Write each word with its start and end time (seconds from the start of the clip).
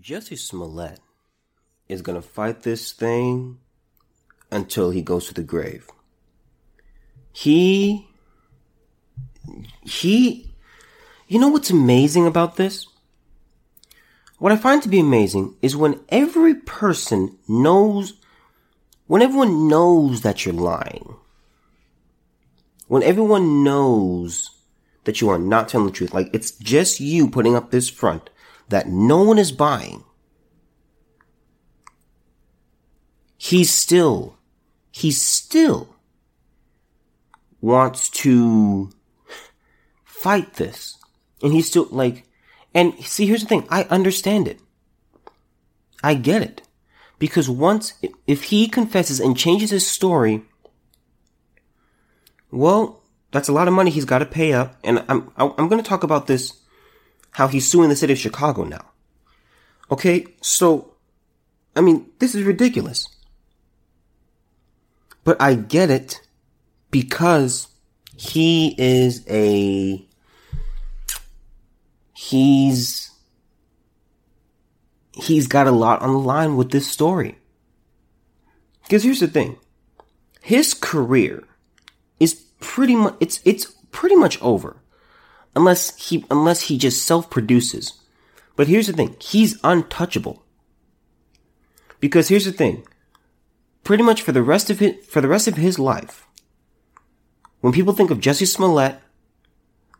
Jussie 0.00 0.38
Smollett 0.38 1.00
is 1.88 2.02
going 2.02 2.20
to 2.20 2.26
fight 2.26 2.62
this 2.62 2.92
thing 2.92 3.58
until 4.50 4.90
he 4.90 5.02
goes 5.02 5.26
to 5.26 5.34
the 5.34 5.42
grave. 5.42 5.88
He, 7.32 8.06
he, 9.82 10.52
you 11.26 11.40
know 11.40 11.48
what's 11.48 11.70
amazing 11.70 12.26
about 12.26 12.56
this? 12.56 12.86
What 14.38 14.52
I 14.52 14.56
find 14.56 14.82
to 14.82 14.88
be 14.88 15.00
amazing 15.00 15.56
is 15.62 15.76
when 15.76 16.00
every 16.10 16.54
person 16.54 17.36
knows, 17.48 18.12
when 19.08 19.22
everyone 19.22 19.66
knows 19.66 20.20
that 20.20 20.44
you're 20.44 20.54
lying, 20.54 21.16
when 22.86 23.02
everyone 23.02 23.64
knows 23.64 24.50
that 25.04 25.20
you 25.20 25.28
are 25.28 25.38
not 25.38 25.68
telling 25.68 25.86
the 25.86 25.92
truth, 25.92 26.14
like 26.14 26.30
it's 26.32 26.52
just 26.52 27.00
you 27.00 27.28
putting 27.28 27.56
up 27.56 27.70
this 27.70 27.88
front 27.88 28.30
that 28.68 28.88
no 28.88 29.22
one 29.22 29.38
is 29.38 29.52
buying, 29.52 30.04
he's 33.36 33.72
still, 33.72 34.36
he 34.90 35.10
still 35.10 35.94
wants 37.60 38.08
to 38.10 38.90
fight 40.04 40.54
this. 40.54 40.96
And 41.42 41.52
he's 41.52 41.68
still 41.68 41.86
like, 41.90 42.24
and 42.74 42.94
see, 43.04 43.26
here's 43.26 43.42
the 43.42 43.48
thing. 43.48 43.66
I 43.70 43.84
understand 43.84 44.48
it. 44.48 44.60
I 46.02 46.14
get 46.14 46.42
it. 46.42 46.62
Because 47.18 47.50
once, 47.50 47.94
if 48.26 48.44
he 48.44 48.68
confesses 48.68 49.18
and 49.18 49.36
changes 49.36 49.70
his 49.70 49.86
story, 49.86 50.42
well, 52.50 53.02
that's 53.32 53.48
a 53.48 53.52
lot 53.52 53.68
of 53.68 53.74
money 53.74 53.90
he's 53.90 54.04
got 54.04 54.18
to 54.18 54.26
pay 54.26 54.52
up. 54.52 54.76
And 54.84 55.04
I'm, 55.08 55.32
I'm 55.36 55.68
going 55.68 55.82
to 55.82 55.88
talk 55.88 56.02
about 56.04 56.26
this, 56.26 56.56
how 57.32 57.48
he's 57.48 57.70
suing 57.70 57.88
the 57.88 57.96
city 57.96 58.12
of 58.12 58.18
Chicago 58.18 58.64
now. 58.64 58.84
Okay. 59.90 60.26
So, 60.40 60.94
I 61.76 61.80
mean, 61.80 62.06
this 62.18 62.34
is 62.34 62.42
ridiculous. 62.42 63.06
But 65.24 65.40
I 65.40 65.54
get 65.54 65.90
it 65.90 66.20
because 66.90 67.68
he 68.16 68.74
is 68.78 69.24
a 69.28 70.04
he's 72.14 73.10
he's 75.12 75.46
got 75.46 75.66
a 75.66 75.72
lot 75.72 76.02
on 76.02 76.12
the 76.12 76.18
line 76.18 76.56
with 76.56 76.70
this 76.70 76.90
story. 76.90 77.38
Because 78.82 79.02
here's 79.02 79.20
the 79.20 79.28
thing. 79.28 79.58
His 80.40 80.72
career 80.72 81.44
is 82.18 82.34
pretty 82.60 82.96
much 82.96 83.16
it's 83.20 83.40
it's 83.44 83.66
pretty 83.90 84.16
much 84.16 84.40
over. 84.40 84.78
Unless 85.58 86.08
he 86.08 86.24
unless 86.30 86.60
he 86.62 86.78
just 86.78 87.02
self-produces. 87.02 87.94
But 88.54 88.68
here's 88.68 88.86
the 88.86 88.92
thing. 88.92 89.16
He's 89.20 89.58
untouchable. 89.64 90.44
Because 91.98 92.28
here's 92.28 92.44
the 92.44 92.52
thing. 92.52 92.86
Pretty 93.82 94.04
much 94.04 94.22
for 94.22 94.30
the 94.30 94.44
rest 94.44 94.70
of 94.70 94.80
it 94.80 95.04
for 95.04 95.20
the 95.20 95.26
rest 95.26 95.48
of 95.48 95.56
his 95.56 95.76
life, 95.76 96.28
when 97.60 97.72
people 97.72 97.92
think 97.92 98.12
of 98.12 98.20
Jussie 98.20 98.46
Smollett, 98.46 99.00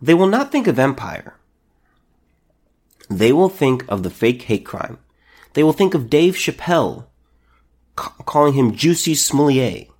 they 0.00 0.14
will 0.14 0.28
not 0.28 0.52
think 0.52 0.68
of 0.68 0.78
Empire. 0.78 1.34
They 3.10 3.32
will 3.32 3.48
think 3.48 3.84
of 3.88 4.04
the 4.04 4.10
fake 4.10 4.42
hate 4.42 4.64
crime. 4.64 4.98
They 5.54 5.64
will 5.64 5.72
think 5.72 5.92
of 5.92 6.08
Dave 6.08 6.34
Chappelle 6.34 7.06
ca- 7.96 8.14
calling 8.24 8.54
him 8.54 8.76
Juicy 8.76 9.16
Smollett. 9.16 9.90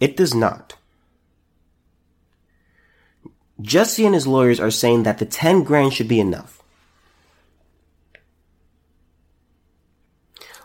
It 0.00 0.16
does 0.16 0.34
not. 0.34 0.74
Jussie 3.62 4.04
and 4.04 4.14
his 4.14 4.26
lawyers 4.26 4.58
are 4.58 4.70
saying 4.70 5.04
that 5.04 5.18
the 5.18 5.26
10 5.26 5.62
grand 5.62 5.92
should 5.92 6.08
be 6.08 6.18
enough. 6.18 6.59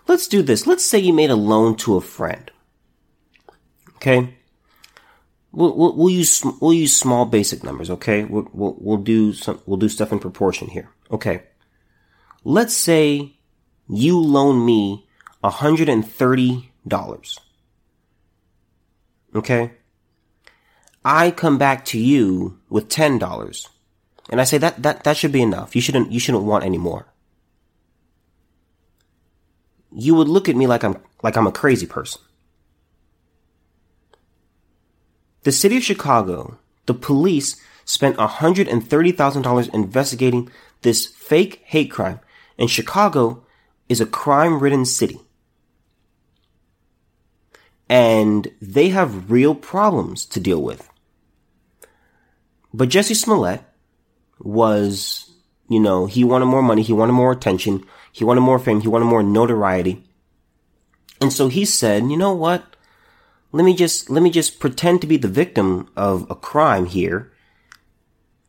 Let's 0.07 0.27
do 0.27 0.41
this. 0.41 0.67
Let's 0.67 0.85
say 0.85 0.99
you 0.99 1.13
made 1.13 1.29
a 1.29 1.35
loan 1.35 1.75
to 1.77 1.95
a 1.97 2.01
friend. 2.01 2.51
Okay? 3.95 4.35
We'll, 5.51 5.75
we'll, 5.75 5.95
we'll 5.95 6.09
use, 6.09 6.43
we'll 6.61 6.73
use 6.73 6.95
small 6.95 7.25
basic 7.25 7.63
numbers, 7.63 7.89
okay? 7.89 8.25
We'll, 8.25 8.47
we'll, 8.53 8.75
we'll 8.79 8.97
do 8.97 9.33
some, 9.33 9.61
we'll 9.65 9.77
do 9.77 9.89
stuff 9.89 10.11
in 10.11 10.19
proportion 10.19 10.67
here. 10.67 10.89
Okay. 11.09 11.43
Let's 12.43 12.75
say 12.75 13.37
you 13.87 14.19
loan 14.19 14.65
me 14.65 15.07
$130. 15.43 17.39
Okay? 19.35 19.71
I 21.05 21.29
come 21.29 21.59
back 21.59 21.85
to 21.85 21.99
you 21.99 22.59
with 22.67 22.89
ten 22.89 23.19
dollars, 23.19 23.69
and 24.31 24.41
I 24.41 24.43
say 24.43 24.57
that 24.57 24.81
that 24.81 25.03
that 25.03 25.15
should 25.15 25.31
be 25.31 25.43
enough. 25.43 25.75
You 25.75 25.81
shouldn't 25.81 26.11
you 26.11 26.19
shouldn't 26.19 26.45
want 26.45 26.63
any 26.63 26.79
more. 26.79 27.05
You 29.95 30.15
would 30.15 30.27
look 30.27 30.49
at 30.49 30.55
me 30.55 30.67
like 30.67 30.83
I'm 30.83 30.97
like 31.23 31.37
I'm 31.37 31.47
a 31.47 31.51
crazy 31.51 31.87
person. 31.87 32.21
The 35.43 35.51
city 35.51 35.77
of 35.77 35.83
Chicago, 35.83 36.57
the 36.85 36.93
police 36.93 37.55
spent 37.85 38.17
$130,000 38.17 39.73
investigating 39.73 40.49
this 40.81 41.05
fake 41.05 41.61
hate 41.65 41.91
crime, 41.91 42.19
and 42.57 42.69
Chicago 42.69 43.43
is 43.87 44.01
a 44.01 44.05
crime 44.05 44.59
ridden 44.59 44.85
city 44.85 45.19
and 47.89 48.47
they 48.61 48.89
have 48.89 49.29
real 49.29 49.53
problems 49.53 50.25
to 50.25 50.39
deal 50.39 50.61
with. 50.61 50.89
But 52.73 52.89
Jussie 52.89 53.15
Smollett 53.15 53.61
was, 54.39 55.31
you 55.69 55.79
know, 55.79 56.05
he 56.05 56.23
wanted 56.23 56.45
more 56.45 56.63
money, 56.63 56.81
he 56.81 56.93
wanted 56.93 57.13
more 57.13 57.31
attention, 57.31 57.85
he 58.15 58.23
wanted 58.23 58.39
more 58.41 58.59
fame, 58.59 58.79
he 58.79 58.87
wanted 58.87 59.05
more 59.07 59.21
notoriety. 59.21 60.01
And 61.19 61.33
so 61.33 61.49
he 61.49 61.65
said, 61.65 62.03
you 62.03 62.15
know 62.15 62.33
what? 62.33 62.63
Let 63.51 63.65
me 63.65 63.75
just, 63.75 64.09
let 64.09 64.23
me 64.23 64.29
just 64.29 64.61
pretend 64.61 65.01
to 65.01 65.07
be 65.07 65.17
the 65.17 65.27
victim 65.27 65.89
of 65.97 66.25
a 66.29 66.35
crime 66.35 66.85
here. 66.85 67.33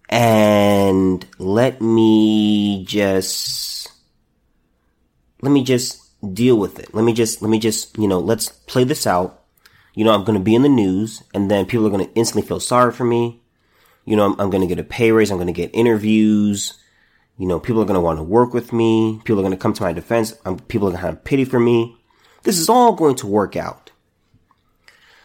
And 0.09 1.27
let 1.41 1.81
me 1.81 2.85
just, 2.85 3.91
let 5.43 5.51
me 5.51 5.65
just 5.65 6.01
deal 6.33 6.57
with 6.57 6.79
it. 6.79 6.95
Let 6.95 7.03
me 7.05 7.13
just, 7.13 7.43
let 7.43 7.49
me 7.49 7.59
just, 7.59 7.99
you 7.99 8.07
know, 8.07 8.21
let's 8.21 8.49
play 8.49 8.85
this 8.85 9.05
out. 9.05 9.43
You 9.95 10.05
know, 10.05 10.13
I'm 10.13 10.23
going 10.23 10.39
to 10.39 10.45
be 10.45 10.55
in 10.55 10.63
the 10.63 10.69
news 10.69 11.25
and 11.35 11.51
then 11.51 11.67
people 11.67 11.89
are 11.89 11.91
going 11.91 12.07
to 12.07 12.15
instantly 12.15 12.47
feel 12.47 12.61
sorry 12.61 12.93
for 12.93 13.05
me 13.05 13.43
you 14.07 14.15
know, 14.17 14.25
I'm, 14.25 14.41
I'm 14.41 14.51
going 14.51 14.63
to 14.63 14.73
get 14.73 14.79
a 14.79 14.89
pay 14.89 15.13
raise. 15.13 15.31
I'm 15.31 15.37
going 15.37 15.49
to 15.49 15.53
get 15.53 15.75
interviews. 15.75 16.75
You 17.39 17.47
know, 17.47 17.61
people 17.61 17.83
are 17.83 17.87
going 17.87 17.97
to 17.97 18.01
want 18.01 18.19
to 18.19 18.23
work 18.23 18.55
with 18.55 18.73
me. 18.73 19.21
People 19.25 19.39
are 19.39 19.43
going 19.43 19.51
to 19.53 19.59
come 19.59 19.75
to 19.75 19.83
my 19.83 19.93
defense. 19.93 20.35
Um, 20.45 20.59
people 20.59 20.89
are 20.89 20.93
going 20.93 21.03
to 21.03 21.07
have 21.07 21.25
pity 21.25 21.45
for 21.45 21.61
me. 21.61 21.97
This 22.45 22.59
is 22.59 22.69
all 22.69 22.95
going 22.95 23.17
to 23.17 23.27
work 23.27 23.57
out. 23.57 23.91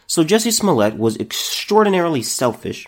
So 0.08 0.24
Jussie 0.24 0.52
Smollett 0.52 0.98
was 0.98 1.18
extraordinarily 1.18 2.22
selfish 2.22 2.86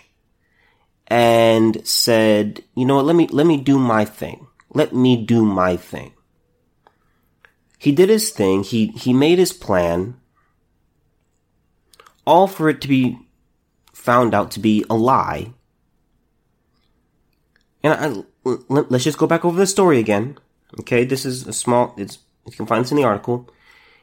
and 1.06 1.86
said, 1.86 2.62
you 2.74 2.84
know 2.84 2.96
what, 2.96 3.06
let 3.06 3.16
me, 3.16 3.26
let 3.28 3.46
me 3.46 3.56
do 3.56 3.78
my 3.78 4.04
thing. 4.04 4.46
Let 4.74 4.92
me 4.92 5.24
do 5.24 5.44
my 5.44 5.76
thing. 5.76 6.12
He 7.78 7.92
did 7.92 8.08
his 8.08 8.30
thing. 8.30 8.62
He, 8.62 8.88
he 8.88 9.12
made 9.12 9.38
his 9.38 9.52
plan. 9.52 10.20
All 12.26 12.46
for 12.46 12.68
it 12.68 12.80
to 12.82 12.88
be 12.88 13.18
found 13.92 14.34
out 14.34 14.50
to 14.52 14.60
be 14.60 14.84
a 14.90 14.94
lie. 14.94 15.52
And 17.82 17.92
I, 17.92 18.24
let, 18.44 18.92
us 18.92 19.04
just 19.04 19.18
go 19.18 19.26
back 19.26 19.44
over 19.44 19.58
the 19.58 19.66
story 19.66 19.98
again. 19.98 20.38
Okay, 20.80 21.04
this 21.04 21.24
is 21.24 21.46
a 21.46 21.52
small, 21.52 21.94
it's, 21.96 22.18
you 22.46 22.52
can 22.52 22.66
find 22.66 22.84
this 22.84 22.90
in 22.90 22.96
the 22.96 23.04
article. 23.04 23.48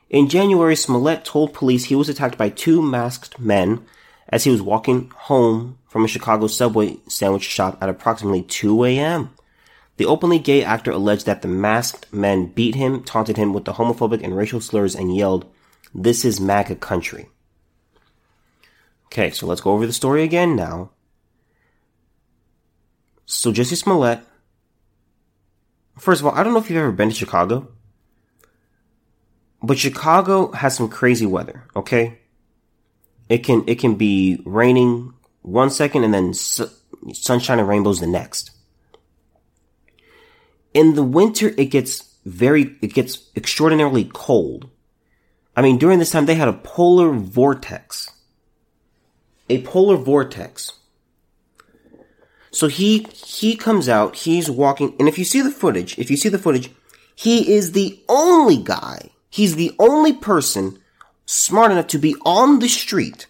In 0.09 0.27
January, 0.27 0.75
Smollett 0.75 1.23
told 1.23 1.53
police 1.53 1.85
he 1.85 1.95
was 1.95 2.09
attacked 2.09 2.37
by 2.37 2.49
two 2.49 2.81
masked 2.81 3.39
men 3.39 3.85
as 4.29 4.43
he 4.43 4.51
was 4.51 4.61
walking 4.61 5.11
home 5.15 5.77
from 5.87 6.05
a 6.05 6.07
Chicago 6.07 6.47
subway 6.47 6.97
sandwich 7.07 7.43
shop 7.43 7.77
at 7.81 7.89
approximately 7.89 8.41
2 8.43 8.85
a.m. 8.85 9.29
The 9.97 10.05
openly 10.05 10.39
gay 10.39 10.63
actor 10.63 10.91
alleged 10.91 11.25
that 11.25 11.41
the 11.41 11.47
masked 11.47 12.11
men 12.11 12.47
beat 12.47 12.75
him, 12.75 13.03
taunted 13.03 13.37
him 13.37 13.53
with 13.53 13.65
the 13.65 13.73
homophobic 13.73 14.23
and 14.23 14.35
racial 14.35 14.61
slurs, 14.61 14.95
and 14.95 15.15
yelled, 15.15 15.45
This 15.93 16.25
is 16.25 16.39
MAGA 16.39 16.75
country. 16.75 17.29
Okay, 19.05 19.29
so 19.31 19.45
let's 19.45 19.61
go 19.61 19.71
over 19.71 19.85
the 19.85 19.93
story 19.93 20.23
again 20.23 20.55
now. 20.55 20.91
So 23.25 23.51
Jussie 23.51 23.77
Smollett, 23.77 24.21
first 26.01 26.21
of 26.21 26.27
all, 26.27 26.33
I 26.33 26.43
don't 26.43 26.53
know 26.53 26.59
if 26.59 26.69
you've 26.69 26.79
ever 26.79 26.91
been 26.91 27.09
to 27.09 27.15
Chicago, 27.15 27.67
but 29.61 29.77
Chicago 29.77 30.51
has 30.51 30.75
some 30.75 30.89
crazy 30.89 31.27
weather, 31.27 31.63
okay? 31.75 32.19
It 33.29 33.39
can, 33.39 33.63
it 33.67 33.75
can 33.79 33.95
be 33.95 34.41
raining 34.45 35.13
one 35.43 35.69
second 35.69 36.03
and 36.03 36.13
then 36.13 36.33
su- 36.33 36.69
sunshine 37.13 37.59
and 37.59 37.67
rainbows 37.67 37.99
the 37.99 38.07
next. 38.07 38.51
In 40.73 40.95
the 40.95 41.03
winter, 41.03 41.53
it 41.57 41.65
gets 41.65 42.15
very, 42.25 42.75
it 42.81 42.93
gets 42.93 43.29
extraordinarily 43.35 44.09
cold. 44.11 44.69
I 45.55 45.61
mean, 45.61 45.77
during 45.77 45.99
this 45.99 46.11
time, 46.11 46.25
they 46.25 46.35
had 46.35 46.47
a 46.47 46.53
polar 46.53 47.11
vortex. 47.11 48.11
A 49.49 49.61
polar 49.63 49.97
vortex. 49.97 50.73
So 52.51 52.67
he, 52.67 53.07
he 53.13 53.55
comes 53.55 53.87
out, 53.87 54.15
he's 54.15 54.49
walking, 54.49 54.95
and 54.99 55.07
if 55.07 55.17
you 55.17 55.23
see 55.25 55.41
the 55.41 55.51
footage, 55.51 55.97
if 55.97 56.11
you 56.11 56.17
see 56.17 56.29
the 56.29 56.37
footage, 56.37 56.69
he 57.15 57.53
is 57.53 57.71
the 57.71 57.99
only 58.09 58.57
guy, 58.57 59.11
he's 59.29 59.55
the 59.55 59.73
only 59.79 60.13
person 60.13 60.79
smart 61.25 61.71
enough 61.71 61.87
to 61.87 61.97
be 61.97 62.15
on 62.25 62.59
the 62.59 62.67
street 62.67 63.27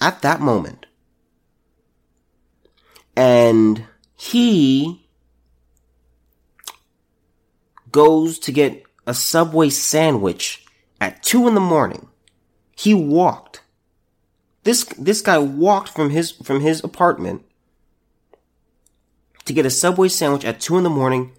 at 0.00 0.22
that 0.22 0.40
moment 0.40 0.86
and 3.20 3.84
he 4.16 5.06
goes 7.92 8.38
to 8.38 8.50
get 8.50 8.82
a 9.06 9.12
Subway 9.12 9.68
sandwich 9.68 10.64
at 11.00 11.22
two 11.22 11.46
in 11.46 11.54
the 11.54 11.60
morning. 11.60 12.08
He 12.74 12.94
walked. 12.94 13.62
This, 14.62 14.84
this 14.98 15.20
guy 15.20 15.36
walked 15.38 15.90
from 15.90 16.08
his, 16.08 16.30
from 16.30 16.60
his 16.60 16.82
apartment 16.82 17.44
to 19.50 19.54
get 19.54 19.66
a 19.66 19.70
Subway 19.70 20.08
sandwich 20.08 20.44
at 20.44 20.60
two 20.60 20.78
in 20.78 20.84
the 20.84 20.90
morning 20.90 21.32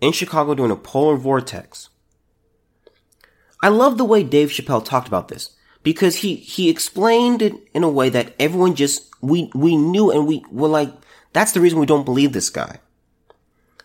in 0.00 0.12
Chicago 0.12 0.52
during 0.54 0.72
a 0.72 0.76
polar 0.76 1.16
vortex. 1.16 1.90
I 3.62 3.68
love 3.68 3.98
the 3.98 4.04
way 4.04 4.24
Dave 4.24 4.50
Chappelle 4.50 4.84
talked 4.84 5.06
about 5.06 5.28
this 5.28 5.56
because 5.84 6.16
he, 6.16 6.34
he 6.34 6.68
explained 6.68 7.42
it 7.42 7.54
in 7.72 7.84
a 7.84 7.88
way 7.88 8.08
that 8.08 8.34
everyone 8.40 8.74
just, 8.74 9.08
we, 9.20 9.48
we 9.54 9.76
knew 9.76 10.10
and 10.10 10.26
we 10.26 10.44
were 10.50 10.66
like, 10.66 10.92
that's 11.32 11.52
the 11.52 11.60
reason 11.60 11.78
we 11.78 11.86
don't 11.86 12.04
believe 12.04 12.32
this 12.32 12.50
guy. 12.50 12.80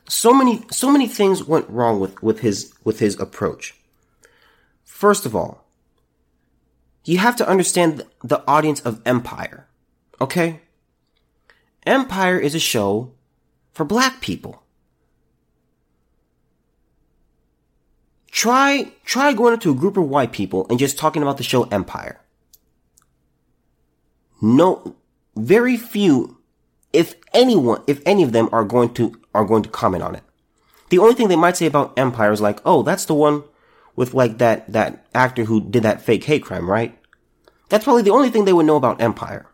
So 0.10 0.34
many, 0.34 0.64
so 0.72 0.92
many 0.92 1.08
things 1.08 1.44
went 1.44 1.70
wrong 1.70 2.00
with, 2.00 2.22
with 2.24 2.40
his, 2.40 2.74
with 2.84 2.98
his 2.98 3.20
approach. 3.20 3.76
First 4.84 5.28
of 5.28 5.36
all, 5.36 5.68
you 7.06 7.20
have 7.20 7.36
to 7.36 7.48
understand 7.48 8.08
the 8.24 8.44
audience 8.48 8.82
of 8.82 9.02
Empire. 9.06 9.68
Okay? 10.20 10.62
Empire 11.86 12.40
is 12.40 12.56
a 12.56 12.60
show 12.60 13.14
for 13.74 13.86
black 13.86 14.22
people. 14.22 14.64
Try, 18.32 18.92
try 19.06 19.34
going 19.34 19.54
into 19.54 19.72
a 19.72 19.76
group 19.76 19.98
of 19.98 20.08
white 20.08 20.32
people 20.32 20.66
and 20.70 20.80
just 20.80 20.98
talking 20.98 21.22
about 21.22 21.38
the 21.38 21.44
show 21.44 21.64
Empire. 21.66 22.22
No, 24.42 24.96
very 25.36 25.78
few 25.78 26.38
if 26.94 27.16
anyone, 27.34 27.84
if 27.88 28.02
any 28.06 28.24
of 28.24 28.32
them 28.32 28.50
are 28.52 28.64
going 28.64 28.94
to, 28.96 29.20
are 29.34 29.46
going 29.46 29.64
to 29.64 29.70
comment 29.70 30.04
on 30.04 30.16
it. 30.16 30.24
The 30.90 30.98
only 30.98 31.14
thing 31.14 31.28
they 31.30 31.36
might 31.36 31.58
say 31.58 31.66
about 31.66 31.98
Empire 31.98 32.32
is 32.32 32.42
like, 32.42 32.60
oh, 32.66 32.84
that's 32.84 33.06
the 33.06 33.14
one 33.14 33.44
with 33.96 34.14
like 34.14 34.40
that, 34.40 34.72
that 34.72 35.06
actor 35.14 35.46
who 35.46 35.62
did 35.62 35.84
that 35.84 36.02
fake 36.02 36.24
hate 36.24 36.44
crime, 36.44 36.70
right? 36.70 36.98
That's 37.70 37.86
probably 37.86 38.02
the 38.04 38.12
only 38.12 38.30
thing 38.30 38.46
they 38.46 38.54
would 38.54 38.66
know 38.66 38.76
about 38.76 39.02
Empire. 39.02 39.48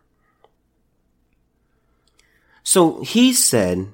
So 2.64 3.02
he 3.02 3.32
said, 3.32 3.88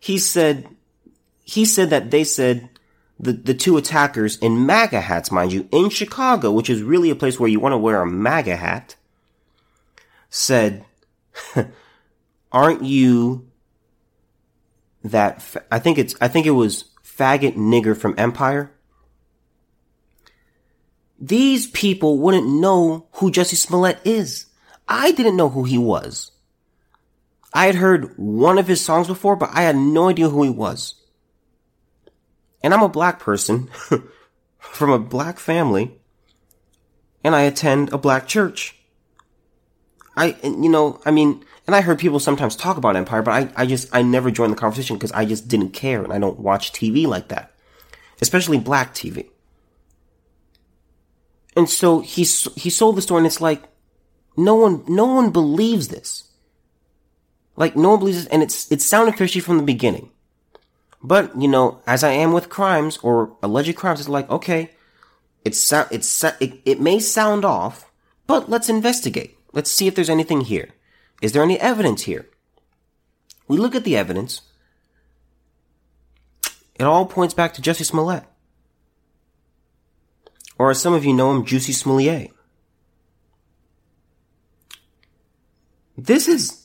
he 0.00 0.18
said, 0.18 0.68
he 1.44 1.64
said 1.64 1.90
that 1.90 2.10
they 2.10 2.24
said 2.24 2.68
the, 3.18 3.32
the 3.32 3.54
two 3.54 3.76
attackers 3.76 4.36
in 4.38 4.66
MAGA 4.66 5.00
hats, 5.00 5.30
mind 5.30 5.52
you, 5.52 5.68
in 5.72 5.90
Chicago, 5.90 6.50
which 6.50 6.70
is 6.70 6.82
really 6.82 7.10
a 7.10 7.16
place 7.16 7.38
where 7.38 7.48
you 7.48 7.60
want 7.60 7.72
to 7.72 7.78
wear 7.78 8.02
a 8.02 8.06
MAGA 8.06 8.56
hat, 8.56 8.96
said, 10.30 10.84
aren't 12.52 12.82
you 12.82 13.48
that, 15.02 15.42
fa- 15.42 15.64
I 15.70 15.78
think 15.78 15.98
it's, 15.98 16.14
I 16.20 16.28
think 16.28 16.46
it 16.46 16.52
was 16.52 16.84
faggot 17.04 17.54
nigger 17.54 17.96
from 17.96 18.14
Empire. 18.18 18.72
These 21.20 21.68
people 21.68 22.18
wouldn't 22.18 22.48
know 22.48 23.06
who 23.12 23.30
Jussie 23.30 23.54
Smollett 23.54 24.00
is. 24.04 24.46
I 24.88 25.12
didn't 25.12 25.36
know 25.36 25.48
who 25.48 25.64
he 25.64 25.78
was. 25.78 26.32
I 27.54 27.66
had 27.66 27.76
heard 27.76 28.18
one 28.18 28.58
of 28.58 28.66
his 28.66 28.80
songs 28.80 29.06
before, 29.06 29.36
but 29.36 29.50
I 29.52 29.62
had 29.62 29.76
no 29.76 30.08
idea 30.08 30.28
who 30.28 30.42
he 30.42 30.50
was. 30.50 30.96
And 32.64 32.74
I'm 32.74 32.82
a 32.82 32.88
black 32.88 33.20
person 33.20 33.70
from 34.58 34.90
a 34.90 34.98
black 34.98 35.38
family, 35.38 36.00
and 37.22 37.36
I 37.36 37.42
attend 37.42 37.92
a 37.92 37.98
black 37.98 38.26
church. 38.26 38.74
I, 40.16 40.36
you 40.42 40.68
know, 40.68 41.00
I 41.06 41.12
mean, 41.12 41.44
and 41.66 41.76
I 41.76 41.80
heard 41.80 41.98
people 41.98 42.18
sometimes 42.18 42.56
talk 42.56 42.76
about 42.76 42.96
Empire, 42.96 43.22
but 43.22 43.30
I, 43.30 43.62
I 43.62 43.66
just, 43.66 43.88
I 43.92 44.02
never 44.02 44.30
joined 44.30 44.52
the 44.52 44.56
conversation 44.56 44.96
because 44.96 45.12
I 45.12 45.24
just 45.24 45.48
didn't 45.48 45.70
care 45.70 46.02
and 46.02 46.12
I 46.12 46.18
don't 46.18 46.40
watch 46.40 46.72
TV 46.72 47.06
like 47.06 47.28
that. 47.28 47.52
Especially 48.20 48.58
black 48.58 48.94
TV. 48.94 49.28
And 51.56 51.68
so 51.68 52.00
he, 52.00 52.22
he 52.22 52.70
sold 52.70 52.96
the 52.96 53.02
story 53.02 53.18
and 53.18 53.26
it's 53.26 53.40
like, 53.40 53.62
no 54.36 54.56
one, 54.56 54.84
no 54.88 55.06
one 55.06 55.30
believes 55.30 55.88
this. 55.88 56.24
Like, 57.56 57.76
no 57.76 57.90
one 57.90 57.98
believes 58.00 58.18
this 58.18 58.26
and 58.26 58.42
it's, 58.42 58.70
it 58.70 58.80
sounded 58.80 59.16
fishy 59.16 59.40
from 59.40 59.58
the 59.58 59.62
beginning. 59.62 60.10
But, 61.02 61.40
you 61.40 61.48
know, 61.48 61.80
as 61.86 62.02
I 62.02 62.10
am 62.10 62.32
with 62.32 62.48
crimes 62.48 62.98
or 62.98 63.36
alleged 63.42 63.76
crimes, 63.76 64.00
it's 64.00 64.08
like, 64.08 64.28
okay, 64.30 64.70
it's, 65.44 65.72
it's, 65.72 66.24
it, 66.24 66.60
it 66.64 66.80
may 66.80 66.98
sound 66.98 67.44
off, 67.44 67.90
but 68.26 68.48
let's 68.48 68.68
investigate. 68.68 69.36
Let's 69.52 69.70
see 69.70 69.86
if 69.86 69.94
there's 69.94 70.10
anything 70.10 70.42
here. 70.42 70.70
Is 71.20 71.32
there 71.32 71.42
any 71.42 71.60
evidence 71.60 72.02
here? 72.02 72.28
We 73.46 73.58
look 73.58 73.74
at 73.74 73.84
the 73.84 73.96
evidence. 73.96 74.40
It 76.74 76.84
all 76.84 77.06
points 77.06 77.34
back 77.34 77.54
to 77.54 77.62
Jussie 77.62 77.84
Smollett. 77.84 78.24
Or 80.58 80.70
as 80.70 80.80
some 80.80 80.94
of 80.94 81.04
you 81.04 81.12
know 81.12 81.30
him, 81.30 81.44
Juicy 81.44 81.72
Smollett. 81.72 82.32
This 85.96 86.26
is, 86.26 86.63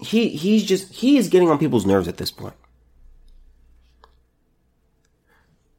he, 0.00 0.28
he's 0.28 0.64
just, 0.64 0.92
he 0.92 1.16
is 1.16 1.28
getting 1.28 1.50
on 1.50 1.58
people's 1.58 1.86
nerves 1.86 2.08
at 2.08 2.16
this 2.16 2.30
point. 2.30 2.54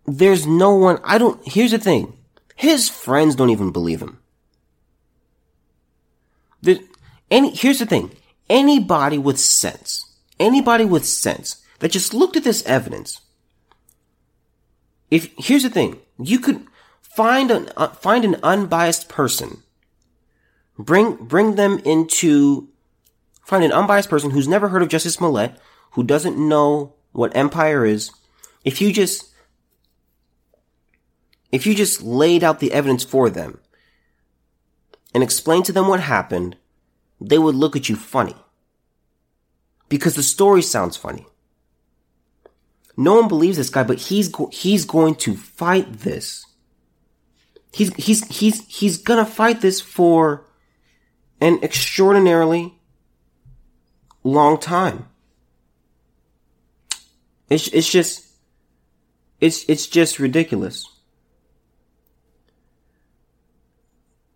There's 0.06 0.46
no 0.46 0.74
one, 0.76 1.00
I 1.04 1.18
don't, 1.18 1.40
here's 1.48 1.72
the 1.72 1.78
thing. 1.78 2.18
His 2.56 2.90
friends 2.90 3.36
don't 3.36 3.52
even 3.52 3.72
believe 3.72 4.02
him. 4.02 4.20
The, 6.62 6.84
any, 7.32 7.56
here's 7.56 7.80
the 7.80 7.86
thing. 7.86 8.12
Anybody 8.50 9.18
with 9.18 9.40
sense, 9.40 10.18
anybody 10.40 10.84
with 10.84 11.06
sense 11.06 11.64
that 11.80 11.92
just 11.92 12.14
looked 12.14 12.36
at 12.36 12.44
this 12.44 12.66
evidence, 12.66 13.22
if, 15.10 15.32
here's 15.38 15.64
the 15.64 15.70
thing. 15.70 16.00
You 16.22 16.40
could 16.40 16.66
find 17.02 17.52
an, 17.52 17.70
uh, 17.78 17.90
find 17.90 18.26
an 18.26 18.36
unbiased 18.44 19.08
person, 19.08 19.64
bring, 20.78 21.16
bring 21.16 21.56
them 21.56 21.80
into, 21.86 22.68
find 23.50 23.64
an 23.64 23.72
unbiased 23.72 24.10
person 24.10 24.30
who's 24.30 24.48
never 24.48 24.70
heard 24.70 24.84
of 24.84 24.90
Justice 24.90 25.16
Smollett, 25.16 25.56
who 25.94 26.04
doesn't 26.04 26.38
know 26.38 26.94
what 27.14 27.36
empire 27.36 27.84
is. 27.84 28.12
If 28.64 28.80
you 28.80 28.94
just, 28.94 29.34
if 31.52 31.66
you 31.66 31.74
just 31.74 32.04
laid 32.04 32.44
out 32.44 32.60
the 32.60 32.72
evidence 32.72 33.04
for 33.04 33.28
them, 33.28 33.60
and 35.16 35.24
explain 35.24 35.64
to 35.64 35.72
them 35.72 35.88
what 35.88 36.00
happened, 36.00 36.58
they 37.20 37.40
would 37.40 37.56
look 37.56 37.76
at 37.76 37.90
you 37.90 37.96
funny. 37.96 38.36
Because 39.90 40.14
the 40.14 40.22
story 40.22 40.62
sounds 40.62 40.96
funny. 40.96 41.26
No 42.96 43.16
one 43.16 43.28
believes 43.28 43.58
this 43.58 43.72
guy, 43.72 43.82
but 43.82 43.98
he's 43.98 44.28
go- 44.30 44.52
he's 44.54 44.86
going 44.86 45.16
to 45.16 45.36
fight 45.36 45.92
this. 46.02 46.46
He's 47.74 47.92
he's 47.96 48.28
he's 48.28 48.68
he's 48.68 48.98
gonna 48.98 49.26
fight 49.26 49.62
this 49.62 49.82
for 49.82 50.46
an 51.42 51.60
extraordinarily 51.64 52.79
long 54.24 54.60
time. 54.60 55.08
It's 57.50 57.68
it's 57.70 57.90
just 57.90 58.28
it's 59.40 59.66
it's 59.68 59.88
just 59.88 60.20
ridiculous. 60.20 60.86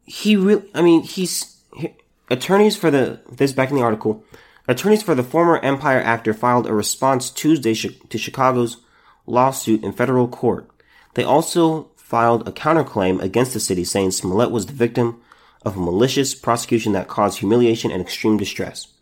He 0.06 0.36
really, 0.36 0.70
I 0.74 0.82
mean, 0.82 1.04
he's 1.04 1.62
he, 1.76 1.94
attorneys 2.30 2.76
for 2.76 2.92
the 2.92 3.22
this 3.30 3.54
back 3.54 3.70
in 3.70 3.76
the 3.76 3.84
article. 3.84 4.24
Attorneys 4.68 5.04
for 5.04 5.14
the 5.14 5.24
former 5.24 5.60
Empire 5.60 6.00
actor 6.00 6.34
filed 6.34 6.68
a 6.68 6.74
response 6.74 7.30
Tuesday 7.30 7.74
to 7.74 8.18
Chicago's 8.18 8.78
lawsuit 9.26 9.84
in 9.84 9.92
federal 9.92 10.28
court. 10.28 10.70
They 11.16 11.24
also 11.24 11.92
filed 11.98 12.48
a 12.48 12.52
counterclaim 12.52 13.22
against 13.22 13.54
the 13.54 13.60
city 13.60 13.84
saying 13.84 14.12
Smollett 14.12 14.52
was 14.52 14.68
the 14.68 14.74
victim 14.74 15.22
of 15.66 15.76
a 15.76 15.82
malicious 15.82 16.34
prosecution 16.34 16.94
that 16.94 17.08
caused 17.08 17.40
humiliation 17.40 17.92
and 17.92 18.02
extreme 18.02 18.38
distress. 18.38 18.93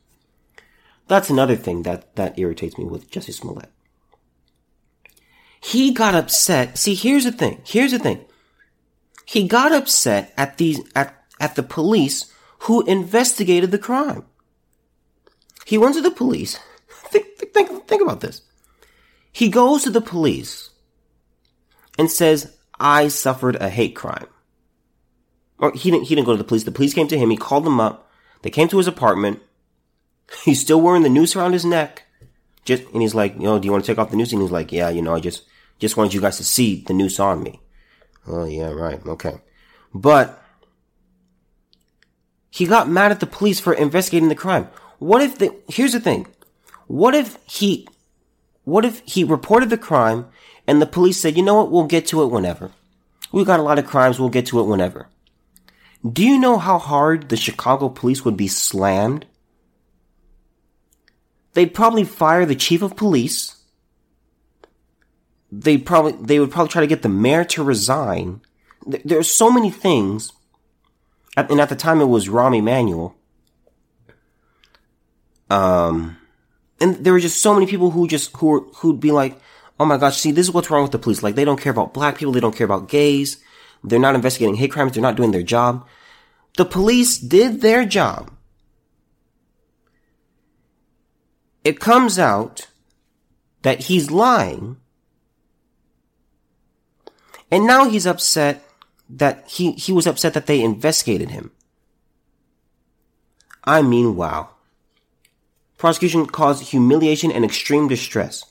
That's 1.11 1.29
another 1.29 1.57
thing 1.57 1.83
that, 1.83 2.15
that 2.15 2.39
irritates 2.39 2.77
me 2.77 2.85
with 2.85 3.11
Jussie 3.11 3.33
Smollett. 3.33 3.69
He 5.59 5.91
got 5.91 6.15
upset. 6.15 6.77
See, 6.77 6.95
here's 6.95 7.25
the 7.25 7.33
thing. 7.33 7.59
Here's 7.65 7.91
the 7.91 7.99
thing. 7.99 8.23
He 9.25 9.45
got 9.45 9.73
upset 9.73 10.31
at 10.37 10.57
these, 10.57 10.79
at, 10.95 11.13
at 11.37 11.55
the 11.55 11.63
police 11.63 12.31
who 12.59 12.85
investigated 12.85 13.71
the 13.71 13.77
crime. 13.77 14.23
He 15.65 15.77
went 15.77 15.95
to 15.95 16.01
the 16.01 16.11
police. 16.11 16.57
Think, 17.09 17.25
think, 17.53 17.87
think 17.89 18.01
about 18.01 18.21
this. 18.21 18.43
He 19.33 19.49
goes 19.49 19.83
to 19.83 19.89
the 19.89 19.99
police 19.99 20.69
and 21.99 22.09
says, 22.09 22.55
I 22.79 23.09
suffered 23.09 23.57
a 23.57 23.67
hate 23.67 23.97
crime. 23.97 24.27
Or 25.59 25.73
he 25.73 25.91
didn't, 25.91 26.05
he 26.05 26.15
didn't 26.15 26.27
go 26.27 26.31
to 26.31 26.37
the 26.37 26.45
police. 26.45 26.63
The 26.63 26.71
police 26.71 26.93
came 26.93 27.09
to 27.09 27.17
him. 27.17 27.31
He 27.31 27.35
called 27.35 27.65
them 27.65 27.81
up. 27.81 28.09
They 28.43 28.49
came 28.49 28.69
to 28.69 28.77
his 28.77 28.87
apartment. 28.87 29.41
He's 30.43 30.61
still 30.61 30.81
wearing 30.81 31.03
the 31.03 31.09
noose 31.09 31.35
around 31.35 31.53
his 31.53 31.65
neck. 31.65 32.03
Just, 32.65 32.83
and 32.93 33.01
he's 33.01 33.15
like, 33.15 33.35
you 33.35 33.41
know, 33.41 33.59
do 33.59 33.65
you 33.65 33.71
want 33.71 33.83
to 33.83 33.91
take 33.91 33.97
off 33.97 34.11
the 34.11 34.17
noose? 34.17 34.31
And 34.31 34.41
he's 34.41 34.51
like, 34.51 34.71
yeah, 34.71 34.89
you 34.89 35.01
know, 35.01 35.15
I 35.15 35.19
just, 35.19 35.43
just 35.79 35.97
wanted 35.97 36.13
you 36.13 36.21
guys 36.21 36.37
to 36.37 36.43
see 36.43 36.81
the 36.81 36.93
noose 36.93 37.19
on 37.19 37.43
me. 37.43 37.59
Oh, 38.27 38.45
yeah, 38.45 38.71
right. 38.71 39.05
Okay. 39.05 39.41
But 39.93 40.41
he 42.49 42.65
got 42.65 42.89
mad 42.89 43.11
at 43.11 43.19
the 43.19 43.25
police 43.25 43.59
for 43.59 43.73
investigating 43.73 44.29
the 44.29 44.35
crime. 44.35 44.69
What 44.99 45.21
if 45.21 45.37
the, 45.39 45.55
here's 45.67 45.93
the 45.93 45.99
thing. 45.99 46.27
What 46.87 47.15
if 47.15 47.37
he, 47.45 47.87
what 48.63 48.85
if 48.85 49.01
he 49.05 49.23
reported 49.23 49.69
the 49.69 49.77
crime 49.77 50.27
and 50.67 50.81
the 50.81 50.85
police 50.85 51.19
said, 51.19 51.35
you 51.35 51.43
know 51.43 51.55
what, 51.55 51.71
we'll 51.71 51.85
get 51.85 52.05
to 52.07 52.21
it 52.21 52.27
whenever. 52.27 52.71
We've 53.31 53.45
got 53.45 53.59
a 53.59 53.63
lot 53.63 53.79
of 53.79 53.87
crimes, 53.87 54.19
we'll 54.19 54.29
get 54.29 54.45
to 54.47 54.59
it 54.59 54.67
whenever. 54.67 55.07
Do 56.09 56.23
you 56.23 56.39
know 56.39 56.57
how 56.57 56.77
hard 56.77 57.29
the 57.29 57.37
Chicago 57.37 57.89
police 57.89 58.25
would 58.25 58.37
be 58.37 58.47
slammed? 58.47 59.25
They'd 61.53 61.73
probably 61.73 62.03
fire 62.03 62.45
the 62.45 62.55
chief 62.55 62.81
of 62.81 62.95
police. 62.95 63.57
They 65.51 65.77
probably, 65.77 66.13
they 66.13 66.39
would 66.39 66.51
probably 66.51 66.69
try 66.69 66.81
to 66.81 66.87
get 66.87 67.01
the 67.01 67.09
mayor 67.09 67.43
to 67.45 67.63
resign. 67.63 68.41
There 68.85 69.19
are 69.19 69.23
so 69.23 69.51
many 69.51 69.69
things. 69.69 70.31
And 71.35 71.59
at 71.59 71.69
the 71.69 71.75
time 71.75 72.01
it 72.01 72.05
was 72.05 72.27
Rahm 72.27 72.57
Emanuel 72.57 73.15
um, 75.51 76.17
and 76.79 76.95
there 77.03 77.11
were 77.11 77.19
just 77.19 77.41
so 77.41 77.53
many 77.53 77.67
people 77.67 77.91
who 77.91 78.07
just, 78.07 78.35
who 78.37 78.47
were, 78.47 78.61
who'd 78.77 79.01
be 79.01 79.11
like, 79.11 79.37
oh 79.81 79.85
my 79.85 79.97
gosh, 79.97 80.17
see, 80.17 80.31
this 80.31 80.47
is 80.47 80.53
what's 80.53 80.69
wrong 80.71 80.83
with 80.83 80.93
the 80.93 80.99
police. 80.99 81.21
Like, 81.21 81.35
they 81.35 81.43
don't 81.43 81.59
care 81.59 81.73
about 81.73 81.93
black 81.93 82.17
people. 82.17 82.31
They 82.31 82.39
don't 82.39 82.55
care 82.55 82.65
about 82.65 82.87
gays. 82.87 83.43
They're 83.83 83.99
not 83.99 84.15
investigating 84.15 84.55
hate 84.55 84.71
crimes. 84.71 84.93
They're 84.93 85.01
not 85.01 85.17
doing 85.17 85.31
their 85.31 85.43
job. 85.43 85.85
The 86.55 86.63
police 86.63 87.17
did 87.17 87.59
their 87.59 87.83
job. 87.83 88.31
It 91.63 91.79
comes 91.79 92.17
out 92.17 92.67
that 93.61 93.83
he's 93.83 94.09
lying. 94.11 94.77
And 97.51 97.67
now 97.67 97.89
he's 97.89 98.07
upset 98.07 98.63
that 99.09 99.47
he, 99.47 99.73
he 99.73 99.91
was 99.91 100.07
upset 100.07 100.33
that 100.33 100.47
they 100.47 100.61
investigated 100.61 101.29
him. 101.31 101.51
I 103.63 103.81
mean, 103.81 104.15
wow. 104.15 104.49
Prosecution 105.77 106.25
caused 106.25 106.69
humiliation 106.69 107.31
and 107.31 107.43
extreme 107.43 107.87
distress. 107.87 108.45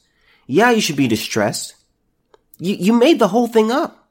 Yeah, 0.47 0.71
you 0.71 0.81
should 0.81 0.97
be 0.97 1.09
distressed. 1.09 1.75
You, 2.59 2.75
you 2.75 2.93
made 2.93 3.19
the 3.19 3.29
whole 3.29 3.47
thing 3.47 3.71
up. 3.71 4.09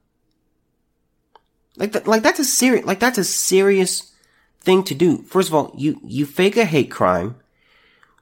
Like 1.77 1.91
that, 1.93 2.07
like 2.07 2.23
that's 2.23 2.39
a 2.39 2.45
serious, 2.45 2.85
like 2.85 2.99
that's 2.99 3.17
a 3.17 3.23
serious 3.23 4.13
thing 4.59 4.83
to 4.83 4.95
do. 4.95 5.21
First 5.23 5.49
of 5.49 5.55
all, 5.55 5.73
you, 5.77 5.99
you 6.03 6.25
fake 6.25 6.57
a 6.57 6.65
hate 6.65 6.91
crime, 6.91 7.35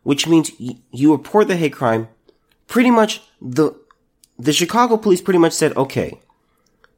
which 0.08 0.26
means 0.26 0.52
you, 0.58 1.12
report 1.12 1.50
the 1.50 1.58
hate 1.58 1.74
crime. 1.74 2.08
Pretty 2.66 2.90
much 2.90 3.22
the, 3.42 3.74
the 4.40 4.54
Chicago 4.54 4.96
police 4.96 5.20
pretty 5.20 5.38
much 5.38 5.52
said, 5.52 5.76
okay, 5.76 6.18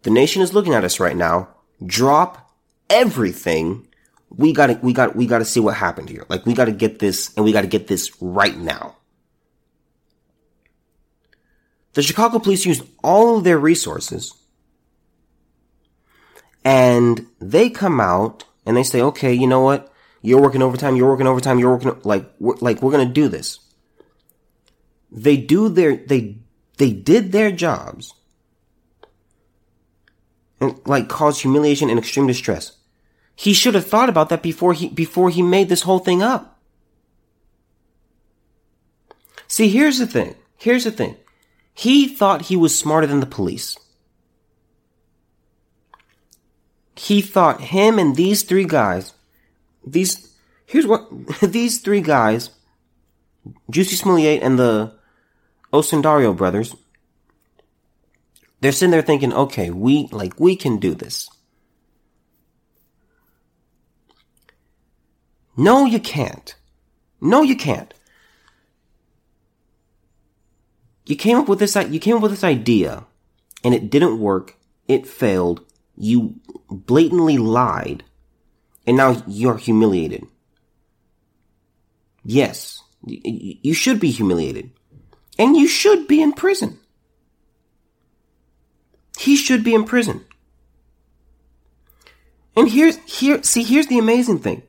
the 0.03 0.11
nation 0.11 0.43
is 0.43 0.53
looking 0.53 0.75
at 0.75 0.83
us 0.83 0.99
right 0.99 1.17
now. 1.17 1.47
Drop 1.83 2.51
everything 2.87 3.87
we 4.29 4.53
gotta, 4.53 4.79
we 4.83 4.93
got, 4.93 5.15
we 5.15 5.25
gotta 5.25 5.43
see 5.43 5.59
what 5.59 5.73
happened 5.73 6.07
here. 6.07 6.23
Like, 6.29 6.45
we 6.45 6.53
gotta 6.53 6.71
get 6.71 6.99
this, 6.99 7.33
and 7.35 7.43
we 7.43 7.51
gotta 7.51 7.65
get 7.65 7.87
this 7.87 8.11
right 8.21 8.55
now. 8.55 8.97
The 11.93 12.03
Chicago 12.03 12.37
police 12.37 12.63
used 12.63 12.83
all 13.03 13.39
of 13.39 13.43
their 13.43 13.57
resources, 13.57 14.35
and 16.63 17.25
they 17.41 17.71
come 17.71 17.99
out 17.99 18.43
and 18.67 18.77
they 18.77 18.83
say, 18.83 19.01
okay, 19.01 19.33
you 19.33 19.47
know 19.47 19.61
what? 19.61 19.88
You're 20.21 20.41
working 20.41 20.61
overtime, 20.61 20.95
you're 20.95 21.09
working 21.09 21.27
overtime, 21.27 21.59
you're 21.59 21.71
working, 21.71 21.99
like, 22.03 22.29
we're, 22.39 22.55
like, 22.55 22.81
we're 22.81 22.91
gonna 22.91 23.05
do 23.05 23.27
this. 23.27 23.59
They 25.11 25.37
do 25.37 25.69
their, 25.69 25.95
they, 25.95 26.39
they 26.77 26.91
did 26.91 27.31
their 27.31 27.51
jobs 27.51 28.13
and 30.59 30.79
like 30.85 31.07
cause 31.07 31.41
humiliation 31.41 31.89
and 31.89 31.97
extreme 31.97 32.27
distress. 32.27 32.77
He 33.35 33.53
should 33.53 33.75
have 33.75 33.87
thought 33.87 34.09
about 34.09 34.29
that 34.29 34.43
before 34.43 34.73
he, 34.73 34.89
before 34.89 35.29
he 35.29 35.41
made 35.41 35.69
this 35.69 35.83
whole 35.83 35.99
thing 35.99 36.21
up. 36.21 36.59
See, 39.47 39.69
here's 39.69 39.97
the 39.97 40.07
thing. 40.07 40.35
Here's 40.57 40.83
the 40.83 40.91
thing. 40.91 41.15
He 41.73 42.07
thought 42.07 42.43
he 42.43 42.55
was 42.55 42.77
smarter 42.77 43.07
than 43.07 43.21
the 43.21 43.25
police. 43.25 43.77
He 46.95 47.21
thought 47.21 47.61
him 47.61 47.97
and 47.97 48.15
these 48.15 48.43
three 48.43 48.65
guys, 48.65 49.13
these, 49.85 50.35
here's 50.65 50.87
what, 50.87 51.09
these 51.41 51.79
three 51.81 52.01
guys, 52.01 52.51
Jussie 53.71 53.95
Smollett 53.95 54.43
and 54.43 54.57
the 54.59 54.93
Osundairo 55.73 56.35
brothers, 56.35 56.75
they're 58.61 58.71
sitting 58.71 58.91
there 58.91 59.01
thinking, 59.01 59.33
okay, 59.33 59.69
we, 59.69 60.07
like, 60.11 60.39
we 60.39 60.55
can 60.55 60.77
do 60.77 60.93
this. 60.93 61.29
No, 65.55 65.85
you 65.85 65.99
can't. 65.99 66.55
No, 67.21 67.41
you 67.41 67.55
can't. 67.55 67.93
You 71.05 71.15
came 71.15 71.37
up 71.37 71.49
with 71.49 71.59
this, 71.59 71.75
you 71.75 71.99
came 71.99 72.17
up 72.17 72.21
with 72.21 72.31
this 72.31 72.43
idea 72.43 73.05
and 73.63 73.73
it 73.73 73.89
didn't 73.89 74.19
work. 74.19 74.55
It 74.87 75.07
failed. 75.07 75.65
You 75.97 76.35
blatantly 76.69 77.37
lied 77.37 78.03
and 78.89 78.97
now 78.97 79.23
you're 79.27 79.57
humiliated. 79.57 80.25
Yes, 82.25 82.81
you 83.05 83.75
should 83.75 83.99
be 83.99 84.09
humiliated 84.09 84.71
and 85.37 85.55
you 85.55 85.67
should 85.67 86.07
be 86.07 86.23
in 86.23 86.33
prison. 86.33 86.79
He 89.19 89.35
should 89.35 89.63
be 89.63 89.75
in 89.75 89.83
prison. 89.83 90.25
And 92.57 92.67
here's, 92.67 92.97
here, 93.05 93.43
see, 93.43 93.61
here's 93.61 93.85
the 93.87 93.99
amazing 93.99 94.39
thing 94.39 94.63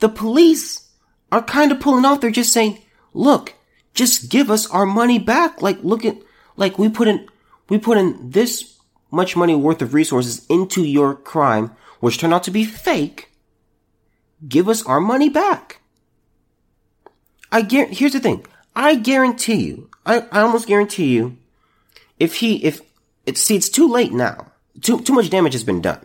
the 0.00 0.08
police 0.08 0.90
are 1.30 1.42
kind 1.42 1.70
of 1.70 1.78
pulling 1.78 2.04
off. 2.04 2.20
They're 2.20 2.32
just 2.32 2.52
saying, 2.52 2.82
look, 3.14 3.54
just 3.94 4.30
give 4.30 4.50
us 4.50 4.68
our 4.68 4.84
money 4.84 5.20
back. 5.20 5.62
Like, 5.62 5.78
look 5.84 6.04
at, 6.04 6.16
like, 6.56 6.76
we 6.76 6.88
put 6.88 7.06
in, 7.06 7.28
we 7.68 7.78
put 7.78 7.98
in 7.98 8.30
this 8.30 8.78
much 9.12 9.36
money 9.36 9.54
worth 9.54 9.80
of 9.80 9.94
resources 9.94 10.44
into 10.48 10.82
your 10.82 11.14
crime, 11.14 11.76
which 12.00 12.18
turned 12.18 12.34
out 12.34 12.42
to 12.44 12.50
be 12.50 12.64
fake. 12.64 13.27
Give 14.46 14.68
us 14.68 14.84
our 14.86 15.00
money 15.00 15.28
back. 15.28 15.80
I 17.50 17.62
here's 17.62 18.12
the 18.12 18.20
thing. 18.20 18.46
I 18.76 18.94
guarantee 18.94 19.66
you, 19.66 19.90
I, 20.06 20.20
I 20.30 20.40
almost 20.40 20.68
guarantee 20.68 21.14
you, 21.14 21.36
if 22.20 22.36
he, 22.36 22.64
if, 22.64 22.80
it, 23.26 23.36
see, 23.38 23.56
it's 23.56 23.68
too 23.68 23.88
late 23.88 24.12
now. 24.12 24.52
Too, 24.80 25.00
too 25.00 25.12
much 25.12 25.30
damage 25.30 25.54
has 25.54 25.64
been 25.64 25.80
done. 25.80 26.04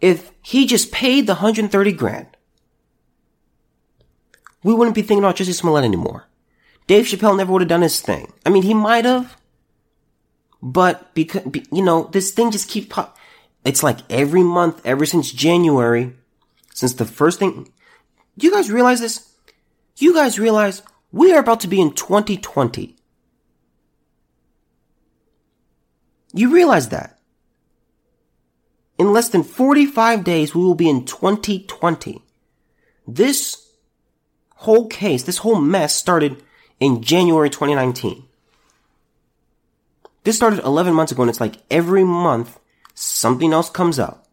if 0.00 0.32
he 0.42 0.66
just 0.66 0.92
paid 0.92 1.26
the 1.26 1.34
130 1.34 1.92
grand, 1.92 2.28
we 4.62 4.74
wouldn't 4.74 4.94
be 4.94 5.02
thinking 5.02 5.18
about 5.24 5.36
Jussie 5.36 5.54
Smollett 5.54 5.84
anymore. 5.84 6.26
Dave 6.86 7.06
Chappelle 7.06 7.36
never 7.36 7.52
would 7.52 7.62
have 7.62 7.68
done 7.68 7.82
his 7.82 8.00
thing. 8.00 8.32
I 8.44 8.50
mean, 8.50 8.62
he 8.62 8.74
might 8.74 9.04
have, 9.04 9.36
but 10.62 11.14
because, 11.14 11.42
you 11.72 11.82
know, 11.82 12.04
this 12.12 12.30
thing 12.32 12.50
just 12.50 12.68
keeps 12.68 12.88
pop. 12.88 13.16
It's 13.64 13.82
like 13.82 13.98
every 14.10 14.42
month, 14.42 14.84
ever 14.84 15.06
since 15.06 15.32
January, 15.32 16.14
since 16.74 16.92
the 16.92 17.06
first 17.06 17.38
thing. 17.38 17.72
Do 18.36 18.46
you 18.46 18.52
guys 18.52 18.70
realize 18.70 19.00
this? 19.00 19.32
You 19.96 20.12
guys 20.12 20.38
realize 20.38 20.82
we 21.12 21.32
are 21.32 21.40
about 21.40 21.60
to 21.60 21.68
be 21.68 21.80
in 21.80 21.94
2020. 21.94 22.96
You 26.34 26.52
realize 26.52 26.88
that? 26.88 27.18
In 28.98 29.12
less 29.12 29.28
than 29.28 29.44
45 29.44 30.24
days, 30.24 30.54
we 30.54 30.62
will 30.62 30.74
be 30.74 30.88
in 30.88 31.04
2020. 31.04 32.20
This 33.06 33.70
whole 34.56 34.88
case, 34.88 35.22
this 35.22 35.38
whole 35.38 35.60
mess 35.60 35.94
started 35.94 36.42
in 36.80 37.02
January 37.02 37.50
2019. 37.50 38.24
This 40.24 40.36
started 40.36 40.64
11 40.64 40.92
months 40.94 41.12
ago 41.12 41.22
and 41.22 41.30
it's 41.30 41.40
like 41.40 41.62
every 41.70 42.02
month 42.02 42.58
something 42.94 43.52
else 43.52 43.70
comes 43.70 43.98
up. 43.98 44.23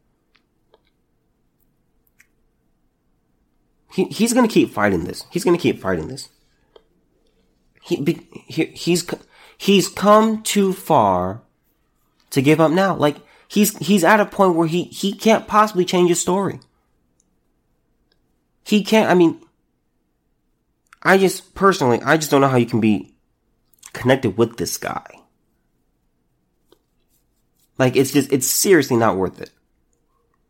He, 3.94 4.06
he's 4.06 4.34
gonna 4.34 4.48
keep 4.48 4.72
fighting 4.72 5.04
this. 5.04 5.26
He's 5.32 5.44
gonna 5.44 5.58
keep 5.58 5.80
fighting 5.80 6.08
this. 6.08 6.30
He, 7.82 7.96
he, 8.48 8.66
he's, 8.66 9.06
he's 9.58 9.88
come 9.90 10.44
too 10.44 10.72
far 10.72 11.42
to 12.30 12.42
give 12.42 12.62
up 12.62 12.72
now. 12.72 12.96
Like, 12.96 13.18
he's, 13.48 13.78
he's 13.80 14.04
at 14.04 14.20
a 14.20 14.26
point 14.26 14.56
where 14.56 14.68
he, 14.68 14.84
he 14.86 15.14
can't 15.14 15.48
possibly 15.48 15.84
change 15.84 16.10
his 16.10 16.22
story. 16.22 16.60
He 18.64 18.84
can't, 18.84 19.10
I 19.10 19.16
mean, 19.16 19.42
I 21.04 21.18
just, 21.18 21.56
personally, 21.56 22.00
I 22.04 22.18
just 22.18 22.30
don't 22.30 22.42
know 22.42 22.48
how 22.48 22.58
you 22.58 22.68
can 22.68 22.80
be 22.80 23.16
connected 23.92 24.38
with 24.38 24.58
this 24.58 24.78
guy. 24.78 25.06
Like, 27.78 27.96
it's 27.96 28.12
just, 28.12 28.32
it's 28.32 28.48
seriously 28.48 28.96
not 28.96 29.18
worth 29.18 29.42
it. 29.42 29.50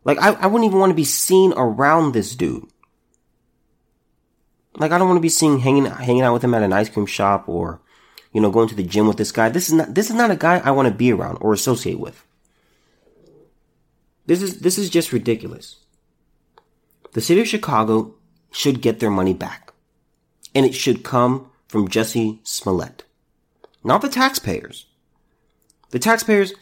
Like, 0.04 0.20
I, 0.20 0.34
I 0.34 0.48
wouldn't 0.48 0.66
even 0.66 0.80
want 0.80 0.90
to 0.90 0.96
be 0.96 1.06
seen 1.06 1.54
around 1.56 2.12
this 2.12 2.36
dude. 2.36 2.68
Like, 4.76 4.92
I 4.92 4.98
don't 4.98 5.08
want 5.08 5.18
to 5.18 5.22
be 5.22 5.30
seen 5.30 5.60
hanging, 5.60 5.86
hanging 5.86 6.22
out 6.22 6.34
with 6.34 6.44
him 6.44 6.54
at 6.54 6.64
an 6.64 6.74
ice 6.74 6.90
cream 6.90 7.06
shop 7.06 7.48
or, 7.48 7.82
you 8.32 8.40
know, 8.40 8.52
going 8.52 8.70
to 8.70 8.76
the 8.76 8.84
gym 8.84 9.08
with 9.08 9.18
this 9.18 9.32
guy. 9.32 9.50
This 9.50 9.68
is 9.68 9.74
not, 9.74 9.94
this 9.94 10.10
is 10.10 10.16
not 10.16 10.32
a 10.32 10.36
guy 10.36 10.60
I 10.60 10.72
want 10.72 10.88
to 10.88 10.94
be 10.94 11.12
around 11.12 11.38
or 11.42 11.54
associate 11.54 12.00
with. 12.00 12.26
This 14.26 14.42
is, 14.42 14.60
this 14.60 14.78
is 14.78 14.90
just 14.90 15.12
ridiculous. 15.12 15.78
The 17.14 17.22
city 17.22 17.42
of 17.42 17.48
Chicago 17.48 18.16
should 18.52 18.82
get 18.82 19.00
their 19.00 19.10
money 19.10 19.34
back. 19.34 19.74
And 20.56 20.66
it 20.66 20.74
should 20.74 21.04
come 21.04 21.50
from 21.68 21.88
Jussie 21.88 22.40
Smollett. 22.44 23.04
Not 23.84 24.02
the 24.02 24.10
taxpayers. 24.10 24.86
The 25.90 26.00
taxpayers, 26.00 26.54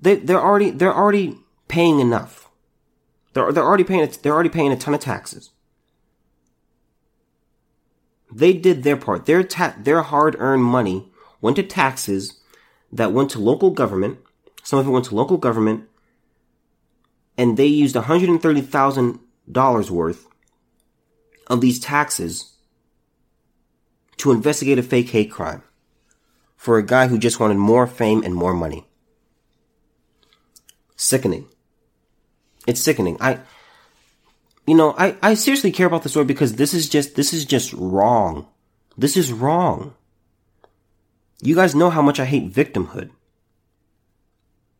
they, 0.00 0.16
they're 0.16 0.40
already, 0.40 0.70
they're 0.70 0.94
already 0.94 1.38
paying 1.68 2.00
enough. 2.00 2.48
They're, 3.32 3.52
they're 3.52 3.64
already 3.64 3.84
paying, 3.84 4.08
they're 4.22 4.32
already 4.32 4.48
paying 4.48 4.72
a 4.72 4.76
ton 4.76 4.94
of 4.94 5.00
taxes. 5.00 5.50
They 8.34 8.52
did 8.52 8.82
their 8.82 8.96
part. 8.96 9.26
Their 9.26 9.44
ta- 9.44 9.76
their 9.78 10.02
hard-earned 10.02 10.64
money 10.64 11.08
went 11.40 11.54
to 11.56 11.62
taxes 11.62 12.40
that 12.92 13.12
went 13.12 13.30
to 13.30 13.38
local 13.38 13.70
government. 13.70 14.18
Some 14.64 14.80
of 14.80 14.86
it 14.86 14.90
went 14.90 15.04
to 15.06 15.14
local 15.14 15.36
government, 15.36 15.88
and 17.38 17.56
they 17.56 17.66
used 17.66 17.94
$130,000 17.94 19.90
worth 19.90 20.26
of 21.46 21.60
these 21.60 21.78
taxes 21.78 22.54
to 24.16 24.32
investigate 24.32 24.78
a 24.78 24.82
fake 24.82 25.10
hate 25.10 25.30
crime 25.30 25.62
for 26.56 26.78
a 26.78 26.82
guy 26.82 27.06
who 27.08 27.18
just 27.18 27.38
wanted 27.38 27.58
more 27.58 27.86
fame 27.86 28.22
and 28.24 28.34
more 28.34 28.54
money. 28.54 28.86
Sickening. 30.96 31.46
It's 32.66 32.80
sickening. 32.80 33.16
I, 33.20 33.40
you 34.66 34.74
know, 34.74 34.94
I, 34.96 35.16
I 35.22 35.34
seriously 35.34 35.72
care 35.72 35.86
about 35.86 36.02
the 36.02 36.08
story 36.08 36.24
because 36.24 36.54
this 36.54 36.72
is 36.72 36.88
just, 36.88 37.16
this 37.16 37.32
is 37.32 37.44
just 37.44 37.72
wrong. 37.72 38.46
This 38.96 39.16
is 39.16 39.32
wrong. 39.32 39.94
You 41.42 41.54
guys 41.54 41.74
know 41.74 41.90
how 41.90 42.00
much 42.02 42.18
I 42.18 42.24
hate 42.24 42.52
victimhood. 42.52 43.10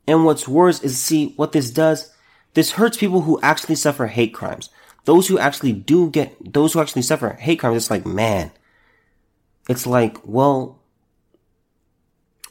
And 0.07 0.25
what's 0.25 0.49
worse 0.49 0.83
is 0.83 0.99
see 0.99 1.35
what 1.37 1.53
this 1.53 1.71
does. 1.71 2.13
This 2.55 2.73
hurts 2.73 2.97
people 2.97 3.23
who 3.23 3.41
actually 3.43 3.75
suffer 3.75 4.07
hate 4.07 4.33
crimes. 4.33 4.71
Those 5.05 5.29
who 5.29 5.39
actually 5.39 5.73
do 5.73 6.09
get, 6.09 6.53
those 6.53 6.73
who 6.73 6.81
actually 6.81 7.03
suffer 7.03 7.35
hate 7.35 7.59
crimes, 7.59 7.77
it's 7.77 7.91
like, 7.91 8.07
man, 8.07 8.53
it's 9.69 9.87
like, 9.87 10.19
well, 10.25 10.79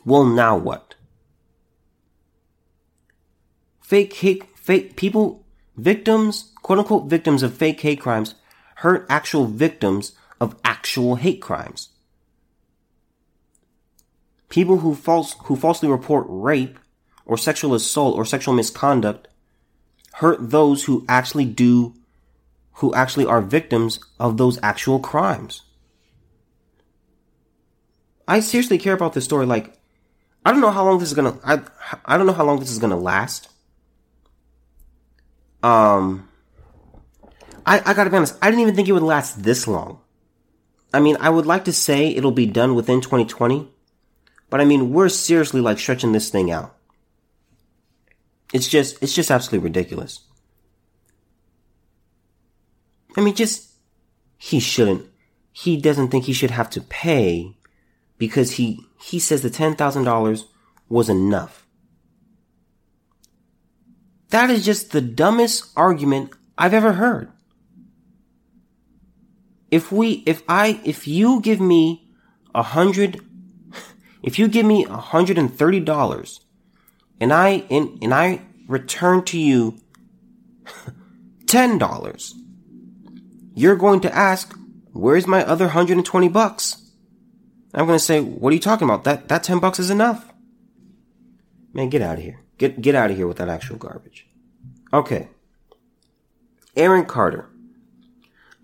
well, 0.05 0.25
now 0.25 0.57
what? 0.57 0.95
Fake 3.81 4.13
hate, 4.13 4.43
fake 4.55 4.95
people, 4.95 5.42
victims, 5.77 6.51
quote 6.61 6.79
unquote 6.79 7.09
victims 7.09 7.43
of 7.43 7.53
fake 7.53 7.81
hate 7.81 7.99
crimes 7.99 8.35
hurt 8.77 9.05
actual 9.09 9.45
victims 9.45 10.13
of 10.41 10.55
actual 10.63 11.15
hate 11.15 11.41
crimes. 11.41 11.89
People 14.49 14.79
who 14.79 14.93
false, 14.93 15.35
who 15.45 15.55
falsely 15.55 15.89
report 15.89 16.25
rape 16.29 16.77
or 17.25 17.37
sexual 17.37 17.73
assault 17.73 18.15
or 18.15 18.25
sexual 18.25 18.53
misconduct 18.53 19.27
hurt 20.15 20.51
those 20.51 20.83
who 20.83 21.05
actually 21.07 21.45
do, 21.45 21.95
who 22.73 22.93
actually 22.93 23.25
are 23.25 23.41
victims 23.41 23.99
of 24.19 24.37
those 24.37 24.59
actual 24.61 24.99
crimes. 24.99 25.61
I 28.27 28.39
seriously 28.39 28.77
care 28.77 28.93
about 28.93 29.13
this 29.13 29.25
story. 29.25 29.45
Like, 29.45 29.73
I 30.45 30.51
don't 30.51 30.61
know 30.61 30.71
how 30.71 30.85
long 30.85 30.99
this 30.99 31.09
is 31.09 31.15
gonna. 31.15 31.37
I 31.43 31.61
I 32.05 32.17
don't 32.17 32.27
know 32.27 32.33
how 32.33 32.45
long 32.45 32.59
this 32.59 32.71
is 32.71 32.79
gonna 32.79 32.97
last. 32.97 33.49
Um, 35.63 36.29
I 37.65 37.81
I 37.85 37.93
gotta 37.93 38.09
be 38.09 38.17
honest. 38.17 38.37
I 38.41 38.49
didn't 38.49 38.61
even 38.61 38.75
think 38.75 38.87
it 38.87 38.91
would 38.91 39.01
last 39.01 39.43
this 39.43 39.67
long. 39.67 39.99
I 40.93 40.99
mean, 40.99 41.17
I 41.19 41.29
would 41.29 41.47
like 41.47 41.65
to 41.65 41.73
say 41.73 42.09
it'll 42.09 42.31
be 42.31 42.45
done 42.45 42.75
within 42.75 43.01
2020, 43.01 43.67
but 44.49 44.61
I 44.61 44.65
mean, 44.65 44.93
we're 44.93 45.09
seriously 45.09 45.59
like 45.59 45.79
stretching 45.79 46.11
this 46.11 46.29
thing 46.29 46.51
out. 46.51 46.75
It's 48.53 48.67
just, 48.67 49.01
it's 49.01 49.15
just 49.15 49.31
absolutely 49.31 49.67
ridiculous. 49.67 50.19
I 53.17 53.21
mean, 53.21 53.33
just, 53.33 53.71
he 54.37 54.59
shouldn't, 54.59 55.07
he 55.51 55.77
doesn't 55.77 56.09
think 56.09 56.25
he 56.25 56.33
should 56.33 56.51
have 56.51 56.69
to 56.71 56.81
pay 56.81 57.57
because 58.19 58.51
he 58.51 58.85
he 59.01 59.19
says 59.19 59.41
the 59.41 59.49
$10,000 59.49 60.43
was 60.87 61.09
enough. 61.09 61.62
That 64.33 64.49
is 64.49 64.65
just 64.65 64.89
the 64.89 64.99
dumbest 64.99 65.71
argument 65.75 66.31
I've 66.57 66.73
ever 66.73 66.93
heard. 66.93 67.31
If 69.69 69.91
we, 69.91 70.23
if 70.25 70.41
I, 70.49 70.81
if 70.83 71.07
you 71.07 71.39
give 71.39 71.61
me 71.61 72.09
a 72.55 72.63
hundred, 72.63 73.21
if 74.23 74.39
you 74.39 74.47
give 74.47 74.65
me 74.65 74.85
a 74.85 74.97
hundred 74.97 75.37
and 75.37 75.55
thirty 75.55 75.79
dollars 75.79 76.39
and 77.19 77.31
I, 77.31 77.63
and, 77.69 77.99
and 78.01 78.11
I 78.11 78.41
return 78.67 79.23
to 79.25 79.37
you 79.37 79.77
ten 81.45 81.77
dollars, 81.77 82.33
you're 83.53 83.75
going 83.75 83.99
to 83.99 84.15
ask, 84.15 84.57
where's 84.93 85.27
my 85.27 85.45
other 85.45 85.67
hundred 85.67 85.97
and 85.97 86.05
twenty 86.07 86.27
bucks? 86.27 86.89
I'm 87.71 87.85
gonna 87.85 87.99
say, 87.99 88.19
what 88.19 88.49
are 88.49 88.55
you 88.55 88.59
talking 88.59 88.89
about? 88.89 89.03
That 89.03 89.27
that 89.27 89.43
ten 89.43 89.59
bucks 89.59 89.77
is 89.77 89.91
enough. 89.91 90.33
Man, 91.71 91.89
get 91.89 92.01
out 92.01 92.17
of 92.17 92.23
here. 92.23 92.42
Get 92.57 92.81
get 92.81 92.95
out 92.95 93.11
of 93.11 93.17
here 93.17 93.27
with 93.27 93.37
that 93.37 93.49
actual 93.49 93.77
garbage. 93.77 94.27
Okay. 94.91 95.29
Aaron 96.75 97.05
Carter. 97.05 97.49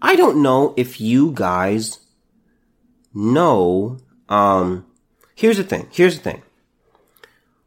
I 0.02 0.16
don't 0.16 0.42
know 0.42 0.74
if 0.78 1.02
you 1.02 1.32
guys 1.34 2.00
know 3.14 3.98
um 4.30 4.86
here's 5.36 5.58
the 5.58 5.64
thing. 5.64 5.88
Here's 5.92 6.18
the 6.18 6.24
thing. 6.24 6.44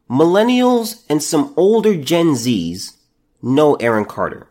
Millennials 0.09 1.05
and 1.09 1.23
some 1.23 1.55
older 1.57 1.97
Gen 1.97 2.35
Zs 2.35 2.97
know 3.41 3.75
Aaron 3.77 4.05
Carter. 4.05 4.49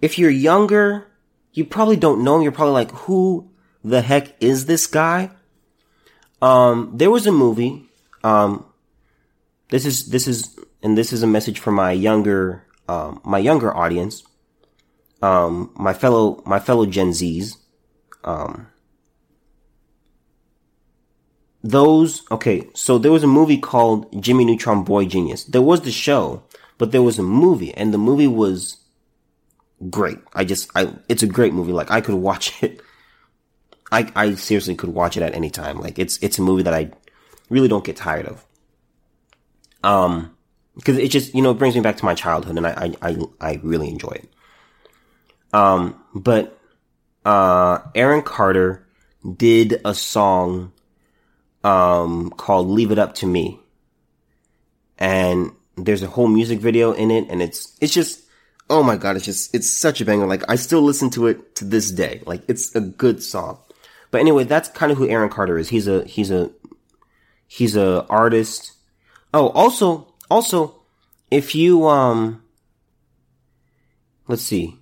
If 0.00 0.18
you're 0.18 0.30
younger, 0.30 1.08
you 1.52 1.64
probably 1.64 1.96
don't 1.96 2.22
know 2.22 2.36
him. 2.36 2.42
You're 2.42 2.52
probably 2.52 2.74
like, 2.74 2.90
who 2.92 3.50
the 3.82 4.02
heck 4.02 4.40
is 4.40 4.66
this 4.66 4.86
guy? 4.86 5.30
Um, 6.40 6.92
there 6.94 7.10
was 7.10 7.26
a 7.26 7.32
movie. 7.32 7.88
Um, 8.22 8.66
this 9.70 9.84
is 9.84 10.06
this 10.06 10.28
is 10.28 10.58
and 10.82 10.96
this 10.96 11.12
is 11.12 11.22
a 11.22 11.26
message 11.26 11.58
for 11.58 11.72
my 11.72 11.92
younger 11.92 12.64
um, 12.88 13.20
my 13.24 13.38
younger 13.38 13.74
audience. 13.76 14.24
Um, 15.20 15.72
my 15.74 15.92
fellow 15.92 16.42
my 16.46 16.58
fellow 16.58 16.86
Gen 16.86 17.10
Zs. 17.10 17.56
Um, 18.24 18.68
those 21.62 22.22
okay. 22.30 22.68
So 22.74 22.98
there 22.98 23.12
was 23.12 23.24
a 23.24 23.28
movie 23.28 23.58
called 23.58 24.22
Jimmy 24.22 24.44
Neutron 24.44 24.84
Boy 24.84 25.06
Genius. 25.06 25.44
There 25.44 25.62
was 25.62 25.82
the 25.82 25.92
show, 25.92 26.44
but 26.78 26.92
there 26.92 27.02
was 27.02 27.18
a 27.18 27.22
movie, 27.22 27.74
and 27.74 27.92
the 27.92 27.98
movie 27.98 28.28
was 28.28 28.78
great. 29.90 30.18
I 30.32 30.44
just, 30.44 30.70
I, 30.74 30.92
it's 31.08 31.22
a 31.22 31.26
great 31.26 31.52
movie. 31.52 31.72
Like 31.72 31.90
I 31.90 32.00
could 32.00 32.14
watch 32.14 32.62
it. 32.62 32.80
I, 33.90 34.10
I 34.14 34.34
seriously 34.34 34.74
could 34.74 34.90
watch 34.90 35.16
it 35.16 35.22
at 35.22 35.34
any 35.34 35.50
time. 35.50 35.80
Like 35.80 35.98
it's, 35.98 36.18
it's 36.22 36.38
a 36.38 36.42
movie 36.42 36.62
that 36.62 36.74
I 36.74 36.90
really 37.48 37.68
don't 37.68 37.84
get 37.84 37.96
tired 37.96 38.26
of. 38.26 38.44
Um, 39.82 40.36
cause 40.84 40.96
it 40.96 41.10
just, 41.10 41.34
you 41.34 41.42
know, 41.42 41.54
brings 41.54 41.74
me 41.74 41.80
back 41.80 41.96
to 41.98 42.04
my 42.04 42.14
childhood 42.14 42.56
and 42.56 42.66
I, 42.66 42.94
I, 43.02 43.10
I, 43.10 43.16
I 43.40 43.60
really 43.62 43.88
enjoy 43.88 44.10
it. 44.10 44.28
Um, 45.52 46.02
but, 46.14 46.58
uh, 47.24 47.78
Aaron 47.94 48.22
Carter 48.22 48.86
did 49.36 49.80
a 49.84 49.94
song, 49.94 50.72
um, 51.64 52.30
called 52.30 52.68
Leave 52.68 52.90
It 52.90 52.98
Up 52.98 53.14
to 53.16 53.26
Me. 53.26 53.58
And 54.98 55.52
there's 55.76 56.02
a 56.02 56.08
whole 56.08 56.28
music 56.28 56.58
video 56.60 56.92
in 56.92 57.10
it 57.10 57.28
and 57.28 57.42
it's, 57.42 57.76
it's 57.80 57.94
just, 57.94 58.22
oh 58.70 58.82
my 58.82 58.96
god, 58.96 59.16
it's 59.16 59.24
just, 59.24 59.54
it's 59.54 59.70
such 59.70 60.00
a 60.00 60.04
banger. 60.04 60.26
Like, 60.26 60.42
I 60.48 60.56
still 60.56 60.82
listen 60.82 61.10
to 61.10 61.26
it 61.28 61.54
to 61.56 61.64
this 61.64 61.90
day. 61.90 62.22
Like, 62.26 62.42
it's 62.48 62.74
a 62.74 62.80
good 62.80 63.22
song. 63.22 63.58
But 64.10 64.20
anyway, 64.20 64.44
that's 64.44 64.68
kind 64.70 64.90
of 64.90 64.98
who 64.98 65.08
Aaron 65.08 65.30
Carter 65.30 65.58
is. 65.58 65.68
He's 65.68 65.88
a, 65.88 66.04
he's 66.04 66.30
a, 66.30 66.50
he's 67.46 67.76
a 67.76 68.06
artist. 68.08 68.72
Oh, 69.34 69.48
also, 69.48 70.07
also, 70.30 70.80
if 71.30 71.54
you, 71.54 71.86
um, 71.86 72.42
let's 74.26 74.42
see, 74.42 74.76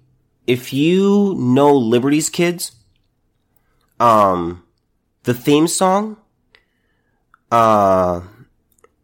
if 0.47 0.73
you 0.73 1.35
know 1.37 1.75
Liberty's 1.75 2.29
Kids, 2.29 2.73
um, 3.99 4.63
the 5.25 5.35
theme 5.35 5.67
song, 5.69 6.17
uh, 7.51 8.21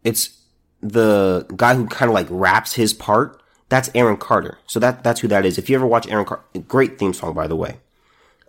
it's 0.04 0.38
the 0.80 1.46
guy 1.56 1.74
who 1.74 1.86
kind 1.86 2.10
of 2.10 2.14
like 2.14 2.26
raps 2.30 2.74
his 2.74 2.92
part 2.92 3.42
that's 3.72 3.88
Aaron 3.94 4.18
Carter. 4.18 4.58
So 4.66 4.78
that 4.80 5.02
that's 5.02 5.20
who 5.20 5.28
that 5.28 5.46
is. 5.46 5.56
If 5.56 5.70
you 5.70 5.76
ever 5.76 5.86
watch 5.86 6.06
Aaron 6.06 6.26
Carter, 6.26 6.44
great 6.68 6.98
theme 6.98 7.14
song 7.14 7.32
by 7.32 7.46
the 7.46 7.56
way. 7.56 7.78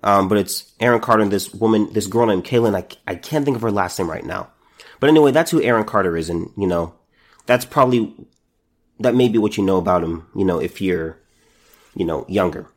Um, 0.03 0.27
but 0.27 0.37
it's 0.37 0.73
Aaron 0.81 0.99
Carter 0.99 1.23
and 1.23 1.31
this 1.31 1.53
woman, 1.53 1.93
this 1.93 2.07
girl 2.07 2.25
named 2.25 2.43
Kaylin. 2.43 2.75
I 2.75 2.85
I 3.09 3.15
can't 3.15 3.45
think 3.45 3.55
of 3.55 3.61
her 3.61 3.71
last 3.71 3.97
name 3.97 4.09
right 4.09 4.25
now. 4.25 4.49
But 4.99 5.09
anyway, 5.09 5.31
that's 5.31 5.49
who 5.49 5.61
Aaron 5.61 5.85
Carter 5.85 6.17
is, 6.17 6.29
and 6.29 6.51
you 6.57 6.67
know, 6.67 6.93
that's 7.45 7.65
probably 7.65 8.13
that 8.99 9.15
may 9.15 9.29
be 9.29 9.37
what 9.37 9.57
you 9.57 9.63
know 9.63 9.77
about 9.77 10.03
him. 10.03 10.27
You 10.35 10.45
know, 10.45 10.59
if 10.59 10.81
you're, 10.81 11.17
you 11.95 12.05
know, 12.05 12.25
younger. 12.27 12.67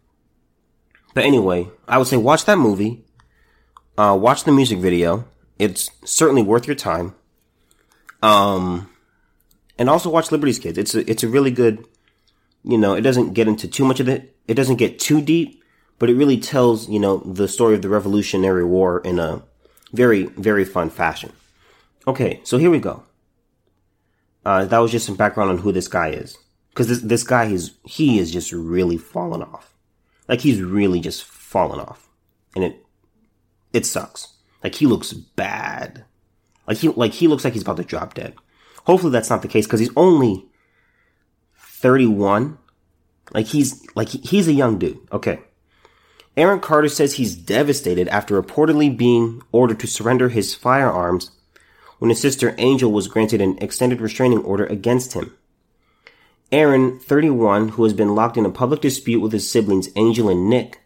But 1.15 1.25
anyway, 1.25 1.69
I 1.89 1.99
would 1.99 2.07
say 2.07 2.17
watch 2.17 2.45
that 2.45 2.59
movie. 2.59 3.05
Uh, 3.97 4.17
watch 4.21 4.45
the 4.45 4.53
music 4.53 4.79
video. 4.79 5.27
It's 5.59 5.91
certainly 6.05 6.43
worth 6.43 6.67
your 6.67 6.77
time. 6.77 7.15
Um, 8.23 8.91
and 9.79 9.89
also 9.89 10.11
watch 10.11 10.31
Liberty's 10.31 10.59
Kids. 10.59 10.77
It's 10.77 10.95
a, 10.95 11.11
it's 11.11 11.23
a 11.23 11.29
really 11.29 11.51
good 11.51 11.87
you 12.67 12.77
know, 12.77 12.95
it 12.95 13.03
doesn't 13.03 13.33
get 13.33 13.47
into 13.47 13.69
too 13.69 13.85
much 13.85 14.01
of 14.01 14.09
it. 14.09 14.37
It 14.49 14.55
doesn't 14.55 14.77
get 14.77 14.99
too 14.99 15.23
deep, 15.23 15.63
but 16.01 16.11
it 16.11 16.17
really 16.17 16.39
tells, 16.39 16.89
you 16.89 16.99
know, 16.99 17.19
the 17.19 17.47
story 17.47 17.77
of 17.77 17.83
the 17.83 17.89
Revolutionary 17.89 18.65
War 18.65 18.99
in 19.01 19.21
a 19.21 19.43
very, 19.93 20.25
very 20.25 20.65
fun 20.65 20.91
fashion. 20.91 21.33
Okay, 22.09 22.41
so 22.43 22.59
here 22.59 22.71
we 22.71 22.81
go. 22.81 23.05
Uh, 24.47 24.65
that 24.65 24.79
was 24.79 24.93
just 24.93 25.05
some 25.05 25.17
background 25.17 25.51
on 25.51 25.59
who 25.59 25.73
this 25.73 25.89
guy 25.89 26.11
is. 26.11 26.39
Cause 26.75 26.87
this, 26.87 27.01
this 27.01 27.25
guy 27.25 27.47
is, 27.47 27.73
he 27.85 28.21
is 28.21 28.31
just 28.31 28.53
really 28.53 28.97
fallen 28.97 29.43
off. 29.43 29.75
Like 30.29 30.41
he's 30.41 30.63
really 30.63 31.01
just 31.01 31.25
fallen 31.25 31.81
off. 31.81 32.09
And 32.55 32.63
it, 32.63 32.87
it 33.73 33.85
sucks. 33.85 34.35
Like 34.63 34.77
he 34.77 34.87
looks 34.87 35.13
bad. 35.13 36.05
Like 36.69 36.77
he, 36.77 36.87
like 36.91 37.13
he 37.13 37.27
looks 37.27 37.43
like 37.43 37.55
he's 37.55 37.63
about 37.63 37.79
to 37.79 37.83
drop 37.83 38.15
dead. 38.15 38.37
Hopefully 38.85 39.11
that's 39.11 39.31
not 39.31 39.43
the 39.43 39.49
case 39.49 39.67
because 39.67 39.81
he's 39.81 39.91
only 39.97 40.47
31. 41.57 42.57
Like 43.35 43.47
he's 43.47 43.85
like 43.97 44.11
he's 44.11 44.47
a 44.47 44.53
young 44.53 44.79
dude. 44.79 45.01
Okay. 45.11 45.41
Aaron 46.37 46.61
Carter 46.61 46.89
says 46.89 47.15
he's 47.15 47.35
devastated 47.35 48.07
after 48.09 48.41
reportedly 48.41 48.97
being 48.97 49.43
ordered 49.51 49.81
to 49.81 49.89
surrender 49.89 50.29
his 50.29 50.55
firearms 50.55 51.33
when 51.99 52.11
his 52.11 52.21
sister 52.21 52.55
Angel 52.59 52.91
was 52.91 53.09
granted 53.09 53.41
an 53.41 53.59
extended 53.59 54.01
restraining 54.01 54.43
order 54.43 54.67
against 54.67 55.15
him. 55.15 55.37
Aaron, 56.53 56.99
31, 57.01 57.71
who 57.71 57.85
has 57.85 57.93
been 57.93 58.15
locked 58.15 58.37
in 58.37 58.47
a 58.47 58.51
public 58.51 58.81
dispute 58.81 59.21
with 59.21 59.33
his 59.33 59.51
siblings 59.51 59.89
Angel 59.97 60.29
and 60.29 60.49
Nick, 60.49 60.81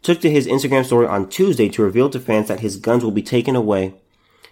took 0.00 0.20
to 0.20 0.30
his 0.30 0.46
Instagram 0.46 0.84
story 0.84 1.06
on 1.06 1.28
Tuesday 1.28 1.68
to 1.68 1.82
reveal 1.82 2.10
to 2.10 2.18
fans 2.18 2.48
that 2.48 2.60
his 2.60 2.76
guns 2.76 3.04
will 3.04 3.10
be 3.10 3.22
taken 3.22 3.54
away 3.54 3.94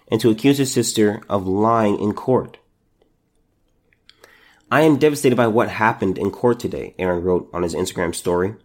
and 0.09 0.21
to 0.21 0.29
accuse 0.29 0.57
his 0.57 0.71
sister 0.71 1.21
of 1.29 1.47
lying 1.47 1.99
in 1.99 2.13
court. 2.13 2.57
I 4.69 4.81
am 4.81 4.97
devastated 4.97 5.35
by 5.35 5.47
what 5.47 5.69
happened 5.69 6.17
in 6.17 6.31
court 6.31 6.59
today, 6.59 6.95
Aaron 6.97 7.23
wrote 7.23 7.49
on 7.51 7.63
his 7.63 7.75
Instagram 7.75 8.15
story. 8.15 8.55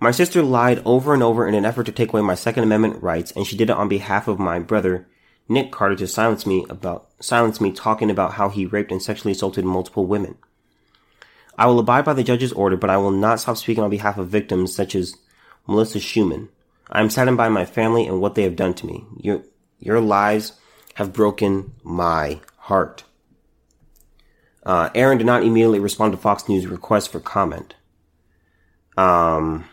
My 0.00 0.10
sister 0.10 0.42
lied 0.42 0.82
over 0.84 1.12
and 1.12 1.22
over 1.22 1.46
in 1.46 1.54
an 1.54 1.64
effort 1.64 1.84
to 1.86 1.92
take 1.92 2.12
away 2.12 2.22
my 2.22 2.34
Second 2.34 2.64
Amendment 2.64 3.02
rights, 3.02 3.30
and 3.32 3.46
she 3.46 3.56
did 3.56 3.70
it 3.70 3.76
on 3.76 3.88
behalf 3.88 4.26
of 4.26 4.38
my 4.38 4.58
brother, 4.58 5.06
Nick 5.48 5.72
Carter, 5.72 5.96
to 5.96 6.06
silence 6.06 6.46
me 6.46 6.64
about, 6.70 7.08
silence 7.20 7.60
me 7.60 7.72
talking 7.72 8.10
about 8.10 8.34
how 8.34 8.48
he 8.48 8.66
raped 8.66 8.92
and 8.92 9.02
sexually 9.02 9.32
assaulted 9.32 9.64
multiple 9.64 10.06
women. 10.06 10.36
I 11.58 11.66
will 11.66 11.78
abide 11.78 12.04
by 12.04 12.14
the 12.14 12.24
judge's 12.24 12.52
order, 12.52 12.76
but 12.76 12.90
I 12.90 12.96
will 12.96 13.10
not 13.10 13.40
stop 13.40 13.56
speaking 13.56 13.82
on 13.82 13.90
behalf 13.90 14.16
of 14.16 14.28
victims 14.28 14.74
such 14.74 14.94
as 14.94 15.16
Melissa 15.66 15.98
Schuman. 15.98 16.48
I 16.90 17.00
am 17.00 17.10
saddened 17.10 17.36
by 17.36 17.48
my 17.48 17.64
family 17.64 18.06
and 18.06 18.20
what 18.20 18.34
they 18.34 18.44
have 18.44 18.56
done 18.56 18.74
to 18.74 18.86
me. 18.86 19.04
Your, 19.18 19.42
your 19.78 20.00
lies 20.00 20.52
have 20.94 21.12
broken 21.12 21.72
my 21.82 22.40
heart. 22.56 23.04
Uh, 24.64 24.90
Aaron 24.94 25.18
did 25.18 25.26
not 25.26 25.42
immediately 25.42 25.80
respond 25.80 26.12
to 26.12 26.18
Fox 26.18 26.48
News' 26.48 26.66
request 26.66 27.10
for 27.10 27.20
comment. 27.20 27.74
Um, 28.96 29.64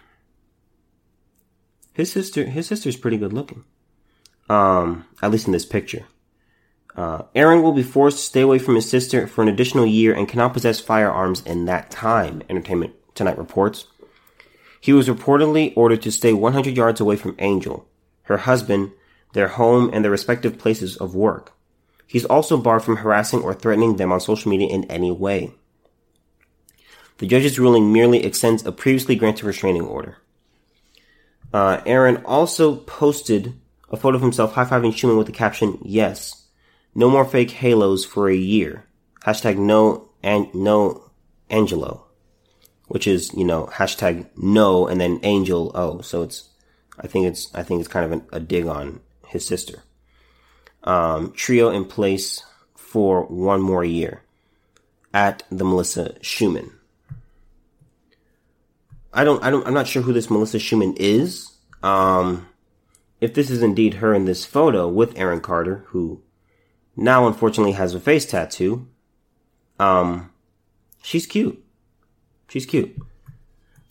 his 1.94 2.12
sister, 2.12 2.46
his 2.46 2.68
sister's 2.68 2.96
pretty 2.96 3.18
good 3.18 3.34
looking. 3.34 3.66
Um, 4.50 5.06
at 5.22 5.32
least 5.32 5.48
in 5.48 5.54
this 5.54 5.66
picture. 5.66 6.06
Uh, 6.96 7.24
Aaron 7.36 7.62
will 7.62 7.74
be 7.74 7.84
forced 7.84 8.18
to 8.18 8.24
stay 8.24 8.42
away 8.42 8.58
from 8.58 8.76
his 8.76 8.90
sister 8.90 9.28
for 9.28 9.44
an 9.44 9.48
additional 9.48 9.86
year 9.86 10.14
and 10.14 10.28
cannot 10.28 10.54
possess 10.54 10.80
firearms 10.80 11.42
in 11.42 11.66
that 11.66 11.92
time, 11.92 12.42
Entertainment 12.50 12.94
Tonight 13.14 13.38
reports. 13.38 13.86
He 14.82 14.94
was 14.94 15.08
reportedly 15.08 15.74
ordered 15.76 16.02
to 16.04 16.12
stay 16.12 16.34
100 16.34 16.76
yards 16.76 17.00
away 17.00 17.16
from 17.16 17.36
Angel, 17.40 17.88
her 18.24 18.38
husband, 18.38 18.92
their 19.34 19.50
home, 19.50 19.90
and 19.94 20.04
their 20.04 20.12
respective 20.12 20.58
places 20.58 20.98
of 20.98 21.14
work. 21.14 21.54
He's 22.08 22.26
also 22.26 22.58
barred 22.58 22.84
from 22.84 22.98
harassing 22.98 23.42
or 23.42 23.54
threatening 23.54 23.98
them 23.98 24.12
on 24.12 24.22
social 24.22 24.50
media 24.50 24.70
in 24.70 24.86
any 24.86 25.12
way. 25.12 25.54
The 27.18 27.28
judge's 27.28 27.60
ruling 27.60 27.92
merely 27.92 28.24
extends 28.24 28.66
a 28.66 28.72
previously 28.72 29.16
granted 29.16 29.46
restraining 29.46 29.84
order. 29.84 30.18
Uh, 31.54 31.82
Aaron 31.86 32.18
also 32.26 32.76
posted 32.76 33.60
a 33.90 33.98
photo 33.98 34.16
of 34.16 34.22
himself 34.22 34.54
high-fiving 34.54 34.94
Schuman 34.94 35.18
with 35.18 35.28
the 35.28 35.34
caption, 35.34 35.80
Yes, 35.82 36.48
no 36.96 37.10
more 37.10 37.26
fake 37.26 37.52
halos 37.52 38.06
for 38.06 38.30
a 38.30 38.36
year. 38.36 38.86
Hashtag 39.26 39.58
no, 39.58 40.10
and 40.24 40.54
no 40.54 41.12
Angelo. 41.50 42.06
Which 42.88 43.06
is, 43.06 43.34
you 43.34 43.44
know, 43.44 43.68
hashtag 43.68 44.28
no 44.38 44.88
and 44.88 45.00
then 45.00 45.20
angel 45.24 45.72
oh. 45.76 46.02
So 46.02 46.22
it's, 46.22 46.50
I 46.98 47.08
think 47.08 47.28
it's, 47.28 47.54
I 47.54 47.62
think 47.62 47.82
it's 47.82 47.90
kind 47.90 48.06
of 48.06 48.12
an, 48.14 48.26
a 48.32 48.40
dig 48.40 48.66
on 48.66 49.02
his 49.28 49.46
sister 49.46 49.84
um, 50.88 51.34
trio 51.34 51.70
in 51.70 51.86
place 51.86 52.44
for 52.76 53.24
one 53.26 53.62
more 53.62 53.84
year 53.84 54.24
at 55.14 55.44
the 55.52 55.66
Melissa 55.66 56.16
Schuman. 56.22 56.72
I 59.14 59.24
don't, 59.24 59.44
I 59.44 59.50
don't, 59.50 59.68
I'm 59.68 59.74
not 59.74 59.88
sure 59.88 60.02
who 60.02 60.14
this 60.14 60.30
Melissa 60.30 60.58
Schuman 60.58 60.96
is. 60.98 61.52
Um, 61.84 62.48
if 63.20 63.34
this 63.34 63.50
is 63.50 63.62
indeed 63.62 63.96
her 63.96 64.14
in 64.14 64.26
this 64.26 64.46
photo 64.46 64.88
with 64.88 65.18
Aaron 65.18 65.42
Carter, 65.42 65.84
who 65.88 66.22
now 66.96 67.28
unfortunately 67.28 67.74
has 67.74 67.94
a 67.94 68.00
face 68.00 68.26
tattoo, 68.26 68.88
um, 69.80 70.32
she's 71.02 71.26
cute. 71.26 71.64
She's 72.48 72.66
cute. 72.66 72.96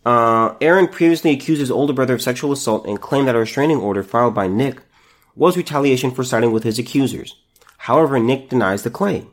Uh, 0.04 0.54
Aaron 0.60 0.86
previously 0.86 1.32
accused 1.32 1.60
his 1.60 1.70
older 1.70 1.92
brother 1.92 2.14
of 2.14 2.22
sexual 2.22 2.52
assault 2.52 2.86
and 2.86 3.00
claimed 3.00 3.26
that 3.26 3.34
a 3.34 3.40
restraining 3.40 3.78
order 3.78 4.02
filed 4.02 4.34
by 4.34 4.46
Nick 4.46 4.78
was 5.34 5.56
retaliation 5.56 6.10
for 6.10 6.24
siding 6.24 6.52
with 6.52 6.62
his 6.62 6.78
accusers. 6.78 7.36
However, 7.78 8.18
Nick 8.18 8.48
denies 8.48 8.84
the 8.84 8.90
claim. 8.90 9.30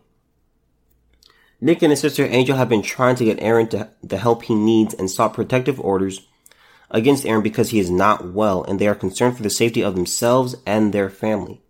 Nick 1.62 1.82
and 1.82 1.92
his 1.92 2.02
sister 2.02 2.26
Angel 2.26 2.58
have 2.58 2.68
been 2.68 2.82
trying 2.82 3.16
to 3.16 3.26
get 3.26 3.42
Aaron 3.42 3.68
to 3.70 3.90
the 4.04 4.18
help 4.18 4.44
he 4.44 4.56
needs 4.56 4.94
and 4.94 5.10
sought 5.10 5.34
protective 5.34 5.80
orders 5.80 6.28
against 6.94 7.26
Aaron 7.26 7.42
because 7.42 7.72
he 7.72 7.80
is 7.80 7.90
not 7.90 8.32
well 8.32 8.64
and 8.64 8.80
they 8.80 8.88
are 8.88 8.96
concerned 8.96 9.36
for 9.36 9.44
the 9.44 9.50
safety 9.50 9.84
of 9.84 9.96
themselves 9.96 10.56
and 10.66 10.94
their 10.94 11.10
family. 11.10 11.62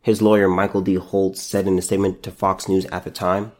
His 0.00 0.22
lawyer 0.22 0.48
Michael 0.48 0.80
D. 0.80 0.94
Holtz 0.94 1.42
said 1.42 1.66
in 1.66 1.78
a 1.78 1.82
statement 1.82 2.22
to 2.24 2.30
Fox 2.30 2.68
News 2.68 2.86
at 2.86 3.04
the 3.04 3.10
time. 3.10 3.52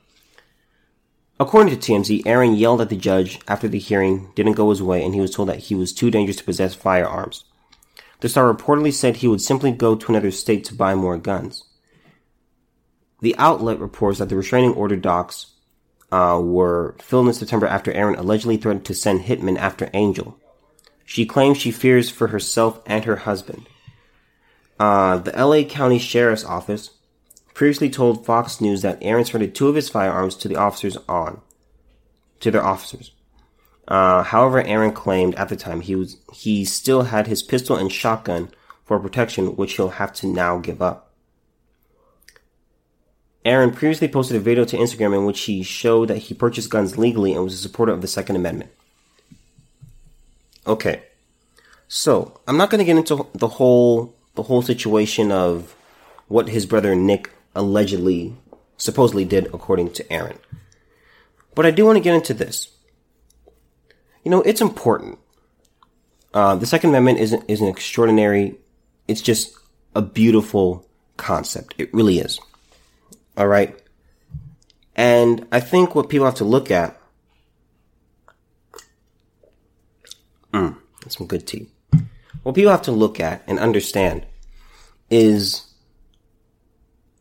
According 1.38 1.78
to 1.78 1.92
TMZ, 1.92 2.22
Aaron 2.26 2.54
yelled 2.54 2.80
at 2.80 2.88
the 2.88 2.96
judge 2.96 3.38
after 3.46 3.68
the 3.68 3.78
hearing 3.78 4.32
didn't 4.34 4.52
go 4.52 4.70
his 4.70 4.82
way 4.82 5.04
and 5.04 5.14
he 5.14 5.20
was 5.20 5.30
told 5.30 5.48
that 5.48 5.58
he 5.58 5.74
was 5.74 5.92
too 5.92 6.10
dangerous 6.10 6.38
to 6.38 6.44
possess 6.44 6.74
firearms. 6.74 7.44
The 8.20 8.28
star 8.28 8.52
reportedly 8.52 8.92
said 8.92 9.16
he 9.16 9.28
would 9.28 9.42
simply 9.42 9.72
go 9.72 9.94
to 9.94 10.12
another 10.12 10.30
state 10.30 10.64
to 10.64 10.74
buy 10.74 10.94
more 10.94 11.18
guns. 11.18 11.64
The 13.20 13.36
outlet 13.36 13.78
reports 13.78 14.18
that 14.18 14.28
the 14.28 14.36
restraining 14.36 14.72
order 14.72 14.96
docs 14.96 15.52
uh, 16.10 16.40
were 16.42 16.94
filled 17.00 17.26
in 17.26 17.34
September 17.34 17.66
after 17.66 17.92
Aaron 17.92 18.14
allegedly 18.14 18.56
threatened 18.56 18.84
to 18.86 18.94
send 18.94 19.22
hitmen 19.22 19.58
after 19.58 19.90
Angel. 19.92 20.38
She 21.04 21.26
claims 21.26 21.58
she 21.58 21.70
fears 21.70 22.10
for 22.10 22.28
herself 22.28 22.80
and 22.86 23.04
her 23.04 23.16
husband. 23.16 23.68
Uh, 24.78 25.18
the 25.18 25.32
LA 25.32 25.62
County 25.62 25.98
Sheriff's 25.98 26.44
Office 26.44 26.90
previously 27.52 27.88
told 27.88 28.26
Fox 28.26 28.60
News 28.60 28.82
that 28.82 28.98
Aaron 29.00 29.24
surrendered 29.24 29.54
two 29.54 29.68
of 29.68 29.76
his 29.76 29.88
firearms 29.88 30.34
to 30.36 30.48
the 30.48 30.56
officers 30.56 30.96
on 31.08 31.40
to 32.40 32.50
their 32.50 32.64
officers. 32.64 33.12
Uh, 33.86 34.22
however, 34.22 34.62
Aaron 34.62 34.92
claimed 34.92 35.34
at 35.36 35.48
the 35.48 35.56
time 35.56 35.80
he 35.80 35.94
was 35.94 36.16
he 36.32 36.64
still 36.64 37.02
had 37.02 37.26
his 37.26 37.42
pistol 37.42 37.76
and 37.76 37.92
shotgun 37.92 38.48
for 38.84 38.98
protection, 38.98 39.56
which 39.56 39.74
he'll 39.76 39.90
have 39.90 40.12
to 40.14 40.26
now 40.26 40.58
give 40.58 40.82
up. 40.82 41.12
Aaron 43.44 43.72
previously 43.72 44.08
posted 44.08 44.36
a 44.38 44.40
video 44.40 44.64
to 44.64 44.76
Instagram 44.76 45.16
in 45.16 45.26
which 45.26 45.42
he 45.42 45.62
showed 45.62 46.08
that 46.08 46.18
he 46.18 46.34
purchased 46.34 46.70
guns 46.70 46.96
legally 46.96 47.34
and 47.34 47.44
was 47.44 47.52
a 47.52 47.58
supporter 47.58 47.92
of 47.92 48.00
the 48.00 48.08
Second 48.08 48.36
Amendment. 48.36 48.70
Okay, 50.66 51.02
so 51.88 52.40
I'm 52.48 52.56
not 52.56 52.70
going 52.70 52.78
to 52.78 52.84
get 52.84 52.96
into 52.96 53.26
the 53.34 53.48
whole 53.48 54.14
the 54.34 54.44
whole 54.44 54.62
situation 54.62 55.30
of 55.30 55.76
what 56.28 56.48
his 56.48 56.66
brother 56.66 56.94
Nick 56.94 57.30
allegedly, 57.54 58.34
supposedly 58.76 59.24
did 59.24 59.46
according 59.54 59.92
to 59.92 60.12
Aaron, 60.12 60.38
but 61.54 61.66
I 61.66 61.70
do 61.70 61.84
want 61.84 61.96
to 61.96 62.02
get 62.02 62.14
into 62.14 62.34
this. 62.34 62.68
You 64.24 64.30
know, 64.30 64.42
it's 64.42 64.62
important. 64.62 65.18
Uh, 66.32 66.56
the 66.56 66.66
Second 66.66 66.90
Amendment 66.90 67.18
is 67.18 67.36
is 67.46 67.60
an 67.60 67.68
extraordinary. 67.68 68.56
It's 69.06 69.20
just 69.20 69.56
a 69.94 70.02
beautiful 70.02 70.86
concept. 71.16 71.74
It 71.78 71.92
really 71.92 72.18
is. 72.18 72.40
All 73.36 73.46
right. 73.46 73.78
And 74.96 75.46
I 75.52 75.60
think 75.60 75.94
what 75.94 76.08
people 76.08 76.26
have 76.26 76.36
to 76.36 76.44
look 76.44 76.70
at. 76.70 77.00
Mm, 80.54 80.78
some 81.08 81.26
good 81.26 81.46
tea. 81.46 81.68
What 82.42 82.54
people 82.54 82.70
have 82.70 82.82
to 82.82 82.92
look 82.92 83.20
at 83.20 83.42
and 83.46 83.58
understand 83.58 84.26
is. 85.10 85.70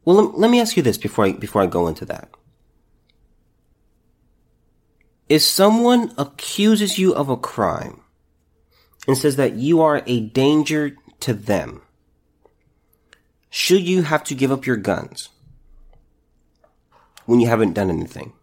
Well, 0.06 0.18
let, 0.18 0.38
let 0.38 0.52
me 0.52 0.62
ask 0.62 0.78
you 0.78 0.84
this 0.84 0.98
before 0.98 1.26
I 1.26 1.32
before 1.34 1.62
I 1.62 1.66
go 1.66 1.88
into 1.88 2.06
that. 2.06 2.30
If 5.28 5.42
someone 5.42 6.14
accuses 6.18 7.00
you 7.00 7.16
of 7.16 7.30
a 7.30 7.38
crime 7.38 8.02
and 9.08 9.18
says 9.18 9.38
that 9.38 9.56
you 9.56 9.82
are 9.82 10.04
a 10.06 10.20
danger 10.20 10.96
to 11.22 11.34
them, 11.34 11.82
should 13.50 13.82
you 13.82 14.04
have 14.04 14.24
to 14.26 14.36
give 14.36 14.52
up 14.52 14.66
your 14.66 14.78
guns? 14.78 15.30
when 17.26 17.40
you 17.40 17.48
haven't 17.48 17.74
done 17.74 17.90
anything. 17.90 18.34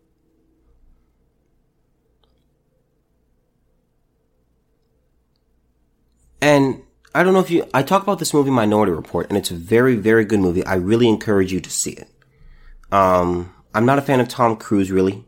And 6.41 6.83
I 7.15 7.23
don't 7.23 7.33
know 7.33 7.41
if 7.41 7.51
you, 7.51 7.69
I 7.75 7.83
talk 7.83 8.03
about 8.03 8.19
this 8.19 8.33
movie 8.33 8.51
Minority 8.51 8.93
Report, 8.93 9.29
and 9.29 9.37
it's 9.37 9.51
a 9.51 9.55
very, 9.55 9.97
very 9.97 10.25
good 10.25 10.41
movie. 10.41 10.65
I 10.65 10.75
really 10.75 11.09
encourage 11.09 11.53
you 11.53 11.61
to 11.61 11.71
see 11.71 11.93
it. 11.93 12.09
Um, 12.93 13.55
I'm 13.75 13.85
not 13.87 13.99
a 13.99 14.03
fan 14.03 14.21
of 14.21 14.29
Tom 14.29 14.57
Cruise, 14.57 14.91
really. 14.91 15.25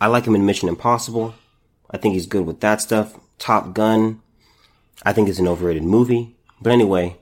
I 0.00 0.06
like 0.06 0.26
him 0.26 0.34
in 0.34 0.46
Mission 0.46 0.68
Impossible. 0.68 1.34
I 1.90 1.96
think 1.96 2.14
he's 2.14 2.26
good 2.26 2.46
with 2.46 2.60
that 2.60 2.80
stuff. 2.80 3.18
Top 3.38 3.74
Gun. 3.74 4.20
I 5.02 5.12
think 5.12 5.28
it's 5.28 5.38
an 5.38 5.48
overrated 5.48 5.82
movie. 5.82 6.36
But 6.60 6.72
anyway, 6.72 7.16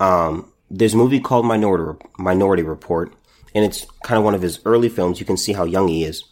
um, 0.00 0.52
there's 0.70 0.94
a 0.94 0.98
movie 0.98 1.20
called 1.20 1.46
Minority, 1.46 2.04
Minority 2.18 2.62
Report, 2.62 3.14
and 3.54 3.64
it's 3.64 3.86
kind 4.02 4.18
of 4.18 4.24
one 4.24 4.34
of 4.34 4.42
his 4.42 4.60
early 4.64 4.88
films. 4.88 5.20
You 5.20 5.26
can 5.26 5.36
see 5.36 5.52
how 5.52 5.64
young 5.64 5.88
he 5.88 6.04
is. 6.04 6.24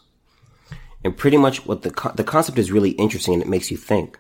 And 1.05 1.17
pretty 1.17 1.37
much 1.37 1.67
what 1.67 1.83
the, 1.83 1.90
co- 1.90 2.12
the 2.12 2.25
concept 2.25 2.59
is 2.59 2.73
really 2.73 2.90
interesting 2.90 3.35
and 3.35 3.43
it 3.43 3.49
makes 3.49 3.71
you 3.71 3.77
think. 3.77 4.19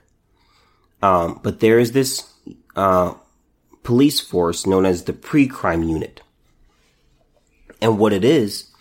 Um, 1.04 1.40
but 1.42 1.60
there 1.60 1.78
is 1.78 1.92
this, 1.92 2.32
uh, 2.76 3.12
police 3.82 4.20
force 4.20 4.66
known 4.66 4.86
as 4.86 5.04
the 5.04 5.12
pre-crime 5.12 5.82
unit. 5.82 6.22
And 7.82 7.98
what 7.98 8.14
it 8.14 8.24
is, 8.24 8.72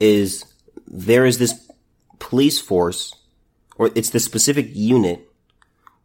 is 0.00 0.44
there 0.86 1.26
is 1.26 1.38
this 1.38 1.52
police 2.18 2.58
force, 2.58 3.14
or 3.76 3.90
it's 3.94 4.08
the 4.08 4.20
specific 4.20 4.68
unit 4.72 5.28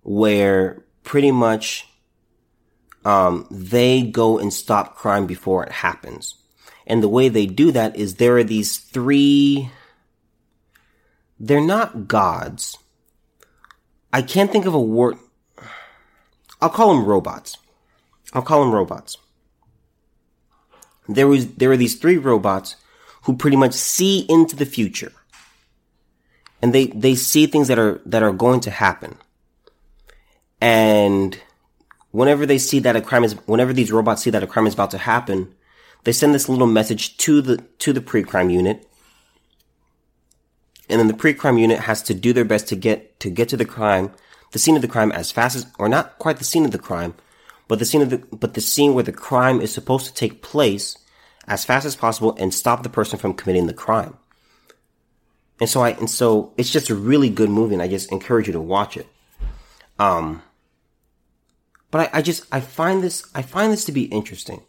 where 0.04 0.84
pretty 1.04 1.32
much, 1.32 1.88
um, 3.06 3.48
they 3.50 4.02
go 4.04 4.38
and 4.38 4.52
stop 4.52 4.96
crime 4.96 5.26
before 5.26 5.64
it 5.64 5.72
happens. 5.72 6.36
And 6.86 7.02
the 7.02 7.14
way 7.18 7.30
they 7.30 7.46
do 7.46 7.72
that 7.72 7.96
is 7.96 8.16
there 8.16 8.36
are 8.38 8.44
these 8.44 8.78
three, 8.78 9.72
they're 11.40 11.62
not 11.76 12.10
gods. 12.10 12.78
I 14.12 14.22
can't 14.22 14.52
think 14.52 14.66
of 14.66 14.74
a 14.74 14.82
word. 14.82 15.16
I'll 16.62 16.69
call 16.69 16.93
them 16.93 17.06
robots. 17.06 17.58
I'll 18.34 18.41
call 18.41 18.62
them 18.62 18.74
robots. 18.74 19.17
There 21.08 21.28
was, 21.28 21.47
there 21.56 21.71
are 21.71 21.78
these 21.78 21.95
three 21.95 22.17
robots 22.17 22.76
who 23.24 23.36
pretty 23.36 23.58
much 23.58 23.74
see 23.74 24.26
into 24.30 24.56
the 24.56 24.65
future. 24.65 25.12
And 26.62 26.74
they, 26.74 26.88
they 26.88 27.15
see 27.15 27.47
things 27.47 27.67
that 27.67 27.80
are, 27.80 28.02
that 28.06 28.24
are 28.24 28.32
going 28.32 28.60
to 28.62 28.71
happen. 28.71 29.17
And 30.62 31.39
whenever 32.12 32.45
they 32.45 32.60
see 32.60 32.80
that 32.80 32.95
a 32.95 33.02
crime 33.02 33.24
is, 33.24 33.34
whenever 33.47 33.74
these 33.74 33.91
robots 33.91 34.21
see 34.21 34.30
that 34.30 34.43
a 34.43 34.47
crime 34.47 34.67
is 34.67 34.76
about 34.76 34.91
to 34.91 35.00
happen, 35.00 35.54
they 36.04 36.12
send 36.12 36.36
this 36.36 36.47
little 36.47 36.67
message 36.67 37.17
to 37.17 37.41
the 37.41 37.58
to 37.80 37.93
the 37.93 38.02
pre-crime 38.02 38.50
unit 38.50 38.88
and 40.91 41.00
then 41.00 41.08
the 41.08 41.13
pre-crime 41.13 41.58
unit 41.58 41.80
has 41.80 42.04
to 42.04 42.13
do 42.13 42.34
their 42.34 42.45
best 42.45 42.67
to 42.67 42.76
get 42.76 43.19
to 43.19 43.30
get 43.30 43.47
to 43.50 43.58
the 43.58 43.65
crime 43.65 44.12
the 44.52 44.60
scene 44.60 44.76
of 44.76 44.82
the 44.82 44.88
crime 44.88 45.12
as 45.12 45.32
fast 45.32 45.56
as 45.56 45.66
or 45.80 45.90
not 45.90 46.18
quite 46.20 46.38
the 46.38 46.44
scene 46.44 46.66
of 46.66 46.72
the 46.72 46.80
crime 46.80 47.14
but 47.72 47.80
the 47.80 47.86
scene 47.86 48.02
of 48.02 48.10
the 48.10 48.18
but 48.18 48.54
the 48.54 48.60
scene 48.60 48.94
where 48.94 49.04
the 49.04 49.14
crime 49.14 49.62
is 49.62 49.74
supposed 49.74 50.06
to 50.06 50.14
take 50.14 50.42
place 50.42 50.98
as 51.48 51.64
fast 51.64 51.86
as 51.86 51.96
possible 51.96 52.36
and 52.38 52.54
stop 52.54 52.84
the 52.84 52.90
person 52.90 53.18
from 53.18 53.34
committing 53.34 53.66
the 53.66 53.74
crime. 53.74 54.18
And 55.62 55.70
so 55.70 55.82
i 55.82 55.92
and 55.92 56.10
so 56.10 56.52
it's 56.58 56.70
just 56.70 56.90
a 56.90 56.96
really 56.96 57.30
good 57.30 57.50
movie 57.50 57.74
and 57.76 57.82
i 57.82 57.88
just 57.88 58.12
encourage 58.12 58.48
you 58.48 58.52
to 58.52 58.60
watch 58.60 58.98
it. 58.98 59.08
Um 59.98 60.44
but 61.92 62.14
I, 62.14 62.18
I 62.18 62.22
just 62.22 62.46
i 62.52 62.60
find 62.60 63.02
this 63.02 63.24
i 63.34 63.42
find 63.42 63.72
this 63.72 63.86
to 63.86 63.94
be 63.94 64.04
interesting. 64.06 64.64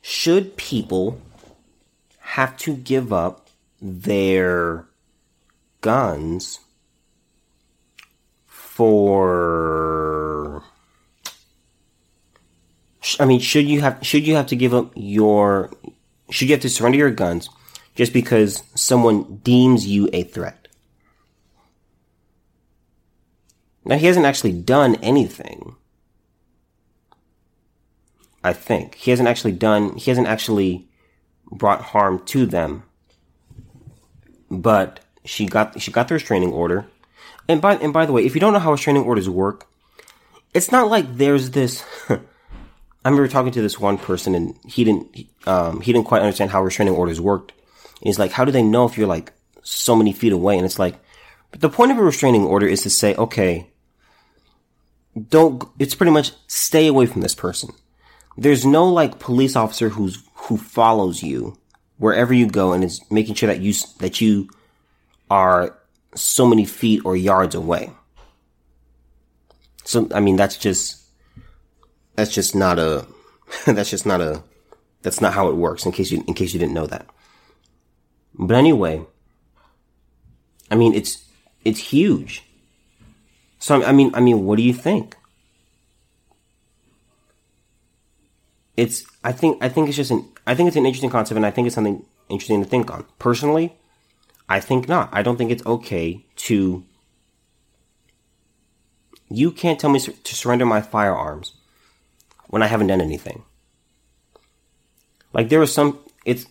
Should 0.00 0.56
people 0.56 1.20
have 2.20 2.56
to 2.58 2.76
give 2.76 3.12
up 3.12 3.48
their 3.82 4.86
guns 5.80 6.60
for 8.76 10.62
I 13.18 13.24
mean 13.24 13.40
should 13.40 13.66
you 13.66 13.80
have 13.80 13.98
should 14.02 14.26
you 14.26 14.36
have 14.36 14.46
to 14.48 14.56
give 14.56 14.74
up 14.74 14.92
your 14.94 15.70
should 16.30 16.48
you 16.48 16.54
have 16.54 16.62
to 16.62 16.68
surrender 16.68 16.98
your 16.98 17.10
guns 17.10 17.48
just 17.94 18.12
because 18.12 18.62
someone 18.74 19.40
deems 19.42 19.86
you 19.86 20.10
a 20.12 20.22
threat 20.24 20.68
now 23.84 23.96
he 23.96 24.06
hasn't 24.06 24.26
actually 24.26 24.52
done 24.52 24.96
anything 24.96 25.76
I 28.46 28.52
think. 28.52 28.94
He 28.94 29.10
hasn't 29.10 29.28
actually 29.28 29.52
done, 29.52 29.96
he 29.96 30.08
hasn't 30.08 30.28
actually 30.28 30.86
brought 31.50 31.80
harm 31.82 32.24
to 32.26 32.46
them. 32.46 32.84
But 34.48 35.00
she 35.24 35.46
got, 35.46 35.80
she 35.80 35.90
got 35.90 36.06
the 36.06 36.14
restraining 36.14 36.52
order. 36.52 36.86
And 37.48 37.60
by, 37.60 37.76
and 37.76 37.92
by 37.92 38.06
the 38.06 38.12
way, 38.12 38.24
if 38.24 38.34
you 38.34 38.40
don't 38.40 38.52
know 38.52 38.58
how 38.58 38.72
restraining 38.72 39.04
orders 39.04 39.28
work, 39.28 39.66
it's 40.54 40.72
not 40.72 40.90
like 40.90 41.16
there's 41.16 41.50
this, 41.50 41.84
I 42.08 42.18
remember 43.04 43.28
talking 43.28 43.52
to 43.52 43.62
this 43.62 43.78
one 43.78 43.98
person 43.98 44.34
and 44.34 44.58
he 44.66 44.84
didn't, 44.84 45.28
um, 45.46 45.80
he 45.80 45.92
didn't 45.92 46.06
quite 46.06 46.22
understand 46.22 46.50
how 46.50 46.62
restraining 46.62 46.94
orders 46.94 47.20
worked. 47.20 47.52
And 47.52 48.08
he's 48.08 48.18
like, 48.18 48.32
how 48.32 48.44
do 48.44 48.52
they 48.52 48.62
know 48.62 48.86
if 48.86 48.98
you're 48.98 49.06
like 49.06 49.32
so 49.62 49.94
many 49.94 50.12
feet 50.12 50.32
away? 50.32 50.56
And 50.56 50.64
it's 50.64 50.78
like, 50.78 50.96
but 51.50 51.60
the 51.60 51.70
point 51.70 51.92
of 51.92 51.98
a 51.98 52.02
restraining 52.02 52.44
order 52.44 52.66
is 52.66 52.82
to 52.82 52.90
say, 52.90 53.14
okay, 53.14 53.70
don't, 55.28 55.62
it's 55.78 55.94
pretty 55.94 56.12
much 56.12 56.32
stay 56.48 56.86
away 56.88 57.06
from 57.06 57.20
this 57.20 57.34
person 57.34 57.70
there's 58.36 58.66
no 58.66 58.88
like 58.88 59.18
police 59.18 59.56
officer 59.56 59.88
who's 59.88 60.22
who 60.34 60.56
follows 60.56 61.22
you 61.22 61.56
wherever 61.98 62.34
you 62.34 62.46
go 62.46 62.72
and 62.72 62.84
is 62.84 63.00
making 63.10 63.34
sure 63.34 63.46
that 63.46 63.60
you 63.60 63.72
that 63.98 64.20
you 64.20 64.48
are 65.30 65.76
so 66.16 66.46
many 66.46 66.64
feet 66.64 67.02
or 67.04 67.16
yards 67.16 67.54
away. 67.54 67.90
So 69.84 70.08
I 70.14 70.20
mean 70.20 70.36
that's 70.36 70.56
just 70.56 71.02
that's 72.16 72.32
just 72.32 72.54
not 72.54 72.78
a 72.78 73.06
that's 73.66 73.90
just 73.90 74.06
not 74.06 74.20
a 74.20 74.42
that's 75.02 75.20
not 75.20 75.34
how 75.34 75.48
it 75.48 75.56
works 75.56 75.86
in 75.86 75.92
case 75.92 76.10
you 76.10 76.24
in 76.26 76.34
case 76.34 76.52
you 76.52 76.60
didn't 76.60 76.74
know 76.74 76.86
that. 76.86 77.06
But 78.34 78.56
anyway, 78.56 79.04
I 80.70 80.74
mean 80.74 80.94
it's 80.94 81.24
it's 81.64 81.78
huge. 81.78 82.42
So 83.58 83.82
I 83.82 83.92
mean 83.92 84.10
I 84.14 84.20
mean 84.20 84.44
what 84.44 84.56
do 84.56 84.62
you 84.62 84.74
think? 84.74 85.16
it's 88.76 89.06
I 89.24 89.32
think 89.32 89.62
I 89.62 89.68
think 89.68 89.88
it's 89.88 89.96
just 89.96 90.10
an 90.10 90.28
I 90.46 90.54
think 90.54 90.68
it's 90.68 90.76
an 90.76 90.86
interesting 90.86 91.10
concept, 91.10 91.36
and 91.36 91.46
I 91.46 91.50
think 91.50 91.66
it's 91.66 91.74
something 91.74 92.04
interesting 92.28 92.62
to 92.62 92.68
think 92.68 92.90
on. 92.90 93.04
Personally, 93.18 93.76
I 94.48 94.60
think 94.60 94.88
not. 94.88 95.08
I 95.12 95.22
don't 95.22 95.36
think 95.36 95.50
it's 95.50 95.66
okay 95.66 96.24
to 96.36 96.84
you 99.28 99.50
can't 99.50 99.78
tell 99.78 99.90
me 99.90 99.98
to 100.00 100.34
surrender 100.34 100.66
my 100.66 100.80
firearms 100.80 101.52
when 102.48 102.62
I 102.62 102.66
haven't 102.66 102.86
done 102.86 103.00
anything. 103.00 103.42
Like 105.32 105.48
there 105.48 105.60
was 105.60 105.72
some, 105.72 105.98
it's, 106.24 106.46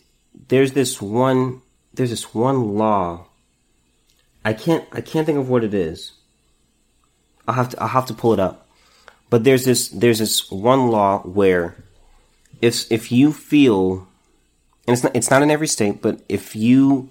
there's 0.49 0.73
this 0.73 1.01
one, 1.01 1.61
there's 1.93 2.09
this 2.09 2.33
one 2.33 2.75
law. 2.75 3.27
I 4.43 4.53
can't, 4.53 4.85
I 4.91 5.01
can't 5.01 5.25
think 5.25 5.37
of 5.37 5.49
what 5.49 5.63
it 5.63 5.73
is. 5.73 6.13
I'll 7.47 7.55
have 7.55 7.69
to, 7.69 7.81
I'll 7.81 7.87
have 7.87 8.05
to 8.07 8.13
pull 8.13 8.33
it 8.33 8.39
up. 8.39 8.67
But 9.29 9.43
there's 9.43 9.65
this, 9.65 9.87
there's 9.89 10.19
this 10.19 10.51
one 10.51 10.89
law 10.89 11.19
where 11.21 11.83
if, 12.61 12.91
if 12.91 13.11
you 13.11 13.31
feel, 13.31 14.07
and 14.85 14.93
it's 14.93 15.03
not, 15.03 15.15
it's 15.15 15.31
not 15.31 15.41
in 15.41 15.49
every 15.49 15.67
state, 15.67 16.01
but 16.01 16.21
if 16.29 16.55
you, 16.55 17.09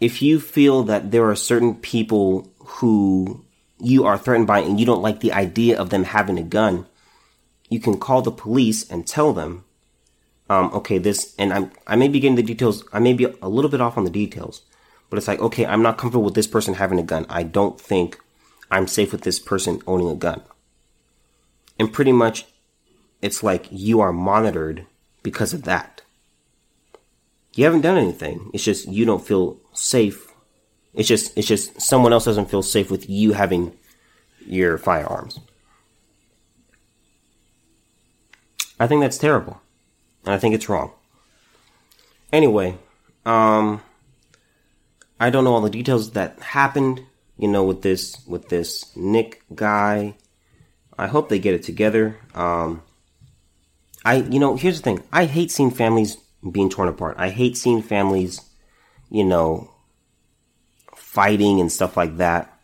if 0.00 0.22
you 0.22 0.40
feel 0.40 0.82
that 0.84 1.10
there 1.10 1.28
are 1.28 1.36
certain 1.36 1.74
people 1.74 2.50
who 2.58 3.44
you 3.78 4.04
are 4.04 4.18
threatened 4.18 4.46
by 4.46 4.60
and 4.60 4.80
you 4.80 4.86
don't 4.86 5.02
like 5.02 5.20
the 5.20 5.32
idea 5.32 5.78
of 5.78 5.90
them 5.90 6.04
having 6.04 6.38
a 6.38 6.42
gun, 6.42 6.86
you 7.68 7.78
can 7.78 7.98
call 7.98 8.22
the 8.22 8.32
police 8.32 8.88
and 8.90 9.06
tell 9.06 9.32
them, 9.32 9.64
um, 10.48 10.70
okay, 10.72 10.98
this, 10.98 11.34
and 11.38 11.52
I'm, 11.52 11.70
I 11.86 11.96
may 11.96 12.08
be 12.08 12.18
getting 12.18 12.36
the 12.36 12.42
details, 12.42 12.82
I 12.92 12.98
may 12.98 13.12
be 13.12 13.26
a 13.42 13.48
little 13.48 13.70
bit 13.70 13.80
off 13.80 13.96
on 13.96 14.04
the 14.04 14.10
details, 14.10 14.62
but 15.08 15.18
it's 15.18 15.28
like, 15.28 15.40
okay, 15.40 15.66
I'm 15.66 15.82
not 15.82 15.98
comfortable 15.98 16.24
with 16.24 16.34
this 16.34 16.46
person 16.46 16.74
having 16.74 16.98
a 16.98 17.04
gun. 17.04 17.26
I 17.28 17.42
don't 17.42 17.80
think 17.80 18.18
I'm 18.70 18.86
safe 18.86 19.12
with 19.12 19.22
this 19.22 19.38
person 19.38 19.82
owning 19.86 20.08
a 20.08 20.14
gun. 20.14 20.42
And 21.78 21.92
pretty 21.92 22.12
much, 22.12 22.46
it's 23.20 23.42
like 23.42 23.66
you 23.70 24.00
are 24.00 24.12
monitored 24.12 24.86
because 25.22 25.52
of 25.52 25.64
that. 25.64 26.02
You 27.54 27.64
haven't 27.64 27.80
done 27.82 27.98
anything. 27.98 28.50
It's 28.54 28.64
just 28.64 28.88
you 28.88 29.04
don't 29.04 29.24
feel 29.24 29.59
safe 29.80 30.30
it's 30.94 31.08
just 31.08 31.36
it's 31.36 31.46
just 31.46 31.80
someone 31.80 32.12
else 32.12 32.24
doesn't 32.24 32.50
feel 32.50 32.62
safe 32.62 32.90
with 32.90 33.08
you 33.08 33.32
having 33.32 33.76
your 34.46 34.78
firearms. 34.78 35.38
I 38.78 38.86
think 38.86 39.02
that's 39.02 39.18
terrible. 39.18 39.60
And 40.24 40.34
I 40.34 40.38
think 40.38 40.54
it's 40.54 40.68
wrong. 40.68 40.92
Anyway, 42.32 42.76
um 43.24 43.82
I 45.20 45.30
don't 45.30 45.44
know 45.44 45.54
all 45.54 45.60
the 45.60 45.70
details 45.70 46.12
that 46.12 46.40
happened, 46.40 47.02
you 47.38 47.46
know, 47.46 47.64
with 47.64 47.82
this 47.82 48.24
with 48.26 48.48
this 48.48 48.94
Nick 48.96 49.42
guy. 49.54 50.16
I 50.98 51.06
hope 51.06 51.28
they 51.28 51.38
get 51.38 51.54
it 51.54 51.62
together. 51.62 52.18
Um 52.34 52.82
I 54.04 54.16
you 54.16 54.40
know, 54.40 54.56
here's 54.56 54.78
the 54.80 54.82
thing. 54.82 55.04
I 55.12 55.26
hate 55.26 55.52
seeing 55.52 55.70
families 55.70 56.16
being 56.50 56.68
torn 56.68 56.88
apart. 56.88 57.14
I 57.16 57.28
hate 57.28 57.56
seeing 57.56 57.82
families, 57.82 58.40
you 59.08 59.22
know, 59.22 59.69
fighting 61.10 61.60
and 61.60 61.72
stuff 61.72 61.96
like 61.96 62.18
that. 62.18 62.56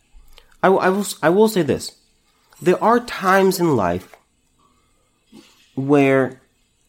I, 0.63 0.69
I, 0.69 0.89
will, 0.89 1.05
I 1.21 1.29
will 1.29 1.49
say 1.49 1.63
this. 1.63 1.97
There 2.61 2.81
are 2.81 3.01
times 3.01 3.59
in 3.59 3.75
life 3.75 4.15
where 5.75 6.39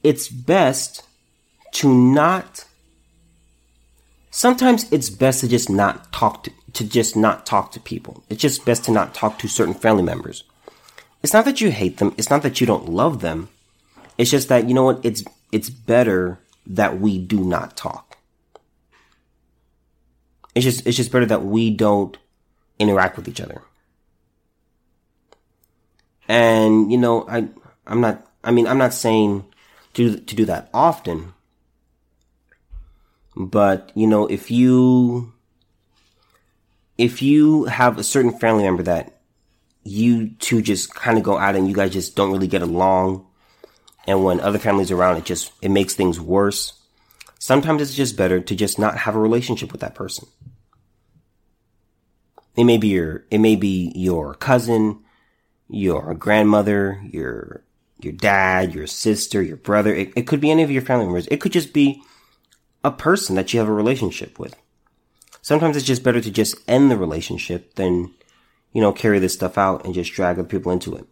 it's 0.05 0.29
best 0.29 1.03
to 1.73 1.92
not 1.92 2.64
sometimes 4.31 4.90
it's 4.92 5.11
best 5.11 5.40
to 5.40 5.49
just 5.49 5.68
not 5.68 6.12
talk 6.12 6.44
to, 6.44 6.53
to 6.75 6.85
just 6.85 7.16
not 7.16 7.44
talk 7.44 7.73
to 7.73 7.81
people. 7.81 8.23
It's 8.31 8.40
just 8.40 8.64
best 8.64 8.85
to 8.85 8.92
not 8.92 9.12
talk 9.12 9.40
to 9.40 9.49
certain 9.49 9.75
family 9.75 10.05
members. 10.05 10.44
It's 11.25 11.33
not 11.33 11.44
that 11.44 11.61
you 11.61 11.73
hate 11.73 11.97
them, 11.97 12.14
it's 12.16 12.31
not 12.31 12.42
that 12.42 12.61
you 12.61 12.68
don't 12.68 12.88
love 12.88 13.21
them. 13.21 13.49
It's 14.16 14.31
just 14.31 14.49
that 14.49 14.68
you 14.68 14.75
know 14.75 14.85
what 14.85 15.05
it's 15.05 15.25
it's 15.51 15.71
better 15.71 16.38
that 16.66 17.01
we 17.01 17.18
do 17.18 17.44
not 17.44 17.77
talk. 17.77 18.08
It's 20.59 20.64
just 20.64 20.87
it's 20.88 20.97
just 20.97 21.12
better 21.12 21.27
that 21.27 21.44
we 21.44 21.71
don't 21.71 22.18
interact 22.81 23.16
with 23.16 23.29
each 23.29 23.40
other. 23.40 23.62
And 26.27 26.90
you 26.90 26.99
know, 26.99 27.25
I 27.29 27.49
I'm 27.87 28.01
not 28.01 28.27
I 28.42 28.51
mean, 28.51 28.66
I'm 28.66 28.79
not 28.79 28.92
saying 28.92 29.44
to 29.94 30.16
to 30.16 30.35
do 30.35 30.44
that 30.47 30.68
often. 30.75 31.33
But, 33.37 33.92
you 33.94 34.09
know, 34.09 34.27
if 34.27 34.51
you 34.51 35.33
if 36.97 37.23
you 37.23 37.66
have 37.66 37.97
a 37.97 38.03
certain 38.03 38.37
family 38.37 38.64
member 38.64 38.83
that 38.83 39.21
you 39.85 40.31
two 40.40 40.61
just 40.61 40.92
kind 40.92 41.18
of 41.18 41.23
go 41.23 41.38
out 41.38 41.55
and 41.55 41.68
you 41.68 41.75
guys 41.75 41.92
just 41.92 42.16
don't 42.16 42.33
really 42.33 42.49
get 42.49 42.62
along 42.62 43.25
and 44.09 44.25
when 44.25 44.40
other 44.40 44.59
families 44.59 44.90
around 44.90 45.18
it 45.18 45.25
just 45.25 45.53
it 45.62 45.71
makes 45.71 45.94
things 45.94 46.21
worse 46.21 46.73
sometimes 47.38 47.81
it's 47.81 47.94
just 47.94 48.16
better 48.16 48.40
to 48.40 48.57
just 48.57 48.79
not 48.79 48.99
have 48.99 49.14
a 49.14 49.21
relationship 49.21 49.71
with 49.71 49.81
that 49.81 49.94
person 49.94 50.27
it 52.59 52.64
may 52.64 52.77
be 52.77 52.88
your, 52.88 53.25
it 53.31 53.38
may 53.38 53.55
be 53.55 53.92
your 53.94 54.35
cousin, 54.35 54.99
your 55.68 56.12
grandmother, 56.14 57.01
your, 57.09 57.62
your 58.01 58.12
dad, 58.12 58.75
your 58.75 58.88
sister, 58.88 59.40
your 59.40 59.57
brother. 59.57 59.94
It, 59.94 60.12
it 60.16 60.27
could 60.27 60.40
be 60.40 60.51
any 60.51 60.64
of 60.64 60.71
your 60.71 60.83
family 60.83 61.05
members. 61.05 61.29
It 61.29 61.40
could 61.40 61.53
just 61.53 61.73
be 61.73 62.03
a 62.83 62.90
person 62.90 63.37
that 63.37 63.55
you 63.55 63.61
have 63.61 63.68
a 63.68 63.73
relationship 63.73 64.40
with. 64.40 64.57
Sometimes 65.40 65.77
it's 65.77 65.87
just 65.87 66.03
better 66.03 66.21
to 66.21 66.33
just 66.33 66.57
end 66.66 66.90
the 66.90 66.97
relationship 66.97 67.77
than, 67.77 68.12
you 68.73 68.81
know, 68.81 68.92
carry 68.92 69.21
this 69.21 69.35
stuff 69.35 69.57
out 69.57 69.85
and 69.85 69.94
just 69.94 70.12
drag 70.12 70.40
other 70.40 70.49
people 70.49 70.73
into 70.73 70.97
it. 70.97 71.07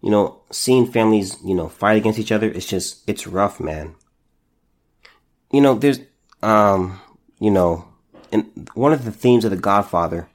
You 0.00 0.10
know, 0.10 0.40
seeing 0.50 0.90
families, 0.90 1.38
you 1.44 1.54
know, 1.54 1.68
fight 1.68 1.96
against 1.96 2.18
each 2.18 2.32
other, 2.32 2.50
it's 2.50 2.66
just, 2.66 3.08
it's 3.08 3.28
rough, 3.28 3.60
man. 3.60 3.94
You 5.52 5.60
know, 5.60 5.74
there's, 5.74 6.00
um, 6.42 7.00
you 7.38 7.52
know, 7.52 7.86
and 8.32 8.68
one 8.74 8.92
of 8.92 9.04
the 9.04 9.12
themes 9.12 9.44
of 9.44 9.52
The 9.52 9.56
Godfather 9.56 10.28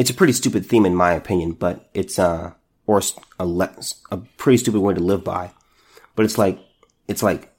it's 0.00 0.08
a 0.08 0.14
pretty 0.14 0.32
stupid 0.32 0.64
theme 0.64 0.86
in 0.86 0.94
my 0.94 1.12
opinion, 1.12 1.52
but 1.52 1.90
it's 1.92 2.18
uh 2.18 2.54
or 2.86 3.02
a 3.38 3.44
less, 3.44 4.00
a 4.10 4.16
pretty 4.16 4.56
stupid 4.56 4.80
way 4.80 4.94
to 4.94 5.00
live 5.00 5.22
by. 5.22 5.50
But 6.16 6.24
it's 6.24 6.38
like 6.38 6.58
it's 7.06 7.22
like 7.22 7.52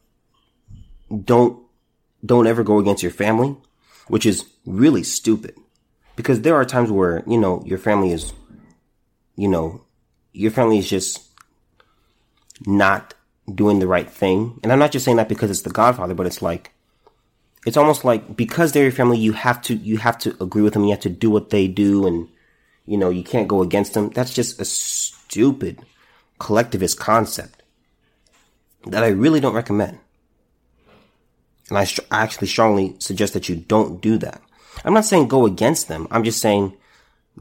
don't 1.23 1.63
don't 2.25 2.47
ever 2.47 2.63
go 2.63 2.79
against 2.79 3.03
your 3.03 3.11
family, 3.11 3.55
which 4.07 4.25
is 4.25 4.45
really 4.65 5.03
stupid. 5.03 5.53
Because 6.15 6.41
there 6.41 6.55
are 6.55 6.65
times 6.65 6.89
where, 6.89 7.23
you 7.27 7.37
know, 7.37 7.61
your 7.63 7.77
family 7.77 8.11
is 8.11 8.33
you 9.35 9.47
know, 9.47 9.85
your 10.33 10.49
family 10.49 10.79
is 10.79 10.89
just 10.89 11.21
not 12.65 13.13
doing 13.53 13.77
the 13.77 13.87
right 13.87 14.09
thing. 14.09 14.59
And 14.63 14.71
I'm 14.71 14.79
not 14.79 14.91
just 14.91 15.05
saying 15.05 15.17
that 15.17 15.29
because 15.29 15.51
it's 15.51 15.61
the 15.61 15.69
Godfather, 15.69 16.15
but 16.15 16.25
it's 16.25 16.41
like 16.41 16.71
it's 17.65 17.77
almost 17.77 18.03
like 18.03 18.35
because 18.35 18.71
they're 18.71 18.83
your 18.83 18.91
family, 18.91 19.17
you 19.17 19.33
have 19.33 19.61
to 19.63 19.75
you 19.75 19.97
have 19.97 20.17
to 20.19 20.35
agree 20.41 20.61
with 20.61 20.73
them. 20.73 20.83
You 20.83 20.91
have 20.91 20.99
to 21.01 21.09
do 21.09 21.29
what 21.29 21.49
they 21.49 21.67
do, 21.67 22.07
and 22.07 22.27
you 22.85 22.97
know 22.97 23.09
you 23.09 23.23
can't 23.23 23.47
go 23.47 23.61
against 23.61 23.93
them. 23.93 24.09
That's 24.09 24.33
just 24.33 24.59
a 24.59 24.65
stupid 24.65 25.79
collectivist 26.39 26.99
concept 26.99 27.61
that 28.87 29.03
I 29.03 29.09
really 29.09 29.39
don't 29.39 29.53
recommend. 29.53 29.99
And 31.69 31.77
I, 31.77 31.85
st- 31.85 32.07
I 32.11 32.23
actually 32.23 32.47
strongly 32.47 32.95
suggest 32.99 33.33
that 33.33 33.47
you 33.47 33.55
don't 33.55 34.01
do 34.01 34.17
that. 34.17 34.41
I'm 34.83 34.93
not 34.93 35.05
saying 35.05 35.27
go 35.27 35.45
against 35.45 35.87
them. 35.87 36.07
I'm 36.11 36.23
just 36.23 36.41
saying 36.41 36.75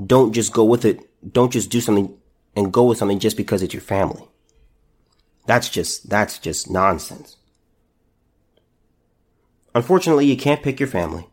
don't 0.06 0.32
just 0.32 0.52
go 0.52 0.64
with 0.64 0.84
it. 0.84 1.00
Don't 1.32 1.52
just 1.52 1.70
do 1.70 1.80
something 1.80 2.16
and 2.54 2.72
go 2.72 2.84
with 2.84 2.98
something 2.98 3.18
just 3.18 3.36
because 3.36 3.62
it's 3.62 3.74
your 3.74 3.80
family. 3.80 4.22
That's 5.46 5.68
just 5.68 6.08
that's 6.10 6.38
just 6.38 6.70
nonsense. 6.70 7.36
Unfortunately, 9.74 10.26
you 10.26 10.36
can't 10.36 10.62
pick 10.62 10.80
your 10.80 10.88
family. 10.88 11.28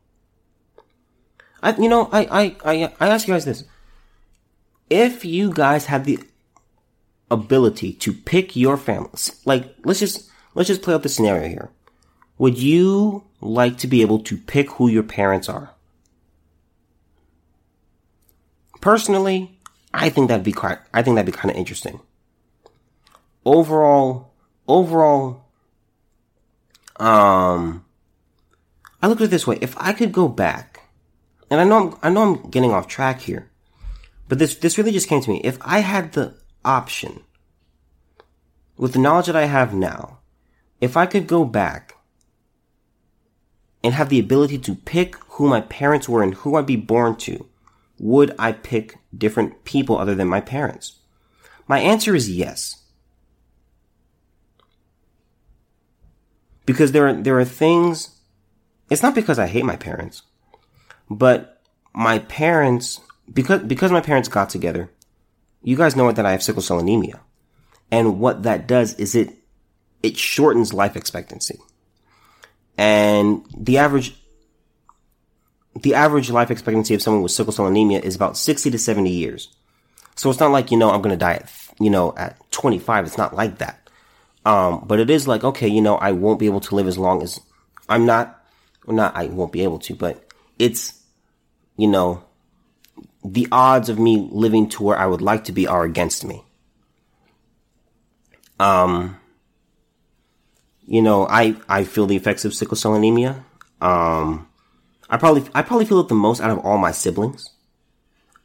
I, 1.61 1.75
you 1.75 1.89
know, 1.89 2.09
I, 2.11 2.25
I, 2.25 2.55
I, 2.63 2.93
I 2.99 3.07
ask 3.09 3.27
you 3.27 3.33
guys 3.33 3.45
this. 3.45 3.63
If 4.89 5.25
you 5.25 5.51
guys 5.51 5.87
had 5.87 6.05
the 6.05 6.19
ability 7.29 7.93
to 7.93 8.13
pick 8.13 8.55
your 8.55 8.77
families, 8.77 9.41
like, 9.43 9.75
let's 9.83 9.99
just, 9.99 10.29
let's 10.53 10.67
just 10.67 10.81
play 10.81 10.93
out 10.93 11.03
the 11.03 11.09
scenario 11.09 11.49
here. 11.49 11.69
Would 12.37 12.59
you 12.59 13.23
like 13.41 13.77
to 13.79 13.87
be 13.87 14.01
able 14.01 14.19
to 14.19 14.37
pick 14.37 14.69
who 14.71 14.87
your 14.87 15.03
parents 15.03 15.49
are? 15.49 15.71
Personally, 18.79 19.59
I 19.93 20.09
think 20.09 20.27
that'd 20.27 20.45
be 20.45 20.51
quite, 20.51 20.77
I 20.93 21.01
think 21.01 21.15
that'd 21.15 21.31
be 21.31 21.37
kind 21.37 21.49
of 21.49 21.57
interesting. 21.57 21.99
Overall, 23.43 24.31
overall, 24.67 25.45
um, 26.97 27.83
I 29.01 29.07
look 29.07 29.21
at 29.21 29.25
it 29.25 29.29
this 29.29 29.47
way. 29.47 29.57
If 29.61 29.77
I 29.77 29.93
could 29.93 30.11
go 30.11 30.27
back, 30.27 30.81
and 31.49 31.61
I 31.61 31.63
know 31.63 31.91
I'm, 31.91 31.97
I 32.03 32.09
know 32.09 32.23
I'm 32.23 32.49
getting 32.49 32.71
off 32.71 32.87
track 32.87 33.21
here, 33.21 33.49
but 34.27 34.39
this, 34.39 34.55
this 34.55 34.77
really 34.77 34.91
just 34.91 35.07
came 35.07 35.21
to 35.21 35.29
me. 35.29 35.41
If 35.43 35.57
I 35.61 35.79
had 35.79 36.13
the 36.13 36.35
option, 36.65 37.21
with 38.77 38.93
the 38.93 38.99
knowledge 38.99 39.27
that 39.27 39.35
I 39.35 39.45
have 39.45 39.73
now, 39.73 40.19
if 40.81 40.95
I 40.95 41.05
could 41.05 41.27
go 41.27 41.45
back 41.45 41.95
and 43.83 43.93
have 43.93 44.09
the 44.09 44.19
ability 44.19 44.57
to 44.59 44.75
pick 44.75 45.15
who 45.29 45.47
my 45.47 45.61
parents 45.61 46.09
were 46.09 46.23
and 46.23 46.33
who 46.33 46.55
I'd 46.55 46.65
be 46.65 46.75
born 46.75 47.15
to, 47.17 47.47
would 47.99 48.35
I 48.37 48.51
pick 48.51 48.97
different 49.15 49.63
people 49.63 49.97
other 49.97 50.13
than 50.13 50.27
my 50.27 50.41
parents? 50.41 50.99
My 51.67 51.79
answer 51.79 52.15
is 52.15 52.29
yes. 52.29 52.83
Because 56.65 56.91
there 56.91 57.07
are, 57.07 57.13
there 57.13 57.39
are 57.39 57.45
things 57.45 58.16
it's 58.89 59.03
not 59.03 59.15
because 59.15 59.39
I 59.39 59.47
hate 59.47 59.65
my 59.65 59.75
parents, 59.75 60.23
but 61.09 61.61
my 61.93 62.19
parents, 62.19 62.99
because, 63.31 63.63
because 63.63 63.91
my 63.91 64.01
parents 64.01 64.29
got 64.29 64.49
together, 64.49 64.89
you 65.61 65.75
guys 65.75 65.95
know 65.95 66.11
that 66.11 66.25
I 66.25 66.31
have 66.31 66.43
sickle 66.43 66.61
cell 66.61 66.79
anemia. 66.79 67.19
And 67.91 68.19
what 68.19 68.43
that 68.43 68.67
does 68.67 68.93
is 68.95 69.15
it, 69.15 69.33
it 70.03 70.17
shortens 70.17 70.73
life 70.73 70.95
expectancy. 70.95 71.59
And 72.77 73.45
the 73.57 73.77
average, 73.79 74.15
the 75.81 75.95
average 75.95 76.29
life 76.29 76.51
expectancy 76.51 76.93
of 76.93 77.01
someone 77.01 77.23
with 77.23 77.31
sickle 77.31 77.53
cell 77.53 77.67
anemia 77.67 77.99
is 77.99 78.15
about 78.15 78.37
60 78.37 78.71
to 78.71 78.77
70 78.77 79.09
years. 79.09 79.55
So 80.15 80.29
it's 80.29 80.39
not 80.39 80.51
like, 80.51 80.71
you 80.71 80.77
know, 80.77 80.91
I'm 80.91 81.01
going 81.01 81.13
to 81.13 81.19
die 81.19 81.33
at, 81.33 81.51
you 81.79 81.89
know, 81.89 82.13
at 82.17 82.39
25. 82.51 83.05
It's 83.05 83.17
not 83.17 83.35
like 83.35 83.59
that. 83.59 83.89
Um, 84.45 84.85
but 84.87 84.99
it 84.99 85.09
is 85.09 85.27
like, 85.27 85.43
okay, 85.43 85.67
you 85.67 85.81
know, 85.81 85.95
I 85.95 86.11
won't 86.11 86.39
be 86.39 86.45
able 86.45 86.61
to 86.61 86.75
live 86.75 86.87
as 86.87 86.97
long 86.97 87.21
as 87.21 87.39
I'm 87.89 88.05
not, 88.05 88.36
well, 88.87 88.95
not, 88.95 89.15
I 89.15 89.27
won't 89.27 89.51
be 89.51 89.63
able 89.63 89.79
to, 89.79 89.93
but 89.93 90.23
it's, 90.57 90.99
you 91.75 91.87
know, 91.87 92.23
the 93.23 93.47
odds 93.51 93.89
of 93.89 93.99
me 93.99 94.27
living 94.31 94.69
to 94.69 94.83
where 94.83 94.97
I 94.97 95.05
would 95.05 95.21
like 95.21 95.43
to 95.43 95.51
be 95.51 95.67
are 95.67 95.83
against 95.83 96.23
me. 96.23 96.43
Um, 98.59 99.19
you 100.87 101.01
know, 101.01 101.27
I, 101.27 101.57
I 101.67 101.83
feel 101.83 102.07
the 102.07 102.15
effects 102.15 102.45
of 102.45 102.53
sickle 102.53 102.77
cell 102.77 102.95
anemia. 102.95 103.43
Um, 103.81 104.47
I 105.09 105.17
probably, 105.17 105.43
I 105.53 105.61
probably 105.61 105.85
feel 105.85 105.99
it 105.99 106.07
the 106.07 106.15
most 106.15 106.39
out 106.39 106.49
of 106.49 106.59
all 106.59 106.77
my 106.77 106.91
siblings. 106.91 107.49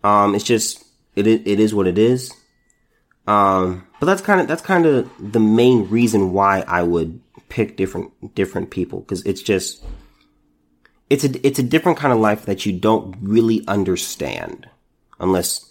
Um, 0.03 0.35
it's 0.35 0.45
just, 0.45 0.85
it, 1.15 1.29
it 1.29 1.61
is 1.61 1.73
what 1.73 1.87
it 1.87 1.99
is. 1.99 2.35
Um, 3.29 3.87
but 4.01 4.07
that's 4.07 4.21
kind 4.21 4.41
of, 4.41 4.49
that's 4.49 4.63
kind 4.63 4.87
of 4.87 5.09
the 5.21 5.39
main 5.39 5.89
reason 5.89 6.33
why 6.33 6.65
I 6.67 6.83
would 6.83 7.21
pick 7.49 7.77
different, 7.77 8.35
different 8.35 8.71
people. 8.71 9.03
Cause 9.03 9.23
it's 9.25 9.41
just, 9.41 9.85
it's 11.13 11.25
a, 11.25 11.47
it's 11.47 11.59
a 11.59 11.63
different 11.63 11.99
kind 11.99 12.11
of 12.11 12.21
life 12.21 12.47
that 12.47 12.65
you 12.65 12.73
don't 12.73 13.15
really 13.21 13.63
understand 13.69 14.67
unless, 15.21 15.71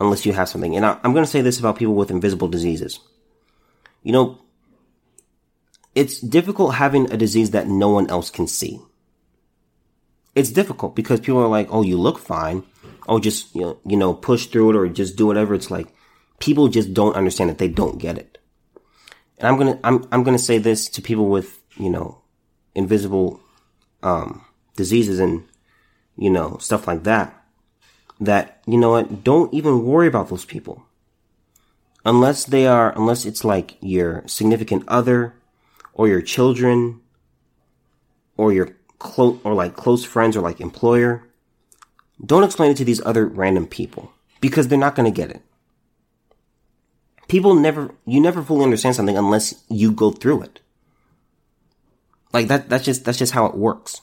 unless 0.00 0.26
you 0.26 0.32
have 0.32 0.48
something. 0.48 0.74
And 0.74 0.84
I, 0.84 0.98
I'm 1.04 1.12
going 1.12 1.24
to 1.24 1.30
say 1.30 1.42
this 1.42 1.60
about 1.60 1.78
people 1.78 1.94
with 1.94 2.10
invisible 2.10 2.48
diseases. 2.48 2.98
You 4.02 4.10
know, 4.10 4.42
it's 5.94 6.18
difficult 6.18 6.74
having 6.74 7.08
a 7.12 7.16
disease 7.16 7.52
that 7.52 7.68
no 7.68 7.90
one 7.90 8.10
else 8.10 8.30
can 8.30 8.48
see. 8.48 8.80
It's 10.34 10.50
difficult 10.50 10.96
because 10.96 11.20
people 11.20 11.38
are 11.38 11.46
like, 11.46 11.68
"Oh, 11.70 11.82
you 11.82 11.96
look 11.96 12.18
fine. 12.18 12.64
Oh, 13.06 13.20
just 13.20 13.54
you 13.54 13.60
know, 13.60 13.78
you 13.86 13.98
know, 13.98 14.14
push 14.14 14.46
through 14.46 14.70
it 14.70 14.76
or 14.76 14.88
just 14.88 15.14
do 15.14 15.26
whatever." 15.26 15.54
It's 15.54 15.70
like 15.70 15.94
people 16.40 16.68
just 16.68 16.94
don't 16.94 17.14
understand 17.14 17.50
it. 17.50 17.58
They 17.58 17.68
don't 17.68 17.98
get 17.98 18.16
it. 18.16 18.38
And 19.38 19.46
I'm 19.46 19.58
gonna 19.58 19.78
I'm 19.84 20.08
I'm 20.10 20.22
gonna 20.22 20.38
say 20.38 20.56
this 20.56 20.88
to 20.88 21.02
people 21.02 21.28
with 21.28 21.62
you 21.76 21.90
know 21.90 22.22
invisible 22.74 23.41
um, 24.02 24.44
diseases 24.76 25.18
and 25.18 25.44
you 26.16 26.30
know 26.30 26.56
stuff 26.58 26.86
like 26.86 27.04
that. 27.04 27.38
That 28.20 28.62
you 28.66 28.78
know 28.78 28.90
what? 28.90 29.24
Don't 29.24 29.52
even 29.52 29.84
worry 29.84 30.06
about 30.06 30.28
those 30.28 30.44
people 30.44 30.86
unless 32.04 32.44
they 32.44 32.66
are 32.66 32.92
unless 32.96 33.24
it's 33.24 33.44
like 33.44 33.76
your 33.80 34.22
significant 34.26 34.84
other 34.88 35.34
or 35.94 36.08
your 36.08 36.22
children 36.22 37.00
or 38.36 38.52
your 38.52 38.76
close 38.98 39.38
or 39.44 39.54
like 39.54 39.76
close 39.76 40.04
friends 40.04 40.36
or 40.36 40.40
like 40.40 40.60
employer, 40.60 41.28
don't 42.24 42.44
explain 42.44 42.70
it 42.70 42.76
to 42.76 42.84
these 42.84 43.04
other 43.04 43.26
random 43.26 43.66
people 43.66 44.12
because 44.40 44.68
they're 44.68 44.78
not 44.78 44.94
going 44.94 45.12
to 45.12 45.16
get 45.16 45.30
it. 45.30 45.42
People 47.28 47.54
never, 47.54 47.94
you 48.04 48.20
never 48.20 48.42
fully 48.42 48.64
understand 48.64 48.94
something 48.94 49.16
unless 49.16 49.64
you 49.68 49.90
go 49.90 50.10
through 50.10 50.42
it. 50.42 50.60
Like 52.32 52.48
that, 52.48 52.68
that's 52.68 52.84
just, 52.84 53.04
that's 53.04 53.18
just 53.18 53.32
how 53.32 53.46
it 53.46 53.54
works. 53.54 54.00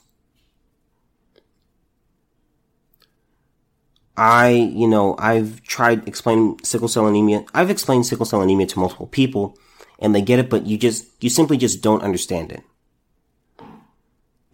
I, 4.16 4.50
you 4.50 4.88
know, 4.88 5.16
I've 5.18 5.64
tried 5.64 6.06
explaining 6.06 6.60
sickle 6.64 6.90
cell 6.90 7.08
anemia. 7.08 7.46
I've 7.54 7.70
explained 7.70 8.06
sickle 8.06 8.26
cell 8.26 8.42
anemia 8.42 8.68
to 8.68 8.80
multiple 8.80 9.08
people 9.08 9.58
and 9.98 10.14
they 10.14 10.22
get 10.22 10.40
it, 10.40 10.50
but 10.50 10.66
you 10.66 10.78
just, 10.78 11.08
you 11.24 11.30
simply 11.30 11.56
just 11.56 11.82
don't 11.82 12.04
understand 12.04 12.52
it. 12.52 12.62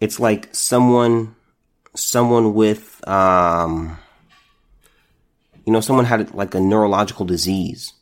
It's 0.00 0.20
like 0.20 0.54
someone, 0.54 1.34
someone 1.94 2.54
with, 2.54 3.06
um, 3.08 3.98
you 5.64 5.72
know, 5.72 5.80
someone 5.80 6.04
had 6.04 6.32
like 6.32 6.54
a 6.54 6.60
neurological 6.60 7.26
disease. 7.26 7.92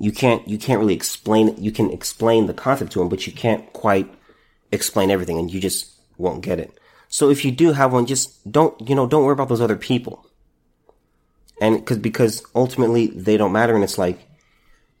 You 0.00 0.10
can't, 0.10 0.46
you 0.48 0.58
can't 0.58 0.80
really 0.80 0.94
explain 0.94 1.50
it. 1.50 1.58
You 1.58 1.70
can 1.70 1.90
explain 1.90 2.46
the 2.46 2.54
concept 2.54 2.92
to 2.92 2.98
them, 2.98 3.08
but 3.08 3.28
you 3.28 3.32
can't 3.32 3.72
quite 3.72 4.12
explain 4.72 5.10
everything 5.10 5.38
and 5.38 5.52
you 5.52 5.60
just 5.60 5.92
won't 6.16 6.42
get 6.42 6.58
it. 6.58 6.78
So 7.08 7.30
if 7.30 7.44
you 7.44 7.50
do 7.50 7.72
have 7.72 7.92
one, 7.92 8.06
just 8.06 8.50
don't, 8.50 8.78
you 8.88 8.94
know, 8.94 9.06
don't 9.06 9.24
worry 9.24 9.32
about 9.32 9.48
those 9.48 9.60
other 9.60 9.76
people. 9.76 10.26
And 11.60 11.84
cause, 11.86 11.98
because 11.98 12.44
ultimately 12.54 13.08
they 13.08 13.36
don't 13.36 13.52
matter. 13.52 13.74
And 13.74 13.82
it's 13.82 13.98
like, 13.98 14.28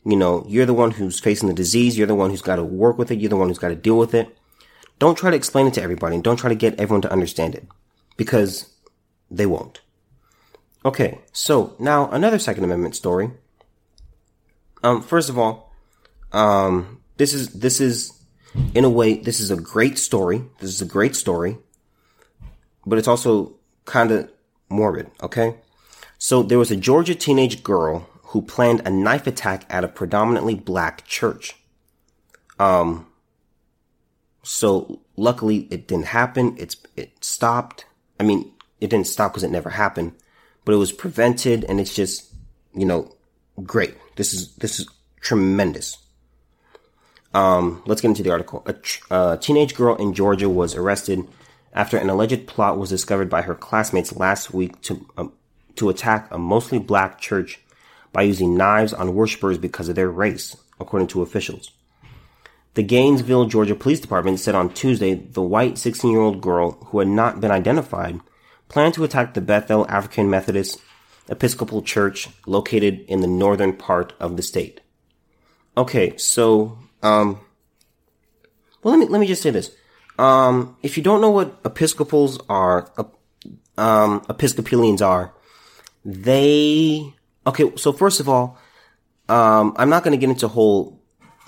you 0.04 0.16
know, 0.16 0.44
you're 0.48 0.66
the 0.66 0.74
one 0.74 0.92
who's 0.92 1.20
facing 1.20 1.48
the 1.48 1.54
disease. 1.54 1.98
You're 1.98 2.06
the 2.06 2.14
one 2.14 2.30
who's 2.30 2.42
got 2.42 2.56
to 2.56 2.64
work 2.64 2.98
with 2.98 3.10
it. 3.10 3.18
You're 3.20 3.28
the 3.28 3.36
one 3.36 3.48
who's 3.48 3.58
got 3.58 3.68
to 3.68 3.76
deal 3.76 3.98
with 3.98 4.14
it. 4.14 4.36
Don't 4.98 5.16
try 5.16 5.30
to 5.30 5.36
explain 5.36 5.66
it 5.66 5.74
to 5.74 5.82
everybody 5.82 6.14
and 6.14 6.24
don't 6.24 6.38
try 6.38 6.48
to 6.48 6.54
get 6.54 6.80
everyone 6.80 7.02
to 7.02 7.12
understand 7.12 7.54
it 7.54 7.68
because 8.16 8.72
they 9.30 9.46
won't. 9.46 9.80
Okay. 10.84 11.20
So 11.32 11.76
now 11.78 12.10
another 12.10 12.38
Second 12.38 12.64
Amendment 12.64 12.96
story. 12.96 13.30
Um, 14.82 15.02
first 15.02 15.28
of 15.28 15.38
all, 15.38 15.72
um, 16.32 17.00
this 17.16 17.34
is, 17.34 17.50
this 17.50 17.80
is, 17.80 18.17
in 18.74 18.84
a 18.84 18.90
way, 18.90 19.14
this 19.14 19.40
is 19.40 19.50
a 19.50 19.56
great 19.56 19.98
story. 19.98 20.44
This 20.60 20.70
is 20.70 20.82
a 20.82 20.86
great 20.86 21.14
story, 21.14 21.58
but 22.86 22.98
it's 22.98 23.08
also 23.08 23.56
kind 23.84 24.10
of 24.10 24.30
morbid. 24.68 25.10
Okay. 25.22 25.56
So 26.18 26.42
there 26.42 26.58
was 26.58 26.70
a 26.70 26.76
Georgia 26.76 27.14
teenage 27.14 27.62
girl 27.62 28.08
who 28.24 28.42
planned 28.42 28.82
a 28.84 28.90
knife 28.90 29.26
attack 29.26 29.64
at 29.70 29.84
a 29.84 29.88
predominantly 29.88 30.54
black 30.54 31.06
church. 31.06 31.54
Um, 32.58 33.06
so 34.42 35.00
luckily 35.16 35.68
it 35.70 35.86
didn't 35.86 36.06
happen. 36.06 36.56
It's, 36.58 36.76
it 36.96 37.24
stopped. 37.24 37.86
I 38.18 38.24
mean, 38.24 38.52
it 38.80 38.90
didn't 38.90 39.06
stop 39.06 39.32
because 39.32 39.44
it 39.44 39.50
never 39.50 39.70
happened, 39.70 40.12
but 40.64 40.72
it 40.72 40.78
was 40.78 40.92
prevented 40.92 41.64
and 41.64 41.80
it's 41.80 41.94
just, 41.94 42.32
you 42.74 42.84
know, 42.84 43.14
great. 43.62 43.94
This 44.16 44.34
is, 44.34 44.54
this 44.56 44.80
is 44.80 44.88
tremendous. 45.20 45.96
Um, 47.34 47.82
let's 47.86 48.00
get 48.00 48.08
into 48.08 48.22
the 48.22 48.30
article. 48.30 48.66
A, 48.66 48.74
a 49.14 49.38
teenage 49.38 49.74
girl 49.74 49.96
in 49.96 50.14
Georgia 50.14 50.48
was 50.48 50.74
arrested 50.74 51.28
after 51.72 51.96
an 51.96 52.08
alleged 52.08 52.46
plot 52.46 52.78
was 52.78 52.88
discovered 52.88 53.28
by 53.28 53.42
her 53.42 53.54
classmates 53.54 54.16
last 54.16 54.52
week 54.52 54.80
to, 54.82 55.06
um, 55.16 55.32
to 55.76 55.88
attack 55.88 56.28
a 56.30 56.38
mostly 56.38 56.78
black 56.78 57.20
church 57.20 57.60
by 58.12 58.22
using 58.22 58.56
knives 58.56 58.92
on 58.92 59.14
worshippers 59.14 59.58
because 59.58 59.88
of 59.88 59.94
their 59.94 60.10
race, 60.10 60.56
according 60.80 61.08
to 61.08 61.22
officials. 61.22 61.70
The 62.74 62.82
Gainesville, 62.82 63.46
Georgia 63.46 63.74
Police 63.74 64.00
Department 64.00 64.40
said 64.40 64.54
on 64.54 64.72
Tuesday 64.72 65.14
the 65.14 65.42
white 65.42 65.78
16 65.78 66.10
year 66.10 66.20
old 66.20 66.40
girl, 66.40 66.72
who 66.86 67.00
had 67.00 67.08
not 67.08 67.40
been 67.40 67.50
identified, 67.50 68.20
planned 68.68 68.94
to 68.94 69.04
attack 69.04 69.34
the 69.34 69.40
Bethel 69.40 69.86
African 69.88 70.30
Methodist 70.30 70.80
Episcopal 71.28 71.82
Church 71.82 72.28
located 72.46 73.04
in 73.08 73.20
the 73.20 73.26
northern 73.26 73.74
part 73.74 74.14
of 74.20 74.36
the 74.36 74.42
state. 74.42 74.80
Okay, 75.76 76.16
so, 76.16 76.78
um, 77.02 77.40
well, 78.82 78.96
let 78.96 78.98
me, 78.98 79.06
let 79.06 79.20
me 79.20 79.26
just 79.26 79.42
say 79.42 79.50
this. 79.50 79.70
Um, 80.18 80.76
if 80.82 80.96
you 80.96 81.02
don't 81.02 81.20
know 81.20 81.30
what 81.30 81.60
Episcopals 81.64 82.40
are, 82.48 82.90
um, 83.76 84.24
Episcopalians 84.28 85.02
are, 85.02 85.32
they 86.04 87.14
Okay, 87.48 87.74
so 87.76 87.94
first 87.94 88.20
of 88.20 88.28
all, 88.28 88.58
um, 89.30 89.72
I'm 89.78 89.88
not 89.88 90.04
going 90.04 90.12
to 90.12 90.18
get 90.18 90.28
into 90.28 90.48
whole 90.48 91.00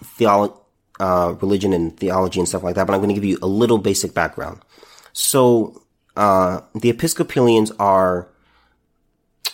theology, 0.03 0.55
uh, 0.99 1.35
religion 1.43 1.75
and 1.75 1.95
theology 1.95 2.41
and 2.41 2.49
stuff 2.49 2.63
like 2.63 2.75
that, 2.77 2.87
but 2.87 2.95
I'm 2.95 3.01
going 3.01 3.11
to 3.11 3.15
give 3.15 3.25
you 3.25 3.39
a 3.43 3.47
little 3.47 3.77
basic 3.77 4.15
background. 4.15 4.63
So, 5.13 5.83
uh, 6.17 6.63
the 6.75 6.89
Episcopalians 6.89 7.71
are, 7.73 8.31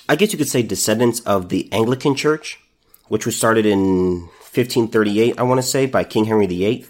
I 0.08 0.14
guess 0.14 0.30
you 0.30 0.38
could 0.38 0.48
say 0.48 0.62
descendants 0.62 1.18
of 1.20 1.48
the 1.48 1.68
Anglican 1.72 2.14
Church, 2.14 2.60
which 3.08 3.26
was 3.26 3.36
started 3.36 3.66
in 3.66 4.28
1538, 4.56 5.38
I 5.38 5.42
want 5.42 5.58
to 5.58 5.66
say, 5.66 5.86
by 5.86 6.04
King 6.04 6.24
Henry 6.24 6.46
VIII. 6.46 6.86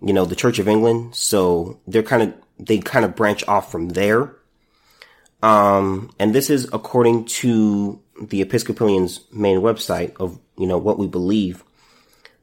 You 0.00 0.12
know, 0.12 0.24
the 0.24 0.36
Church 0.36 0.58
of 0.58 0.68
England. 0.68 1.14
So 1.14 1.80
they're 1.86 2.02
kind 2.02 2.22
of, 2.22 2.34
they 2.58 2.78
kind 2.78 3.04
of 3.04 3.16
branch 3.16 3.46
off 3.46 3.70
from 3.70 3.90
there. 3.90 4.36
Um, 5.42 6.10
and 6.18 6.34
this 6.34 6.50
is 6.50 6.68
according 6.72 7.24
to 7.26 8.00
the 8.20 8.40
Episcopalians' 8.40 9.20
main 9.32 9.58
website 9.58 10.14
of, 10.20 10.38
you 10.56 10.66
know, 10.66 10.78
what 10.78 10.98
we 10.98 11.06
believe. 11.06 11.64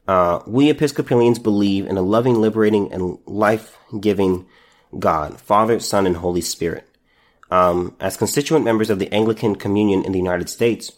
Uh, 0.07 0.41
we 0.47 0.69
Episcopalians 0.69 1.39
believe 1.39 1.85
in 1.85 1.97
a 1.97 2.01
loving, 2.01 2.35
liberating, 2.35 2.91
and 2.91 3.19
life-giving 3.25 4.45
God, 4.97 5.39
Father, 5.39 5.79
Son, 5.79 6.07
and 6.07 6.17
Holy 6.17 6.41
Spirit. 6.41 6.85
Um, 7.51 7.95
as 7.99 8.17
constituent 8.17 8.65
members 8.65 8.89
of 8.89 8.99
the 8.99 9.11
Anglican 9.13 9.55
Communion 9.55 10.03
in 10.03 10.11
the 10.11 10.17
United 10.17 10.49
States, 10.49 10.91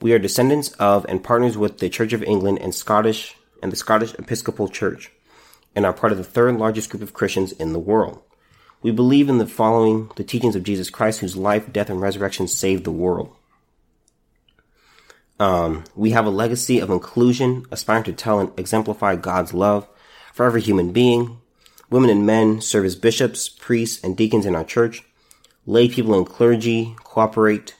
we 0.00 0.12
are 0.12 0.18
descendants 0.18 0.70
of 0.72 1.04
and 1.08 1.22
partners 1.22 1.56
with 1.56 1.78
the 1.78 1.88
Church 1.88 2.12
of 2.12 2.22
England 2.22 2.58
and 2.60 2.74
Scottish 2.74 3.36
and 3.62 3.70
the 3.70 3.76
Scottish 3.76 4.14
Episcopal 4.14 4.68
Church, 4.68 5.10
and 5.74 5.84
are 5.84 5.92
part 5.92 6.12
of 6.12 6.18
the 6.18 6.24
third 6.24 6.56
largest 6.56 6.90
group 6.90 7.02
of 7.02 7.12
Christians 7.12 7.52
in 7.52 7.72
the 7.72 7.78
world. 7.78 8.22
We 8.82 8.90
believe 8.90 9.28
in 9.28 9.38
the 9.38 9.46
following 9.46 10.10
the 10.16 10.24
teachings 10.24 10.56
of 10.56 10.62
Jesus 10.62 10.88
Christ, 10.88 11.20
whose 11.20 11.36
life, 11.36 11.70
death, 11.70 11.90
and 11.90 12.00
resurrection 12.00 12.48
saved 12.48 12.84
the 12.84 12.90
world. 12.90 13.36
Um, 15.38 15.84
we 15.94 16.10
have 16.10 16.26
a 16.26 16.30
legacy 16.30 16.80
of 16.80 16.90
inclusion, 16.90 17.66
aspiring 17.70 18.04
to 18.04 18.12
tell 18.12 18.40
and 18.40 18.58
exemplify 18.58 19.16
God's 19.16 19.52
love 19.52 19.86
for 20.32 20.46
every 20.46 20.62
human 20.62 20.92
being. 20.92 21.40
Women 21.90 22.10
and 22.10 22.24
men 22.24 22.60
serve 22.60 22.84
as 22.84 22.96
bishops, 22.96 23.48
priests, 23.48 24.02
and 24.02 24.16
deacons 24.16 24.46
in 24.46 24.54
our 24.54 24.64
church. 24.64 25.02
Lay 25.66 25.88
people 25.88 26.14
and 26.14 26.26
clergy 26.26 26.94
cooperate 27.04 27.74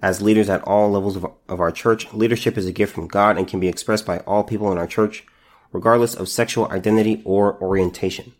as 0.00 0.22
leaders 0.22 0.48
at 0.48 0.62
all 0.62 0.90
levels 0.90 1.16
of, 1.16 1.26
of 1.48 1.60
our 1.60 1.72
church. 1.72 2.12
Leadership 2.12 2.56
is 2.56 2.66
a 2.66 2.72
gift 2.72 2.94
from 2.94 3.08
God 3.08 3.36
and 3.36 3.48
can 3.48 3.60
be 3.60 3.68
expressed 3.68 4.06
by 4.06 4.18
all 4.20 4.44
people 4.44 4.70
in 4.72 4.78
our 4.78 4.86
church, 4.86 5.24
regardless 5.72 6.14
of 6.14 6.28
sexual 6.28 6.68
identity 6.70 7.22
or 7.24 7.60
orientation. 7.60 8.32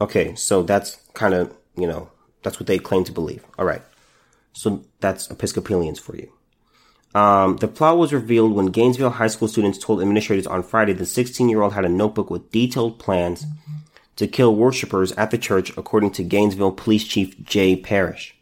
Okay, 0.00 0.34
so 0.34 0.62
that's 0.62 0.98
kind 1.14 1.34
of, 1.34 1.56
you 1.76 1.86
know, 1.86 2.10
that's 2.42 2.60
what 2.60 2.66
they 2.66 2.78
claim 2.78 3.04
to 3.04 3.12
believe. 3.12 3.44
All 3.58 3.64
right. 3.64 3.82
So 4.52 4.84
that's 5.00 5.30
Episcopalians 5.30 5.98
for 5.98 6.16
you. 6.16 6.32
Um, 7.14 7.56
the 7.56 7.68
plot 7.68 7.98
was 7.98 8.12
revealed 8.12 8.52
when 8.52 8.66
Gainesville 8.66 9.10
high 9.10 9.28
school 9.28 9.48
students 9.48 9.78
told 9.78 10.00
administrators 10.00 10.46
on 10.46 10.62
Friday 10.62 10.92
the 10.92 11.06
16 11.06 11.48
year 11.48 11.62
old 11.62 11.72
had 11.72 11.84
a 11.84 11.88
notebook 11.88 12.30
with 12.30 12.50
detailed 12.50 12.98
plans 12.98 13.46
to 14.16 14.26
kill 14.26 14.54
worshippers 14.54 15.12
at 15.12 15.30
the 15.30 15.38
church, 15.38 15.76
according 15.76 16.10
to 16.12 16.24
Gainesville 16.24 16.72
Police 16.72 17.04
Chief 17.04 17.42
Jay 17.44 17.76
Parrish. 17.76 18.37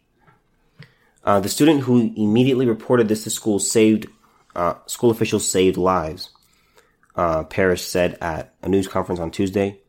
Uh, 1.27 1.41
the 1.41 1.49
student 1.49 1.81
who 1.81 2.13
immediately 2.17 2.67
reported 2.67 3.09
this 3.09 3.25
to 3.25 3.31
school 3.31 3.59
saved 3.59 4.07
uh, 4.55 4.75
school 4.87 5.11
officials 5.11 5.51
saved 5.51 5.77
lives. 5.77 6.31
Uh, 7.17 7.45
said 7.77 8.17
at 8.21 8.55
a 8.63 8.69
news 8.69 8.87
conference 8.87 9.19
on 9.19 9.31
Tuesday. 9.31 9.81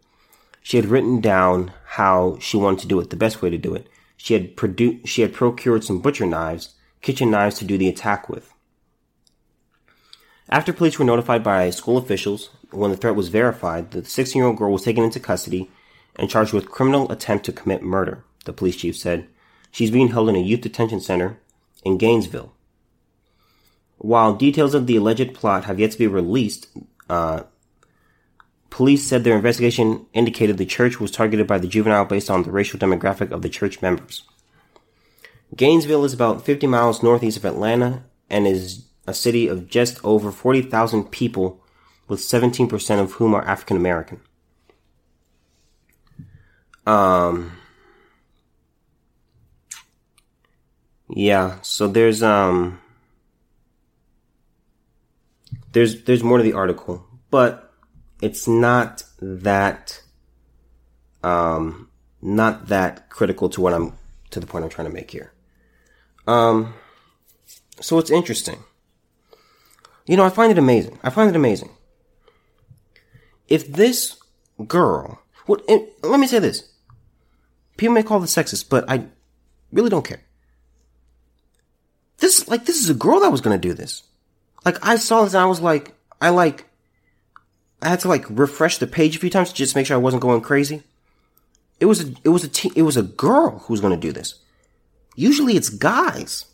She 0.61 0.77
had 0.77 0.85
written 0.85 1.21
down 1.21 1.73
how 1.85 2.37
she 2.39 2.57
wanted 2.57 2.79
to 2.79 2.87
do 2.87 2.99
it, 2.99 3.09
the 3.09 3.15
best 3.15 3.41
way 3.41 3.49
to 3.49 3.57
do 3.57 3.75
it. 3.75 3.87
She 4.15 4.33
had 4.33 4.57
produced, 4.57 5.07
she 5.07 5.21
had 5.21 5.33
procured 5.33 5.83
some 5.83 5.99
butcher 5.99 6.25
knives, 6.25 6.75
kitchen 7.01 7.29
knives 7.29 7.57
to 7.59 7.65
do 7.65 7.77
the 7.77 7.89
attack 7.89 8.29
with. 8.29 8.53
After 10.49 10.71
police 10.71 10.97
were 10.97 11.05
notified 11.05 11.43
by 11.43 11.69
school 11.69 11.97
officials, 11.97 12.49
when 12.71 12.91
the 12.91 12.97
threat 12.97 13.15
was 13.15 13.27
verified, 13.27 13.91
the 13.91 14.03
16 14.03 14.39
year 14.39 14.47
old 14.47 14.57
girl 14.57 14.71
was 14.71 14.83
taken 14.83 15.03
into 15.03 15.19
custody 15.19 15.69
and 16.15 16.29
charged 16.29 16.53
with 16.53 16.71
criminal 16.71 17.11
attempt 17.11 17.45
to 17.45 17.51
commit 17.51 17.83
murder, 17.83 18.23
the 18.45 18.53
police 18.53 18.77
chief 18.77 18.97
said. 18.97 19.27
She's 19.71 19.91
being 19.91 20.09
held 20.09 20.29
in 20.29 20.35
a 20.35 20.39
youth 20.39 20.61
detention 20.61 20.99
center 20.99 21.39
in 21.83 21.97
Gainesville. 21.97 22.53
While 23.97 24.35
details 24.35 24.73
of 24.73 24.87
the 24.87 24.95
alleged 24.95 25.33
plot 25.33 25.65
have 25.65 25.79
yet 25.79 25.91
to 25.91 25.97
be 25.97 26.07
released, 26.07 26.67
uh, 27.09 27.43
police 28.69 29.07
said 29.07 29.23
their 29.23 29.35
investigation 29.35 30.05
indicated 30.13 30.57
the 30.57 30.65
church 30.65 30.99
was 30.99 31.11
targeted 31.11 31.47
by 31.47 31.57
the 31.57 31.67
juvenile 31.67 32.05
based 32.05 32.29
on 32.29 32.43
the 32.43 32.51
racial 32.51 32.79
demographic 32.79 33.31
of 33.31 33.41
the 33.41 33.49
church 33.49 33.81
members. 33.81 34.23
Gainesville 35.55 36.05
is 36.05 36.13
about 36.13 36.45
50 36.45 36.67
miles 36.67 37.01
northeast 37.01 37.37
of 37.37 37.45
Atlanta 37.45 38.03
and 38.29 38.45
is 38.45 38.85
a 39.07 39.13
city 39.13 39.47
of 39.47 39.69
just 39.69 40.03
over 40.03 40.31
40,000 40.31 41.05
people, 41.05 41.63
with 42.07 42.19
17% 42.19 42.99
of 42.99 43.13
whom 43.13 43.33
are 43.33 43.45
African 43.45 43.77
American. 43.77 44.21
Um, 46.85 47.56
yeah, 51.09 51.59
so 51.61 51.87
there's, 51.87 52.21
um, 52.21 52.81
there's, 55.71 56.03
there's 56.03 56.23
more 56.23 56.37
to 56.37 56.43
the 56.43 56.53
article, 56.53 57.05
but 57.29 57.73
it's 58.21 58.47
not 58.47 59.03
that, 59.21 60.01
um, 61.23 61.89
not 62.21 62.67
that 62.67 63.09
critical 63.09 63.49
to 63.49 63.61
what 63.61 63.73
I'm, 63.73 63.93
to 64.31 64.39
the 64.39 64.47
point 64.47 64.63
I'm 64.63 64.69
trying 64.69 64.87
to 64.87 64.93
make 64.93 65.11
here. 65.11 65.31
Um, 66.27 66.73
so 67.79 67.97
it's 67.99 68.11
interesting. 68.11 68.63
You 70.05 70.17
know, 70.17 70.23
I 70.23 70.29
find 70.29 70.51
it 70.51 70.57
amazing. 70.57 70.99
I 71.03 71.09
find 71.09 71.29
it 71.29 71.35
amazing. 71.35 71.69
If 73.47 73.71
this 73.71 74.17
girl, 74.67 75.21
what, 75.45 75.61
let 76.03 76.19
me 76.19 76.27
say 76.27 76.39
this. 76.39 76.69
People 77.77 77.93
may 77.93 78.03
call 78.03 78.19
this 78.19 78.35
sexist, 78.35 78.69
but 78.69 78.89
I 78.89 79.05
really 79.71 79.89
don't 79.89 80.05
care. 80.05 80.21
This, 82.17 82.47
like, 82.47 82.65
this 82.65 82.81
is 82.81 82.89
a 82.89 82.95
girl 82.95 83.19
that 83.19 83.31
was 83.31 83.41
gonna 83.41 83.57
do 83.57 83.73
this. 83.73 84.03
Like, 84.65 84.85
I 84.85 84.95
saw 84.95 85.23
this 85.23 85.33
and 85.33 85.43
I 85.43 85.45
was 85.45 85.61
like, 85.61 85.93
I 86.21 86.29
like, 86.29 86.65
I 87.81 87.89
had 87.89 87.99
to 88.01 88.07
like 88.07 88.25
refresh 88.29 88.77
the 88.77 88.87
page 88.87 89.15
a 89.15 89.19
few 89.19 89.29
times 89.29 89.49
to 89.49 89.55
just 89.55 89.75
make 89.75 89.85
sure 89.85 89.95
I 89.95 89.99
wasn't 89.99 90.23
going 90.23 90.41
crazy. 90.41 90.83
It 91.79 91.85
was 91.85 92.03
a, 92.03 92.13
it 92.23 92.29
was 92.29 92.43
a 92.43 92.47
te- 92.47 92.71
it 92.75 92.81
was 92.81 92.97
a 92.97 93.03
girl 93.03 93.59
who 93.59 93.73
was 93.73 93.81
gonna 93.81 93.97
do 93.97 94.11
this. 94.11 94.35
Usually 95.15 95.55
it's 95.55 95.69
guys. 95.69 96.45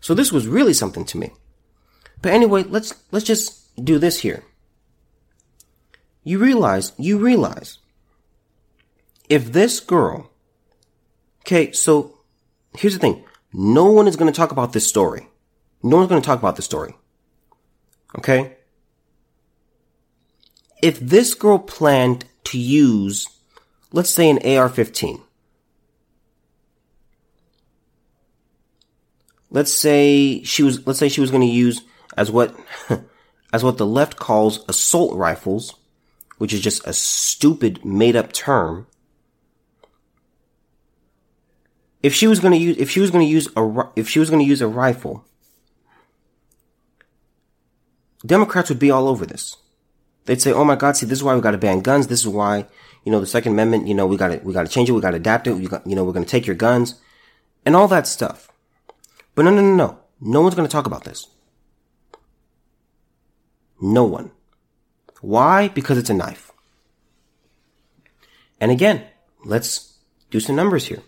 So 0.00 0.14
this 0.14 0.32
was 0.32 0.48
really 0.48 0.72
something 0.72 1.04
to 1.06 1.18
me. 1.18 1.32
But 2.22 2.32
anyway, 2.32 2.64
let's, 2.64 2.94
let's 3.12 3.24
just 3.24 3.84
do 3.84 3.98
this 3.98 4.20
here. 4.20 4.44
You 6.24 6.38
realize, 6.38 6.92
you 6.98 7.18
realize, 7.18 7.78
if 9.28 9.52
this 9.52 9.80
girl, 9.80 10.30
okay, 11.42 11.72
so 11.72 12.18
here's 12.76 12.94
the 12.94 13.00
thing. 13.00 13.24
No 13.58 13.86
one 13.86 14.06
is 14.06 14.16
going 14.16 14.30
to 14.30 14.36
talk 14.36 14.52
about 14.52 14.74
this 14.74 14.86
story. 14.86 15.28
No 15.82 15.96
one's 15.96 16.10
going 16.10 16.20
to 16.20 16.26
talk 16.26 16.38
about 16.38 16.56
this 16.56 16.66
story. 16.66 16.94
Okay? 18.18 18.54
If 20.82 21.00
this 21.00 21.32
girl 21.32 21.58
planned 21.58 22.26
to 22.44 22.58
use, 22.58 23.26
let's 23.92 24.10
say 24.10 24.28
an 24.28 24.36
AR-15, 24.36 25.22
let's 29.48 29.72
say 29.72 30.42
she 30.42 30.62
was, 30.62 30.86
let's 30.86 30.98
say 30.98 31.08
she 31.08 31.22
was 31.22 31.30
going 31.30 31.40
to 31.40 31.46
use 31.46 31.80
as 32.14 32.30
what, 32.30 32.54
as 33.54 33.64
what 33.64 33.78
the 33.78 33.86
left 33.86 34.16
calls 34.16 34.68
assault 34.68 35.16
rifles, 35.16 35.76
which 36.36 36.52
is 36.52 36.60
just 36.60 36.86
a 36.86 36.92
stupid 36.92 37.86
made 37.86 38.16
up 38.16 38.34
term. 38.34 38.86
If 42.06 42.14
she 42.14 42.28
was 42.28 42.38
going 42.38 42.52
to 42.52 42.58
use, 42.58 42.76
if 42.76 42.88
she 42.88 43.00
was 43.00 43.10
to 43.10 43.20
use 43.20 43.48
a, 43.56 43.88
if 43.96 44.08
she 44.08 44.20
was 44.20 44.30
to 44.30 44.40
use 44.40 44.62
a 44.62 44.68
rifle, 44.68 45.24
Democrats 48.24 48.68
would 48.68 48.78
be 48.78 48.92
all 48.92 49.08
over 49.08 49.26
this. 49.26 49.56
They'd 50.26 50.40
say, 50.40 50.52
"Oh 50.52 50.62
my 50.62 50.76
God, 50.76 50.96
see, 50.96 51.04
this 51.04 51.18
is 51.18 51.24
why 51.24 51.34
we 51.34 51.40
got 51.40 51.50
to 51.50 51.58
ban 51.58 51.80
guns. 51.80 52.06
This 52.06 52.20
is 52.20 52.28
why, 52.28 52.66
you 53.04 53.10
know, 53.10 53.18
the 53.18 53.26
Second 53.26 53.54
Amendment. 53.54 53.88
You 53.88 53.94
know, 53.96 54.06
we 54.06 54.16
got 54.16 54.28
to 54.28 54.36
we 54.44 54.52
got 54.52 54.64
to 54.64 54.72
change 54.72 54.88
it. 54.88 54.92
We 54.92 55.00
got 55.00 55.10
to 55.10 55.16
adapt 55.16 55.48
it. 55.48 55.54
We 55.54 55.66
got, 55.66 55.84
you 55.84 55.96
know, 55.96 56.04
we're 56.04 56.12
going 56.12 56.24
to 56.24 56.30
take 56.30 56.46
your 56.46 56.54
guns, 56.54 56.94
and 57.64 57.74
all 57.74 57.88
that 57.88 58.06
stuff." 58.06 58.52
But 59.34 59.44
no, 59.44 59.50
no, 59.50 59.60
no, 59.60 59.74
no. 59.74 59.98
No 60.20 60.42
one's 60.42 60.54
going 60.54 60.68
to 60.68 60.72
talk 60.72 60.86
about 60.86 61.02
this. 61.02 61.26
No 63.80 64.04
one. 64.04 64.30
Why? 65.22 65.66
Because 65.66 65.98
it's 65.98 66.10
a 66.10 66.14
knife. 66.14 66.52
And 68.60 68.70
again, 68.70 69.02
let's 69.44 69.94
do 70.30 70.38
some 70.38 70.54
numbers 70.54 70.86
here. 70.86 71.02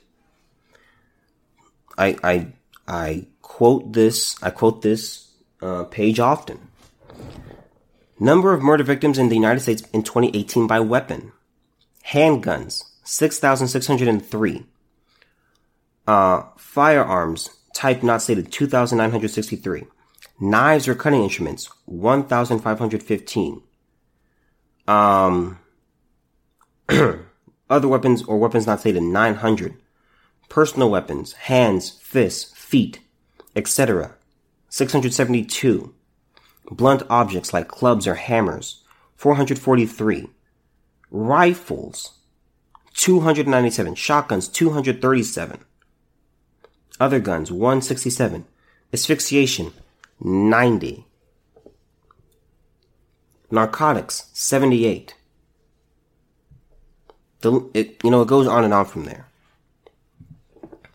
I, 1.99 2.17
I, 2.23 2.47
I 2.87 3.27
quote 3.43 3.93
this, 3.93 4.41
I 4.43 4.51
quote 4.51 4.83
this 4.83 5.33
uh, 5.61 5.85
page 5.85 6.21
often. 6.21 6.69
Number 8.21 8.53
of 8.53 8.63
murder 8.63 8.85
victims 8.85 9.19
in 9.19 9.29
the 9.29 9.35
United 9.35 9.61
States 9.61 9.83
in 9.93 10.03
2018 10.03 10.67
by 10.67 10.81
weapon. 10.81 11.33
Handguns, 12.07 12.85
6,603. 13.05 14.65
Uh, 16.07 16.43
firearms, 16.57 17.51
type 17.75 18.03
not 18.03 18.23
stated, 18.23 18.51
2,963. 18.51 19.85
Knives 20.41 20.89
or 20.89 20.95
cutting 20.95 21.23
instruments, 21.23 21.69
1,515. 21.85 23.63
Um, 24.87 25.59
other 27.69 27.89
weapons 27.89 28.23
or 28.23 28.39
weapons 28.39 28.67
not 28.67 28.81
stated, 28.81 29.03
900. 29.03 29.75
Personal 30.49 30.91
weapons, 30.91 31.33
hands, 31.33 31.99
fists, 32.03 32.53
feet, 32.55 33.01
etc. 33.55 34.15
672. 34.69 35.95
Blunt 36.71 37.03
objects 37.09 37.53
like 37.53 37.69
clubs 37.69 38.07
or 38.07 38.15
hammers, 38.15 38.83
443. 39.17 40.29
Rifles, 41.11 42.19
297. 42.95 43.95
Shotguns, 43.95 44.49
237. 44.49 45.65
Other 47.01 47.21
guns, 47.21 47.51
167. 47.51 48.45
Asphyxiation, 48.93 49.73
90. 50.21 51.07
Narcotics, 53.51 54.29
78. 54.33 55.15
The, 57.41 57.71
it, 57.73 57.97
you 58.03 58.11
know, 58.11 58.23
it 58.23 58.29
goes 58.29 58.47
on 58.47 58.65
and 58.65 58.75
on 58.75 58.85
from 58.85 59.05
there. 59.05 59.28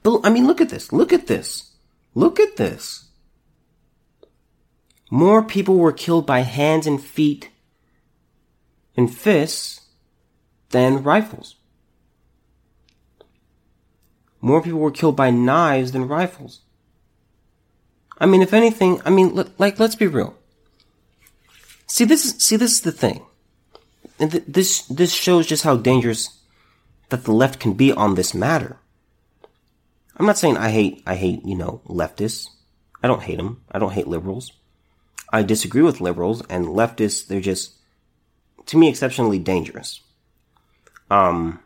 I 0.06 0.30
mean, 0.30 0.48
look 0.48 0.62
at 0.62 0.70
this. 0.70 0.92
Look 0.92 1.14
at 1.14 1.28
this. 1.28 1.72
Look 2.14 2.40
at 2.40 2.58
this. 2.58 3.06
More 5.10 5.44
people 5.44 5.78
were 5.78 5.92
killed 5.94 6.26
by 6.26 6.40
hands 6.40 6.88
and 6.88 7.02
feet 7.02 7.50
and 8.98 9.14
fists 9.14 9.82
than 10.70 11.04
rifles. 11.04 11.56
More 14.42 14.62
people 14.62 14.80
were 14.80 14.92
killed 14.92 15.16
by 15.16 15.30
knives 15.30 15.92
than 15.92 16.08
rifles. 16.08 16.62
I 18.18 18.26
mean, 18.26 18.42
if 18.42 18.54
anything, 18.54 19.02
I 19.06 19.10
mean, 19.10 19.46
like, 19.58 19.80
let's 19.80 19.96
be 19.96 20.08
real. 20.08 20.36
See, 21.88 22.06
this 22.06 22.26
is, 22.26 22.44
see, 22.44 22.56
this 22.56 22.74
is 22.74 22.82
the 22.82 22.92
thing. 22.92 23.26
And 24.20 24.32
th- 24.32 24.44
this, 24.48 24.82
this 24.88 25.14
shows 25.14 25.48
just 25.48 25.64
how 25.64 25.78
dangerous 25.78 26.42
that 27.10 27.24
the 27.24 27.32
left 27.32 27.60
can 27.60 27.74
be 27.74 27.92
on 27.92 28.16
this 28.16 28.34
matter. 28.34 28.78
I'm 30.18 30.26
not 30.26 30.38
saying 30.38 30.58
I 30.58 30.70
hate, 30.70 31.04
I 31.08 31.16
hate, 31.16 31.46
you 31.46 31.56
know, 31.56 31.82
leftists. 31.86 32.48
I 33.02 33.08
don't 33.08 33.24
hate 33.24 33.38
them. 33.38 33.62
I 33.72 33.80
don't 33.80 33.94
hate 33.94 34.08
liberals. 34.08 34.54
I 35.32 35.42
disagree 35.44 35.82
with 35.82 36.02
liberals 36.02 36.44
and 36.50 36.68
leftists. 36.68 37.28
They're 37.28 37.42
just, 37.42 37.74
to 38.68 38.78
me, 38.78 38.90
exceptionally 38.90 39.40
dangerous. 39.40 40.02
Um, 41.10 41.60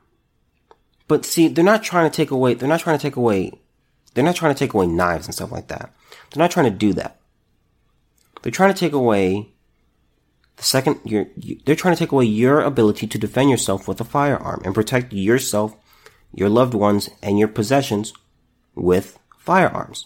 but 1.08 1.26
see, 1.26 1.48
they're 1.48 1.64
not 1.64 1.84
trying 1.84 2.10
to 2.10 2.16
take 2.16 2.32
away, 2.32 2.54
they're 2.54 2.68
not 2.68 2.80
trying 2.80 2.98
to 2.98 3.02
take 3.02 3.16
away, 3.16 3.52
they're 4.14 4.24
not 4.24 4.36
trying 4.36 4.54
to 4.54 4.60
take 4.60 4.74
away 4.74 4.88
knives 4.88 5.26
and 5.26 5.36
stuff 5.36 5.52
like 5.52 5.68
that. 5.68 5.94
They're 6.32 6.44
not 6.44 6.52
trying 6.52 6.72
to 6.72 6.78
do 6.78 6.94
that. 6.94 7.20
They're 8.42 8.52
trying 8.52 8.74
to 8.74 8.80
take 8.80 8.94
away 8.94 9.52
the 10.58 10.64
second, 10.64 11.00
you're, 11.04 11.28
they're 11.66 11.76
trying 11.76 11.96
to 11.96 12.00
take 12.00 12.12
away 12.12 12.26
your 12.26 12.62
ability 12.62 13.08
to 13.08 13.18
defend 13.18 13.50
yourself 13.50 13.88
with 13.88 14.02
a 14.02 14.04
firearm 14.04 14.62
and 14.66 14.74
protect 14.74 15.14
yourself, 15.14 15.76
your 16.34 16.50
loved 16.50 16.74
ones, 16.74 17.10
and 17.22 17.38
your 17.38 17.48
possessions 17.48 18.12
with 18.78 19.20
firearms. 19.38 20.06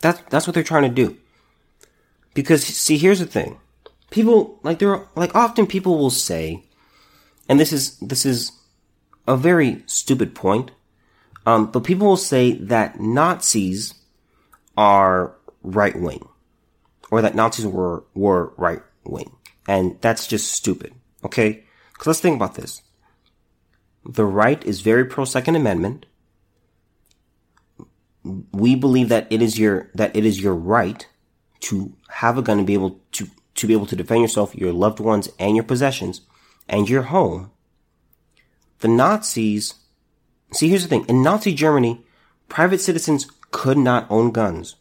That's, 0.00 0.20
that's 0.30 0.46
what 0.46 0.54
they're 0.54 0.62
trying 0.62 0.84
to 0.84 0.88
do. 0.88 1.16
Because, 2.34 2.64
see, 2.64 2.98
here's 2.98 3.18
the 3.18 3.26
thing. 3.26 3.58
People, 4.10 4.60
like, 4.62 4.78
there 4.78 4.94
are, 4.94 5.08
like, 5.16 5.34
often 5.34 5.66
people 5.66 5.98
will 5.98 6.10
say, 6.10 6.64
and 7.48 7.58
this 7.58 7.72
is, 7.72 7.98
this 7.98 8.24
is 8.24 8.52
a 9.26 9.36
very 9.36 9.82
stupid 9.86 10.34
point, 10.34 10.70
um, 11.46 11.70
but 11.70 11.84
people 11.84 12.06
will 12.06 12.16
say 12.16 12.52
that 12.52 13.00
Nazis 13.00 13.94
are 14.76 15.34
right 15.62 15.98
wing, 15.98 16.28
or 17.10 17.20
that 17.20 17.34
Nazis 17.34 17.66
were 17.66 18.04
were 18.14 18.52
right 18.56 18.82
wing, 19.04 19.36
and 19.66 19.98
that's 20.00 20.26
just 20.26 20.52
stupid. 20.52 20.94
Okay, 21.24 21.64
because 21.92 22.06
let's 22.06 22.20
think 22.20 22.36
about 22.36 22.54
this. 22.54 22.82
The 24.08 24.24
right 24.24 24.64
is 24.64 24.80
very 24.80 25.04
pro 25.04 25.24
Second 25.24 25.54
Amendment. 25.54 26.06
We 28.52 28.74
believe 28.74 29.08
that 29.10 29.26
it 29.30 29.40
is 29.42 29.58
your 29.58 29.90
that 29.94 30.16
it 30.16 30.24
is 30.24 30.42
your 30.42 30.54
right 30.54 31.06
to 31.60 31.92
have 32.08 32.38
a 32.38 32.42
gun 32.42 32.58
and 32.58 32.66
be 32.66 32.74
able 32.74 33.00
to 33.12 33.28
to 33.54 33.66
be 33.66 33.74
able 33.74 33.86
to 33.86 33.96
defend 33.96 34.22
yourself, 34.22 34.54
your 34.54 34.72
loved 34.72 34.98
ones, 34.98 35.28
and 35.38 35.54
your 35.54 35.64
possessions, 35.64 36.22
and 36.68 36.88
your 36.88 37.02
home. 37.02 37.50
The 38.80 38.88
Nazis 38.88 39.74
See, 40.52 40.68
here's 40.68 40.82
the 40.82 40.88
thing. 40.88 41.04
In 41.08 41.22
Nazi 41.22 41.52
Germany, 41.52 42.04
private 42.48 42.80
citizens 42.80 43.30
could 43.50 43.78
not 43.78 44.06
own 44.10 44.30
guns. 44.30 44.76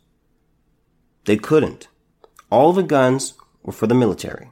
They 1.25 1.37
couldn't. 1.37 1.87
All 2.49 2.71
the 2.71 2.83
guns 2.83 3.33
were 3.63 3.73
for 3.73 3.87
the 3.87 3.95
military. 3.95 4.51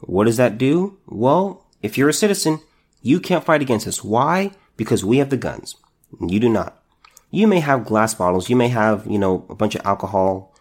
What 0.00 0.24
does 0.24 0.38
that 0.38 0.56
do? 0.56 0.98
Well, 1.06 1.66
if 1.82 1.98
you're 1.98 2.08
a 2.08 2.14
citizen, 2.14 2.60
you 3.06 3.20
can't 3.20 3.44
fight 3.44 3.62
against 3.62 3.86
us. 3.86 4.02
Why? 4.02 4.50
Because 4.76 5.04
we 5.04 5.18
have 5.18 5.30
the 5.30 5.36
guns. 5.36 5.76
You 6.20 6.40
do 6.40 6.48
not. 6.48 6.82
You 7.30 7.46
may 7.46 7.60
have 7.60 7.84
glass 7.84 8.14
bottles. 8.14 8.50
You 8.50 8.56
may 8.56 8.68
have, 8.68 9.06
you 9.06 9.18
know, 9.18 9.46
a 9.48 9.54
bunch 9.54 9.76
of 9.76 9.86
alcohol 9.86 10.54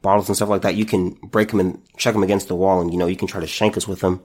bottles 0.00 0.28
and 0.28 0.36
stuff 0.36 0.48
like 0.48 0.62
that. 0.62 0.76
You 0.76 0.84
can 0.84 1.10
break 1.14 1.48
them 1.48 1.58
and 1.58 1.82
check 1.96 2.14
them 2.14 2.22
against 2.22 2.46
the 2.46 2.54
wall 2.54 2.80
and, 2.80 2.92
you 2.92 2.98
know, 2.98 3.06
you 3.06 3.16
can 3.16 3.26
try 3.26 3.40
to 3.40 3.46
shank 3.46 3.76
us 3.76 3.88
with 3.88 4.00
them. 4.00 4.22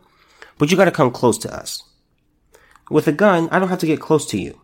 But 0.59 0.69
you 0.69 0.77
gotta 0.77 0.91
come 0.91 1.09
close 1.11 1.39
to 1.39 1.53
us. 1.53 1.83
With 2.91 3.07
a 3.07 3.11
gun, 3.11 3.49
I 3.51 3.57
don't 3.57 3.69
have 3.69 3.79
to 3.79 3.87
get 3.87 3.99
close 3.99 4.25
to 4.27 4.37
you. 4.37 4.61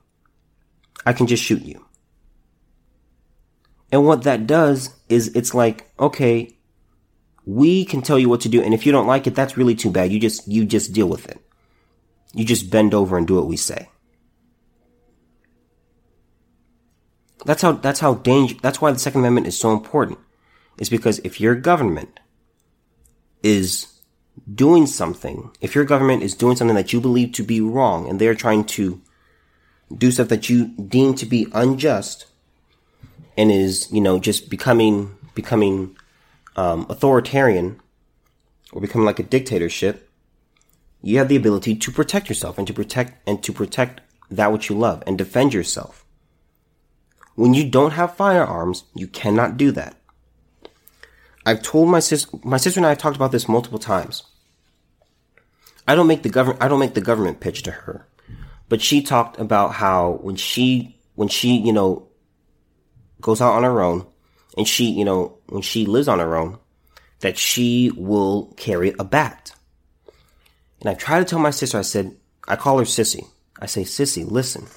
I 1.06 1.14
can 1.14 1.26
just 1.26 1.44
shoot 1.44 1.64
you. 1.64 1.84
And 3.92 4.06
what 4.06 4.24
that 4.24 4.46
does 4.46 4.94
is 5.08 5.30
it's 5.30 5.56
like, 5.56 5.90
okay, 6.00 6.56
we 7.46 7.86
can 7.86 8.04
tell 8.04 8.20
you 8.20 8.30
what 8.30 8.42
to 8.42 8.50
do. 8.50 8.62
And 8.62 8.74
if 8.74 8.86
you 8.86 8.92
don't 8.92 9.08
like 9.08 9.26
it, 9.26 9.34
that's 9.34 9.58
really 9.58 9.74
too 9.74 9.90
bad. 9.90 10.12
You 10.12 10.20
just, 10.20 10.48
you 10.48 10.66
just 10.66 10.94
deal 10.94 11.08
with 11.08 11.28
it. 11.28 11.42
You 12.34 12.46
just 12.46 12.70
bend 12.70 12.94
over 12.94 13.18
and 13.18 13.28
do 13.28 13.36
what 13.36 13.48
we 13.48 13.58
say. 13.58 13.90
That's 17.46 17.62
how, 17.62 17.74
that's 17.74 18.00
how 18.00 18.16
danger, 18.16 18.56
that's 18.62 18.82
why 18.82 18.92
the 18.92 19.00
Second 19.00 19.22
Amendment 19.22 19.48
is 19.48 19.58
so 19.58 19.72
important. 19.72 20.20
Is 20.78 20.90
because 20.90 21.20
if 21.20 21.42
your 21.42 21.56
government 21.56 22.20
is 23.44 23.88
doing 24.54 24.86
something, 24.86 25.52
if 25.62 25.76
your 25.76 25.86
government 25.86 26.24
is 26.24 26.36
doing 26.36 26.56
something 26.56 26.76
that 26.76 26.94
you 26.94 27.02
believe 27.02 27.34
to 27.34 27.44
be 27.44 27.62
wrong 27.62 28.08
and 28.08 28.20
they're 28.20 28.36
trying 28.36 28.64
to 28.66 29.02
do 29.96 30.12
stuff 30.12 30.28
that 30.30 30.50
you 30.50 30.68
deem 30.68 31.16
to 31.16 31.26
be 31.26 31.48
unjust 31.54 32.28
and 33.38 33.52
is, 33.52 33.92
you 33.92 34.02
know, 34.02 34.20
just 34.20 34.50
becoming, 34.50 35.16
becoming, 35.34 35.98
um, 36.56 36.86
authoritarian 36.90 37.80
or 38.72 38.82
becoming 38.82 39.06
like 39.06 39.20
a 39.20 39.24
dictatorship, 39.24 40.09
you 41.02 41.18
have 41.18 41.30
the 41.30 41.36
ability 41.36 41.76
to 41.76 41.92
protect 41.92 42.30
yourself 42.30 42.58
and 42.58 42.68
to 42.68 42.74
protect, 42.74 43.28
and 43.28 43.42
to 43.44 43.54
protect 43.54 44.02
that 44.30 44.52
which 44.52 44.70
you 44.70 44.78
love 44.78 45.04
and 45.08 45.18
defend 45.18 45.54
yourself. 45.54 46.06
When 47.36 47.54
you 47.54 47.70
don't 47.70 47.92
have 47.92 48.16
firearms, 48.16 48.84
you 48.94 49.08
cannot 49.08 49.58
do 49.58 49.72
that. 49.72 49.96
I've 51.46 51.62
told 51.62 51.90
my 51.90 52.00
sister, 52.00 52.38
my 52.44 52.58
sister 52.58 52.80
and 52.80 52.86
I 52.86 52.90
have 52.90 52.98
talked 52.98 53.16
about 53.16 53.32
this 53.32 53.48
multiple 53.48 53.80
times. 53.80 54.24
I 55.88 55.96
don't 55.96 56.08
make 56.08 56.24
the 56.24 56.30
government, 56.30 56.62
I 56.62 56.68
don't 56.68 56.80
make 56.80 56.94
the 56.94 57.02
government 57.02 57.40
pitch 57.40 57.64
to 57.64 57.72
her. 57.72 58.08
But 58.68 58.82
she 58.82 59.02
talked 59.02 59.40
about 59.40 59.74
how 59.74 60.20
when 60.22 60.36
she, 60.36 61.00
when 61.16 61.28
she, 61.28 61.58
you 61.58 61.74
know, 61.74 62.08
goes 63.22 63.42
out 63.42 63.54
on 63.54 63.64
her 63.64 63.82
own 63.82 64.06
and 64.58 64.68
she, 64.68 64.92
you 64.92 65.04
know, 65.04 65.40
when 65.48 65.62
she 65.62 65.86
lives 65.86 66.08
on 66.08 66.20
her 66.20 66.36
own, 66.36 66.60
that 67.22 67.38
she 67.38 67.92
will 67.96 68.54
carry 68.58 68.94
a 69.00 69.04
bat. 69.04 69.54
And 70.82 70.90
I 70.90 70.94
try 70.94 71.20
to 71.20 71.26
tell 71.26 71.40
my 71.40 71.50
sister, 71.52 71.78
I 71.78 71.82
said, 71.82 72.16
I 72.48 72.56
call 72.56 72.80
her 72.80 72.86
Sissy. 72.86 73.26
I 73.60 73.66
say, 73.66 73.84
Sissy, 73.84 74.30
listen. 74.30 74.68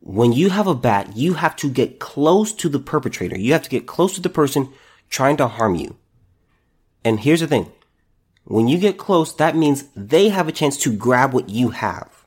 When 0.00 0.32
you 0.32 0.50
have 0.50 0.66
a 0.66 0.74
bat, 0.74 1.16
you 1.16 1.34
have 1.34 1.56
to 1.56 1.70
get 1.70 1.98
close 1.98 2.52
to 2.54 2.68
the 2.68 2.78
perpetrator. 2.78 3.38
You 3.38 3.52
have 3.54 3.62
to 3.62 3.70
get 3.70 3.86
close 3.86 4.14
to 4.14 4.20
the 4.20 4.28
person 4.28 4.68
trying 5.08 5.38
to 5.38 5.48
harm 5.48 5.74
you. 5.74 5.96
And 7.04 7.20
here's 7.20 7.40
the 7.40 7.46
thing. 7.46 7.72
When 8.44 8.68
you 8.68 8.76
get 8.76 8.98
close, 8.98 9.34
that 9.36 9.56
means 9.56 9.84
they 9.96 10.28
have 10.28 10.46
a 10.46 10.52
chance 10.52 10.76
to 10.78 10.94
grab 10.94 11.32
what 11.32 11.48
you 11.48 11.70
have. 11.70 12.26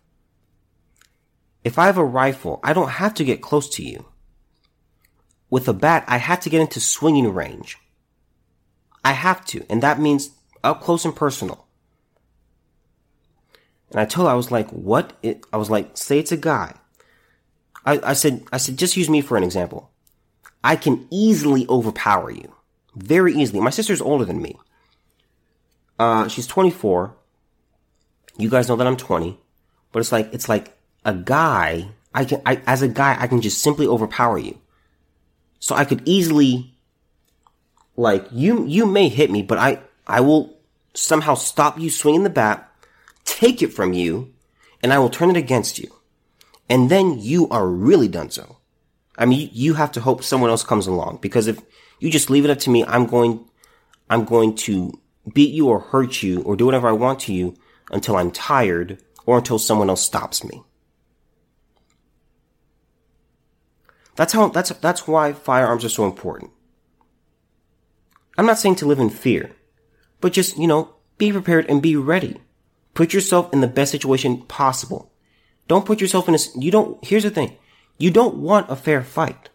If 1.64 1.78
I 1.78 1.86
have 1.86 1.98
a 1.98 2.04
rifle, 2.04 2.60
I 2.64 2.74
don't 2.74 2.90
have 2.90 3.14
to 3.16 3.24
get 3.24 3.42
close 3.42 3.70
to 3.76 3.84
you. 3.84 4.06
With 5.50 5.68
a 5.68 5.74
bat, 5.74 6.04
I 6.08 6.18
have 6.18 6.40
to 6.42 6.50
get 6.50 6.62
into 6.62 6.80
swinging 6.80 7.32
range. 7.32 7.78
I 9.06 9.12
have 9.12 9.46
to, 9.46 9.66
and 9.70 9.84
that 9.84 10.00
means 10.00 10.32
up 10.68 10.82
close 10.82 11.06
and 11.06 11.16
personal. 11.16 11.66
And 13.92 14.00
I 14.00 14.06
told 14.06 14.28
her, 14.28 14.34
I 14.34 14.36
was 14.36 14.52
like, 14.52 14.70
what? 14.70 15.14
It, 15.24 15.46
I 15.54 15.58
was 15.58 15.70
like, 15.70 15.98
say 15.98 16.20
it's 16.20 16.32
a 16.32 16.38
guy. 16.38 16.76
I, 17.86 18.00
I 18.04 18.14
said, 18.14 18.44
I 18.52 18.58
said, 18.58 18.78
just 18.78 18.98
use 18.98 19.10
me 19.10 19.22
for 19.22 19.38
an 19.38 19.44
example. 19.44 19.90
I 20.64 20.76
can 20.76 21.08
easily 21.10 21.66
overpower 21.70 22.32
you. 22.32 22.54
Very 22.96 23.34
easily. 23.34 23.62
My 23.62 23.70
sister's 23.70 24.02
older 24.02 24.26
than 24.26 24.42
me. 24.42 24.58
Uh, 25.98 26.28
she's 26.28 26.48
24. 26.48 27.16
You 28.38 28.50
guys 28.50 28.68
know 28.68 28.76
that 28.76 28.86
I'm 28.86 28.98
20, 28.98 29.40
but 29.92 30.00
it's 30.00 30.12
like, 30.12 30.32
it's 30.34 30.50
like 30.50 30.78
a 31.06 31.14
guy, 31.14 31.90
I 32.14 32.26
can, 32.26 32.42
I, 32.46 32.62
as 32.68 32.82
a 32.82 32.88
guy, 32.88 33.16
I 33.20 33.28
can 33.28 33.42
just 33.42 33.64
simply 33.64 33.88
overpower 33.88 34.38
you. 34.38 34.60
So 35.60 35.74
I 35.74 35.86
could 35.86 36.04
easily, 36.06 36.76
like, 37.96 38.28
you, 38.32 38.66
you 38.66 38.86
may 38.86 39.10
hit 39.10 39.32
me, 39.32 39.42
but 39.42 39.58
I, 39.58 39.80
I 40.06 40.22
will 40.22 40.57
somehow 40.98 41.36
stop 41.36 41.80
you 41.80 41.90
swinging 41.90 42.24
the 42.24 42.30
bat, 42.30 42.70
take 43.24 43.62
it 43.62 43.74
from 43.74 43.94
you, 43.94 44.34
and 44.82 44.92
I 44.92 45.00
will 45.00 45.10
turn 45.10 45.30
it 45.30 45.38
against 45.38 45.80
you. 45.80 45.92
And 46.70 46.90
then 46.90 47.20
you 47.20 47.48
are 47.50 47.68
really 47.68 48.08
done 48.08 48.30
so. 48.30 48.58
I 49.18 49.26
mean, 49.26 49.50
you 49.54 49.76
have 49.76 49.92
to 49.94 50.02
hope 50.02 50.24
someone 50.24 50.50
else 50.50 50.64
comes 50.64 50.88
along 50.88 51.20
because 51.22 51.48
if 51.48 51.62
you 52.00 52.12
just 52.12 52.30
leave 52.30 52.46
it 52.46 52.52
up 52.52 52.60
to 52.60 52.70
me, 52.70 52.84
I'm 52.86 53.06
going, 53.06 53.48
I'm 54.10 54.26
going 54.26 54.56
to 54.56 55.00
beat 55.34 55.54
you 55.54 55.70
or 55.70 55.80
hurt 55.80 56.22
you 56.22 56.42
or 56.44 56.56
do 56.56 56.66
whatever 56.66 56.88
I 56.88 56.94
want 56.94 57.20
to 57.22 57.34
you 57.34 57.56
until 57.92 58.16
I'm 58.16 58.32
tired 58.32 59.02
or 59.26 59.38
until 59.38 59.60
someone 59.60 59.90
else 59.90 60.04
stops 60.04 60.44
me. 60.44 60.64
That's 64.16 64.34
how, 64.34 64.50
that's, 64.50 64.70
that's 64.70 65.08
why 65.08 65.34
firearms 65.34 65.86
are 65.86 65.90
so 65.90 66.06
important. 66.06 66.52
I'm 68.38 68.46
not 68.46 68.60
saying 68.60 68.76
to 68.76 68.86
live 68.86 69.00
in 69.00 69.10
fear, 69.10 69.56
but 70.22 70.34
just, 70.34 70.58
you 70.58 70.68
know, 70.68 70.96
be 71.18 71.32
prepared 71.32 71.66
and 71.70 71.82
be 71.82 71.96
ready. 71.96 72.42
Put 72.94 73.14
yourself 73.14 73.52
in 73.54 73.62
the 73.62 73.68
best 73.68 73.92
situation 73.92 74.42
possible. 74.44 75.12
Don't 75.68 75.86
put 75.86 76.02
yourself 76.02 76.28
in 76.28 76.36
a, 76.36 76.40
you 76.56 76.72
don't, 76.72 77.04
here's 77.04 77.24
the 77.24 77.30
thing. 77.30 77.58
You 77.98 78.12
don't 78.12 78.38
want 78.38 78.72
a 78.72 78.76
fair 78.76 79.04
fight. 79.04 79.50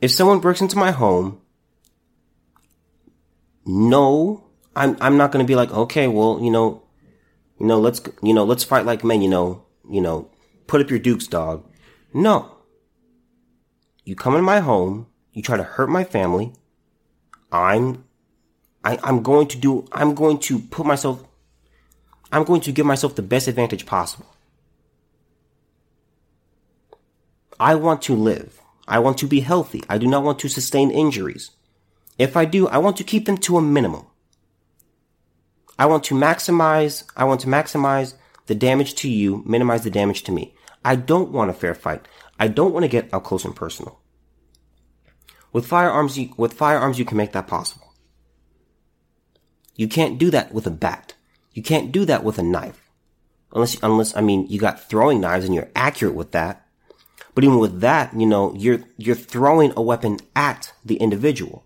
If 0.00 0.10
someone 0.10 0.40
breaks 0.40 0.60
into 0.60 0.76
my 0.76 0.90
home 0.90 1.40
no, 3.66 4.44
I'm, 4.76 4.96
I'm 5.00 5.16
not 5.16 5.32
going 5.32 5.44
to 5.44 5.48
be 5.48 5.56
like, 5.56 5.72
okay, 5.72 6.06
well, 6.06 6.38
you 6.40 6.50
know, 6.50 6.84
you 7.58 7.66
know, 7.66 7.80
let's, 7.80 8.00
you 8.22 8.32
know, 8.32 8.44
let's 8.44 8.64
fight 8.64 8.86
like 8.86 9.02
men, 9.02 9.22
you 9.22 9.28
know, 9.28 9.66
you 9.90 10.00
know, 10.00 10.30
put 10.68 10.80
up 10.80 10.88
your 10.88 11.00
dukes, 11.00 11.26
dog. 11.26 11.68
No. 12.14 12.58
You 14.04 14.14
come 14.14 14.36
in 14.36 14.44
my 14.44 14.60
home, 14.60 15.08
you 15.32 15.42
try 15.42 15.56
to 15.56 15.64
hurt 15.64 15.88
my 15.88 16.04
family. 16.04 16.52
I'm, 17.50 18.04
I, 18.86 19.00
I'm 19.02 19.24
going 19.24 19.48
to 19.48 19.58
do, 19.58 19.84
I'm 19.90 20.14
going 20.14 20.38
to 20.46 20.60
put 20.60 20.86
myself, 20.86 21.24
I'm 22.30 22.44
going 22.44 22.60
to 22.60 22.70
give 22.70 22.86
myself 22.86 23.16
the 23.16 23.22
best 23.22 23.48
advantage 23.48 23.84
possible. 23.84 24.26
I 27.58 27.74
want 27.74 28.00
to 28.02 28.14
live. 28.14 28.60
I 28.86 29.00
want 29.00 29.18
to 29.18 29.26
be 29.26 29.40
healthy. 29.40 29.82
I 29.88 29.98
do 29.98 30.06
not 30.06 30.22
want 30.22 30.38
to 30.38 30.48
sustain 30.48 30.92
injuries. 30.92 31.50
If 32.16 32.36
I 32.36 32.44
do, 32.44 32.68
I 32.68 32.78
want 32.78 32.96
to 32.98 33.04
keep 33.04 33.26
them 33.26 33.38
to 33.38 33.58
a 33.58 33.62
minimum. 33.62 34.06
I 35.76 35.86
want 35.86 36.04
to 36.04 36.14
maximize, 36.14 37.02
I 37.16 37.24
want 37.24 37.40
to 37.40 37.48
maximize 37.48 38.14
the 38.46 38.54
damage 38.54 38.94
to 38.96 39.10
you, 39.10 39.42
minimize 39.44 39.82
the 39.82 39.90
damage 39.90 40.22
to 40.24 40.32
me. 40.32 40.54
I 40.84 40.94
don't 40.94 41.32
want 41.32 41.50
a 41.50 41.54
fair 41.54 41.74
fight. 41.74 42.06
I 42.38 42.46
don't 42.46 42.72
want 42.72 42.84
to 42.84 42.88
get 42.88 43.12
up 43.12 43.24
close 43.24 43.44
and 43.44 43.56
personal. 43.56 43.98
With 45.52 45.66
firearms, 45.66 46.16
you, 46.16 46.32
with 46.36 46.52
firearms, 46.52 47.00
you 47.00 47.04
can 47.04 47.16
make 47.16 47.32
that 47.32 47.48
possible. 47.48 47.85
You 49.76 49.88
can't 49.88 50.18
do 50.18 50.30
that 50.30 50.52
with 50.52 50.66
a 50.66 50.70
bat. 50.70 51.14
You 51.52 51.62
can't 51.62 51.92
do 51.92 52.04
that 52.06 52.24
with 52.24 52.38
a 52.38 52.42
knife. 52.42 52.90
Unless, 53.52 53.76
unless, 53.82 54.16
I 54.16 54.20
mean, 54.20 54.46
you 54.48 54.58
got 54.58 54.88
throwing 54.88 55.20
knives 55.20 55.44
and 55.44 55.54
you're 55.54 55.70
accurate 55.76 56.14
with 56.14 56.32
that. 56.32 56.66
But 57.34 57.44
even 57.44 57.58
with 57.58 57.80
that, 57.80 58.18
you 58.18 58.26
know, 58.26 58.54
you're, 58.54 58.80
you're 58.96 59.14
throwing 59.14 59.72
a 59.76 59.82
weapon 59.82 60.18
at 60.34 60.72
the 60.84 60.96
individual. 60.96 61.64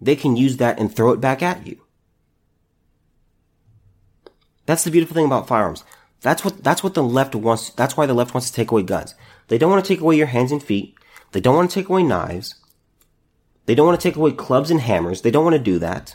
They 0.00 0.16
can 0.16 0.36
use 0.36 0.56
that 0.56 0.78
and 0.78 0.94
throw 0.94 1.12
it 1.12 1.20
back 1.20 1.42
at 1.42 1.66
you. 1.66 1.80
That's 4.66 4.84
the 4.84 4.90
beautiful 4.90 5.14
thing 5.14 5.26
about 5.26 5.48
firearms. 5.48 5.84
That's 6.20 6.44
what, 6.44 6.62
that's 6.62 6.82
what 6.82 6.94
the 6.94 7.02
left 7.02 7.34
wants. 7.34 7.70
That's 7.70 7.96
why 7.96 8.06
the 8.06 8.14
left 8.14 8.34
wants 8.34 8.50
to 8.50 8.54
take 8.54 8.70
away 8.70 8.82
guns. 8.82 9.14
They 9.48 9.58
don't 9.58 9.70
want 9.70 9.84
to 9.84 9.88
take 9.88 10.00
away 10.00 10.16
your 10.16 10.26
hands 10.26 10.52
and 10.52 10.62
feet. 10.62 10.94
They 11.32 11.40
don't 11.40 11.56
want 11.56 11.70
to 11.70 11.74
take 11.74 11.88
away 11.88 12.02
knives. 12.02 12.56
They 13.66 13.74
don't 13.74 13.86
want 13.86 14.00
to 14.00 14.08
take 14.08 14.16
away 14.16 14.32
clubs 14.32 14.70
and 14.70 14.80
hammers. 14.80 15.22
They 15.22 15.30
don't 15.30 15.44
want 15.44 15.56
to 15.56 15.62
do 15.62 15.78
that. 15.78 16.14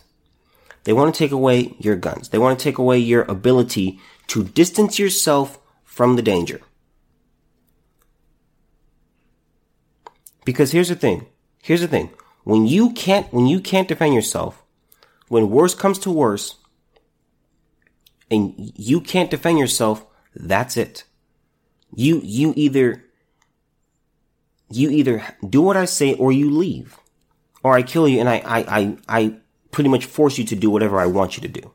They 0.85 0.93
want 0.93 1.13
to 1.13 1.17
take 1.17 1.31
away 1.31 1.75
your 1.79 1.95
guns. 1.95 2.29
They 2.29 2.37
want 2.37 2.57
to 2.57 2.63
take 2.63 2.77
away 2.77 2.99
your 2.99 3.23
ability 3.23 3.99
to 4.27 4.43
distance 4.43 4.97
yourself 4.97 5.59
from 5.83 6.15
the 6.15 6.21
danger. 6.21 6.61
Because 10.45 10.71
here's 10.71 10.89
the 10.89 10.95
thing. 10.95 11.25
Here's 11.61 11.81
the 11.81 11.87
thing. 11.87 12.11
When 12.43 12.67
you 12.67 12.91
can't, 12.93 13.31
when 13.33 13.47
you 13.47 13.59
can't 13.59 13.87
defend 13.87 14.13
yourself, 14.13 14.63
when 15.27 15.49
worse 15.49 15.73
comes 15.73 15.97
to 15.99 16.11
worse, 16.11 16.57
and 18.29 18.53
you 18.75 19.01
can't 19.01 19.31
defend 19.31 19.57
yourself, 19.57 20.05
that's 20.35 20.77
it. 20.77 21.03
You, 21.95 22.21
you 22.23 22.53
either, 22.55 23.03
you 24.69 24.91
either 24.91 25.23
do 25.47 25.63
what 25.63 25.77
I 25.77 25.85
say 25.85 26.13
or 26.13 26.31
you 26.31 26.51
leave. 26.51 26.95
Or 27.63 27.73
I 27.73 27.81
kill 27.81 28.07
you 28.07 28.19
and 28.19 28.29
I, 28.29 28.37
I, 28.45 28.79
I, 28.79 28.97
I 29.07 29.35
pretty 29.75 29.89
much 29.89 30.05
force 30.05 30.37
you 30.37 30.45
to 30.45 30.55
do 30.55 30.69
whatever 30.69 31.01
I 31.01 31.05
want 31.05 31.35
you 31.35 31.41
to 31.41 31.49
do. 31.49 31.73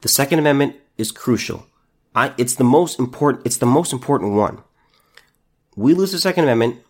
The 0.00 0.08
Second 0.08 0.38
Amendment 0.38 0.76
is 0.96 1.12
crucial. 1.12 1.66
I, 2.14 2.32
it's 2.38 2.54
the 2.54 2.64
most 2.64 2.98
important, 2.98 3.44
it's 3.44 3.58
the 3.58 3.66
most 3.66 3.92
important 3.92 4.32
one. 4.32 4.62
We 5.76 5.92
lose 5.92 6.12
the 6.12 6.18
Second 6.18 6.44
Amendment. 6.44 6.80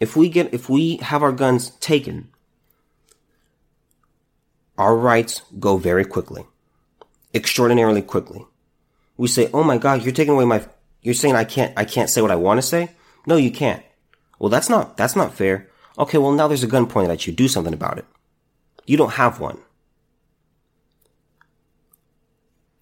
If 0.00 0.16
we 0.16 0.30
get, 0.30 0.54
if 0.54 0.70
we 0.70 0.96
have 0.96 1.22
our 1.22 1.32
guns 1.32 1.70
taken, 1.80 2.30
our 4.78 4.96
rights 4.96 5.42
go 5.60 5.76
very 5.76 6.06
quickly. 6.06 6.46
Extraordinarily 7.34 8.00
quickly. 8.00 8.46
We 9.18 9.28
say, 9.28 9.50
oh 9.52 9.62
my 9.62 9.76
God, 9.76 10.02
you're 10.02 10.14
taking 10.14 10.32
away 10.32 10.46
my, 10.46 10.64
you're 11.02 11.12
saying 11.12 11.36
I 11.36 11.44
can't, 11.44 11.74
I 11.76 11.84
can't 11.84 12.08
say 12.08 12.22
what 12.22 12.30
I 12.30 12.36
want 12.36 12.56
to 12.56 12.66
say? 12.66 12.92
No, 13.26 13.36
you 13.36 13.50
can't. 13.50 13.82
Well, 14.38 14.48
that's 14.48 14.70
not, 14.70 14.96
that's 14.96 15.14
not 15.14 15.34
fair. 15.34 15.68
Okay, 15.98 16.18
well 16.18 16.32
now 16.32 16.48
there's 16.48 16.64
a 16.64 16.68
gun 16.68 16.86
pointed 16.86 17.10
at 17.10 17.26
you. 17.26 17.32
Do 17.32 17.48
something 17.48 17.74
about 17.74 17.98
it. 17.98 18.04
You 18.86 18.96
don't 18.96 19.12
have 19.12 19.40
one. 19.40 19.58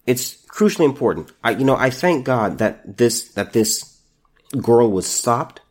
It's 0.05 0.45
crucially 0.47 0.85
important. 0.85 1.31
I, 1.43 1.51
you 1.51 1.63
know, 1.63 1.77
I 1.77 1.89
thank 1.89 2.25
God 2.25 2.57
that 2.57 2.97
this, 2.97 3.29
that 3.33 3.53
this 3.53 3.99
girl 4.57 4.91
was 4.91 5.07
stopped. 5.07 5.61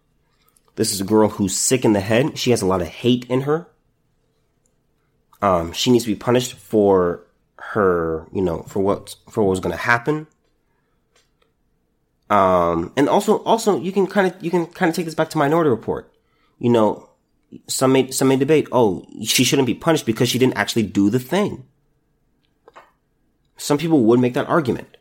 This 0.76 0.93
is 0.93 1.01
a 1.01 1.05
girl 1.05 1.28
who's 1.28 1.57
sick 1.57 1.84
in 1.84 1.93
the 1.93 2.01
head. 2.01 2.38
She 2.38 2.51
has 2.51 2.62
a 2.62 2.66
lot 2.66 2.80
of 2.80 2.88
hate 2.88 3.26
in 3.26 3.43
her. 3.43 3.68
Um, 5.43 5.72
she 5.72 5.90
needs 5.90 6.05
to 6.05 6.11
be 6.11 6.16
punished 6.16 6.55
for 6.55 7.26
her, 7.57 8.26
you 8.32 8.40
know, 8.40 8.62
for 8.62 8.80
what, 8.80 9.16
for 9.28 9.43
what 9.43 9.51
was 9.51 9.61
going 9.61 9.76
to 9.76 9.82
happen. 9.82 10.28
Um, 12.30 12.93
and 12.97 13.09
also, 13.09 13.43
also, 13.43 13.78
you 13.78 13.93
can 13.93 14.07
kind 14.07 14.32
of, 14.32 14.43
you 14.43 14.51
can 14.51 14.66
kind 14.66 14.88
of 14.88 14.97
take 14.97 15.05
this 15.05 15.14
back 15.14 15.28
to 15.30 15.38
Minority 15.38 15.68
Report. 15.68 16.11
You 16.59 16.70
know, 16.70 17.11
some 17.67 17.93
may, 17.93 18.11
some 18.11 18.29
may 18.29 18.37
debate, 18.37 18.69
oh, 18.73 19.07
she 19.25 19.45
shouldn't 19.45 19.67
be 19.67 19.75
punished 19.75 20.07
because 20.07 20.29
she 20.29 20.39
didn't 20.39 20.57
actually 20.57 20.85
do 20.85 21.11
the 21.11 21.19
thing. 21.19 21.65
Some 23.57 23.79
people 23.79 24.03
would 24.05 24.21
make 24.21 24.35
that 24.35 24.49
argument. 24.49 24.97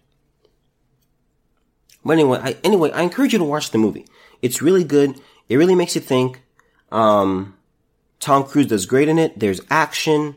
But 2.04 2.14
anyway, 2.14 2.40
I, 2.42 2.58
anyway, 2.64 2.92
I 2.92 3.02
encourage 3.02 3.34
you 3.34 3.40
to 3.40 3.46
watch 3.46 3.72
the 3.72 3.78
movie. 3.78 4.06
It's 4.42 4.62
really 4.62 4.84
good. 4.84 5.20
It 5.50 5.58
really 5.58 5.76
makes 5.76 5.96
you 5.96 6.02
think. 6.02 6.42
Um, 6.92 7.58
Tom 8.20 8.44
Cruise 8.44 8.68
does 8.68 8.86
great 8.86 9.08
in 9.08 9.18
it. 9.18 9.40
There's 9.40 9.62
action. 9.70 10.36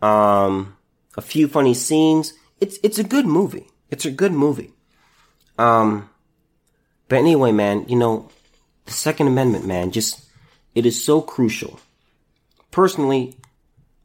Um, 0.00 0.76
a 1.16 1.22
few 1.22 1.48
funny 1.48 1.74
scenes. 1.74 2.34
It's, 2.60 2.78
it's 2.82 2.98
a 2.98 3.04
good 3.04 3.26
movie. 3.26 3.68
It's 3.90 4.04
a 4.04 4.10
good 4.10 4.32
movie. 4.32 4.72
Um, 5.58 6.10
but 7.08 7.18
anyway, 7.18 7.52
man, 7.52 7.88
you 7.88 7.96
know, 7.96 8.30
the 8.86 8.92
Second 8.92 9.28
Amendment, 9.28 9.66
man, 9.66 9.90
just, 9.90 10.26
it 10.74 10.86
is 10.86 11.04
so 11.04 11.20
crucial. 11.20 11.80
Personally, 12.70 13.36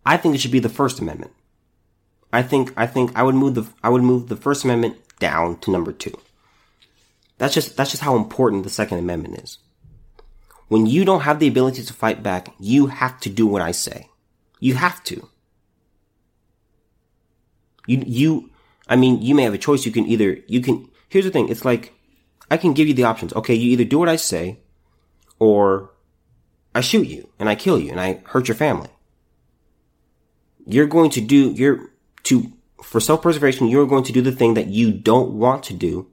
I 0.05 0.17
think 0.17 0.35
it 0.35 0.41
should 0.41 0.51
be 0.51 0.59
the 0.59 0.69
First 0.69 0.99
Amendment. 0.99 1.31
I 2.31 2.43
think, 2.43 2.73
I 2.75 2.87
think 2.87 3.15
I 3.15 3.23
would 3.23 3.35
move 3.35 3.55
the, 3.55 3.67
I 3.83 3.89
would 3.89 4.03
move 4.03 4.27
the 4.27 4.35
First 4.35 4.63
Amendment 4.63 4.97
down 5.19 5.59
to 5.59 5.71
number 5.71 5.91
two. 5.91 6.17
That's 7.37 7.53
just, 7.53 7.77
that's 7.77 7.91
just 7.91 8.03
how 8.03 8.15
important 8.15 8.63
the 8.63 8.69
Second 8.69 8.99
Amendment 8.99 9.39
is. 9.43 9.59
When 10.67 10.85
you 10.85 11.05
don't 11.05 11.21
have 11.21 11.39
the 11.39 11.47
ability 11.47 11.83
to 11.83 11.93
fight 11.93 12.21
back, 12.21 12.53
you 12.59 12.87
have 12.87 13.19
to 13.21 13.29
do 13.29 13.47
what 13.47 13.61
I 13.61 13.71
say. 13.71 14.09
You 14.59 14.73
have 14.73 15.03
to. 15.05 15.29
You, 17.85 18.03
you, 18.05 18.49
I 18.89 18.97
mean, 18.97 19.21
you 19.21 19.33
may 19.33 19.43
have 19.43 19.53
a 19.53 19.57
choice. 19.57 19.85
You 19.85 19.93
can 19.93 20.05
either, 20.05 20.39
you 20.47 20.59
can, 20.59 20.89
here's 21.07 21.23
the 21.23 21.31
thing. 21.31 21.47
It's 21.47 21.63
like, 21.63 21.93
I 22.51 22.57
can 22.57 22.73
give 22.73 22.87
you 22.87 22.93
the 22.93 23.05
options. 23.05 23.33
Okay. 23.33 23.53
You 23.53 23.71
either 23.71 23.85
do 23.85 23.99
what 23.99 24.09
I 24.09 24.17
say 24.17 24.59
or 25.39 25.91
I 26.77 26.81
shoot 26.81 27.07
you 27.07 27.27
and 27.39 27.49
I 27.49 27.55
kill 27.55 27.79
you 27.79 27.89
and 27.89 27.99
I 27.99 28.21
hurt 28.25 28.47
your 28.47 28.53
family. 28.53 28.89
You're 30.67 30.85
going 30.85 31.09
to 31.09 31.21
do, 31.21 31.49
you're 31.53 31.89
to, 32.25 32.53
for 32.83 32.99
self-preservation, 32.99 33.67
you're 33.67 33.87
going 33.87 34.03
to 34.03 34.13
do 34.13 34.21
the 34.21 34.31
thing 34.31 34.53
that 34.53 34.67
you 34.67 34.91
don't 34.91 35.31
want 35.31 35.63
to 35.63 35.73
do. 35.73 36.11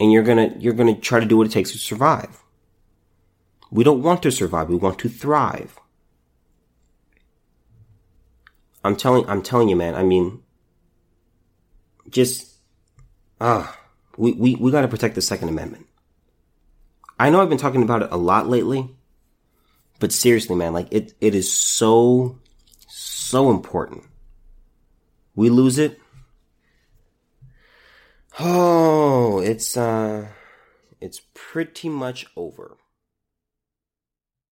And 0.00 0.10
you're 0.10 0.24
gonna, 0.24 0.54
you're 0.58 0.72
gonna 0.72 0.96
try 0.96 1.20
to 1.20 1.26
do 1.26 1.36
what 1.36 1.46
it 1.46 1.52
takes 1.52 1.70
to 1.70 1.78
survive. 1.78 2.42
We 3.70 3.84
don't 3.84 4.02
want 4.02 4.24
to 4.24 4.32
survive. 4.32 4.68
We 4.68 4.74
want 4.74 4.98
to 5.00 5.08
thrive. 5.08 5.78
I'm 8.82 8.96
telling, 8.96 9.24
I'm 9.28 9.40
telling 9.40 9.68
you, 9.68 9.76
man. 9.76 9.94
I 9.94 10.02
mean, 10.02 10.42
just, 12.08 12.56
ah, 13.40 13.78
we, 14.16 14.32
we, 14.32 14.56
we 14.56 14.72
gotta 14.72 14.88
protect 14.88 15.14
the 15.14 15.22
Second 15.22 15.48
Amendment. 15.48 15.86
I 17.20 17.30
know 17.30 17.40
I've 17.40 17.48
been 17.48 17.56
talking 17.56 17.84
about 17.84 18.02
it 18.02 18.08
a 18.10 18.16
lot 18.16 18.48
lately, 18.48 18.96
but 20.00 20.12
seriously, 20.12 20.56
man, 20.56 20.72
like 20.72 20.88
it, 20.90 21.14
it 21.20 21.34
is 21.34 21.52
so, 21.52 22.38
so 22.88 23.50
important. 23.50 24.04
We 25.36 25.50
lose 25.50 25.78
it. 25.78 26.00
Oh, 28.40 29.40
it's, 29.40 29.76
uh, 29.76 30.28
it's 31.00 31.20
pretty 31.34 31.88
much 31.88 32.26
over. 32.34 32.78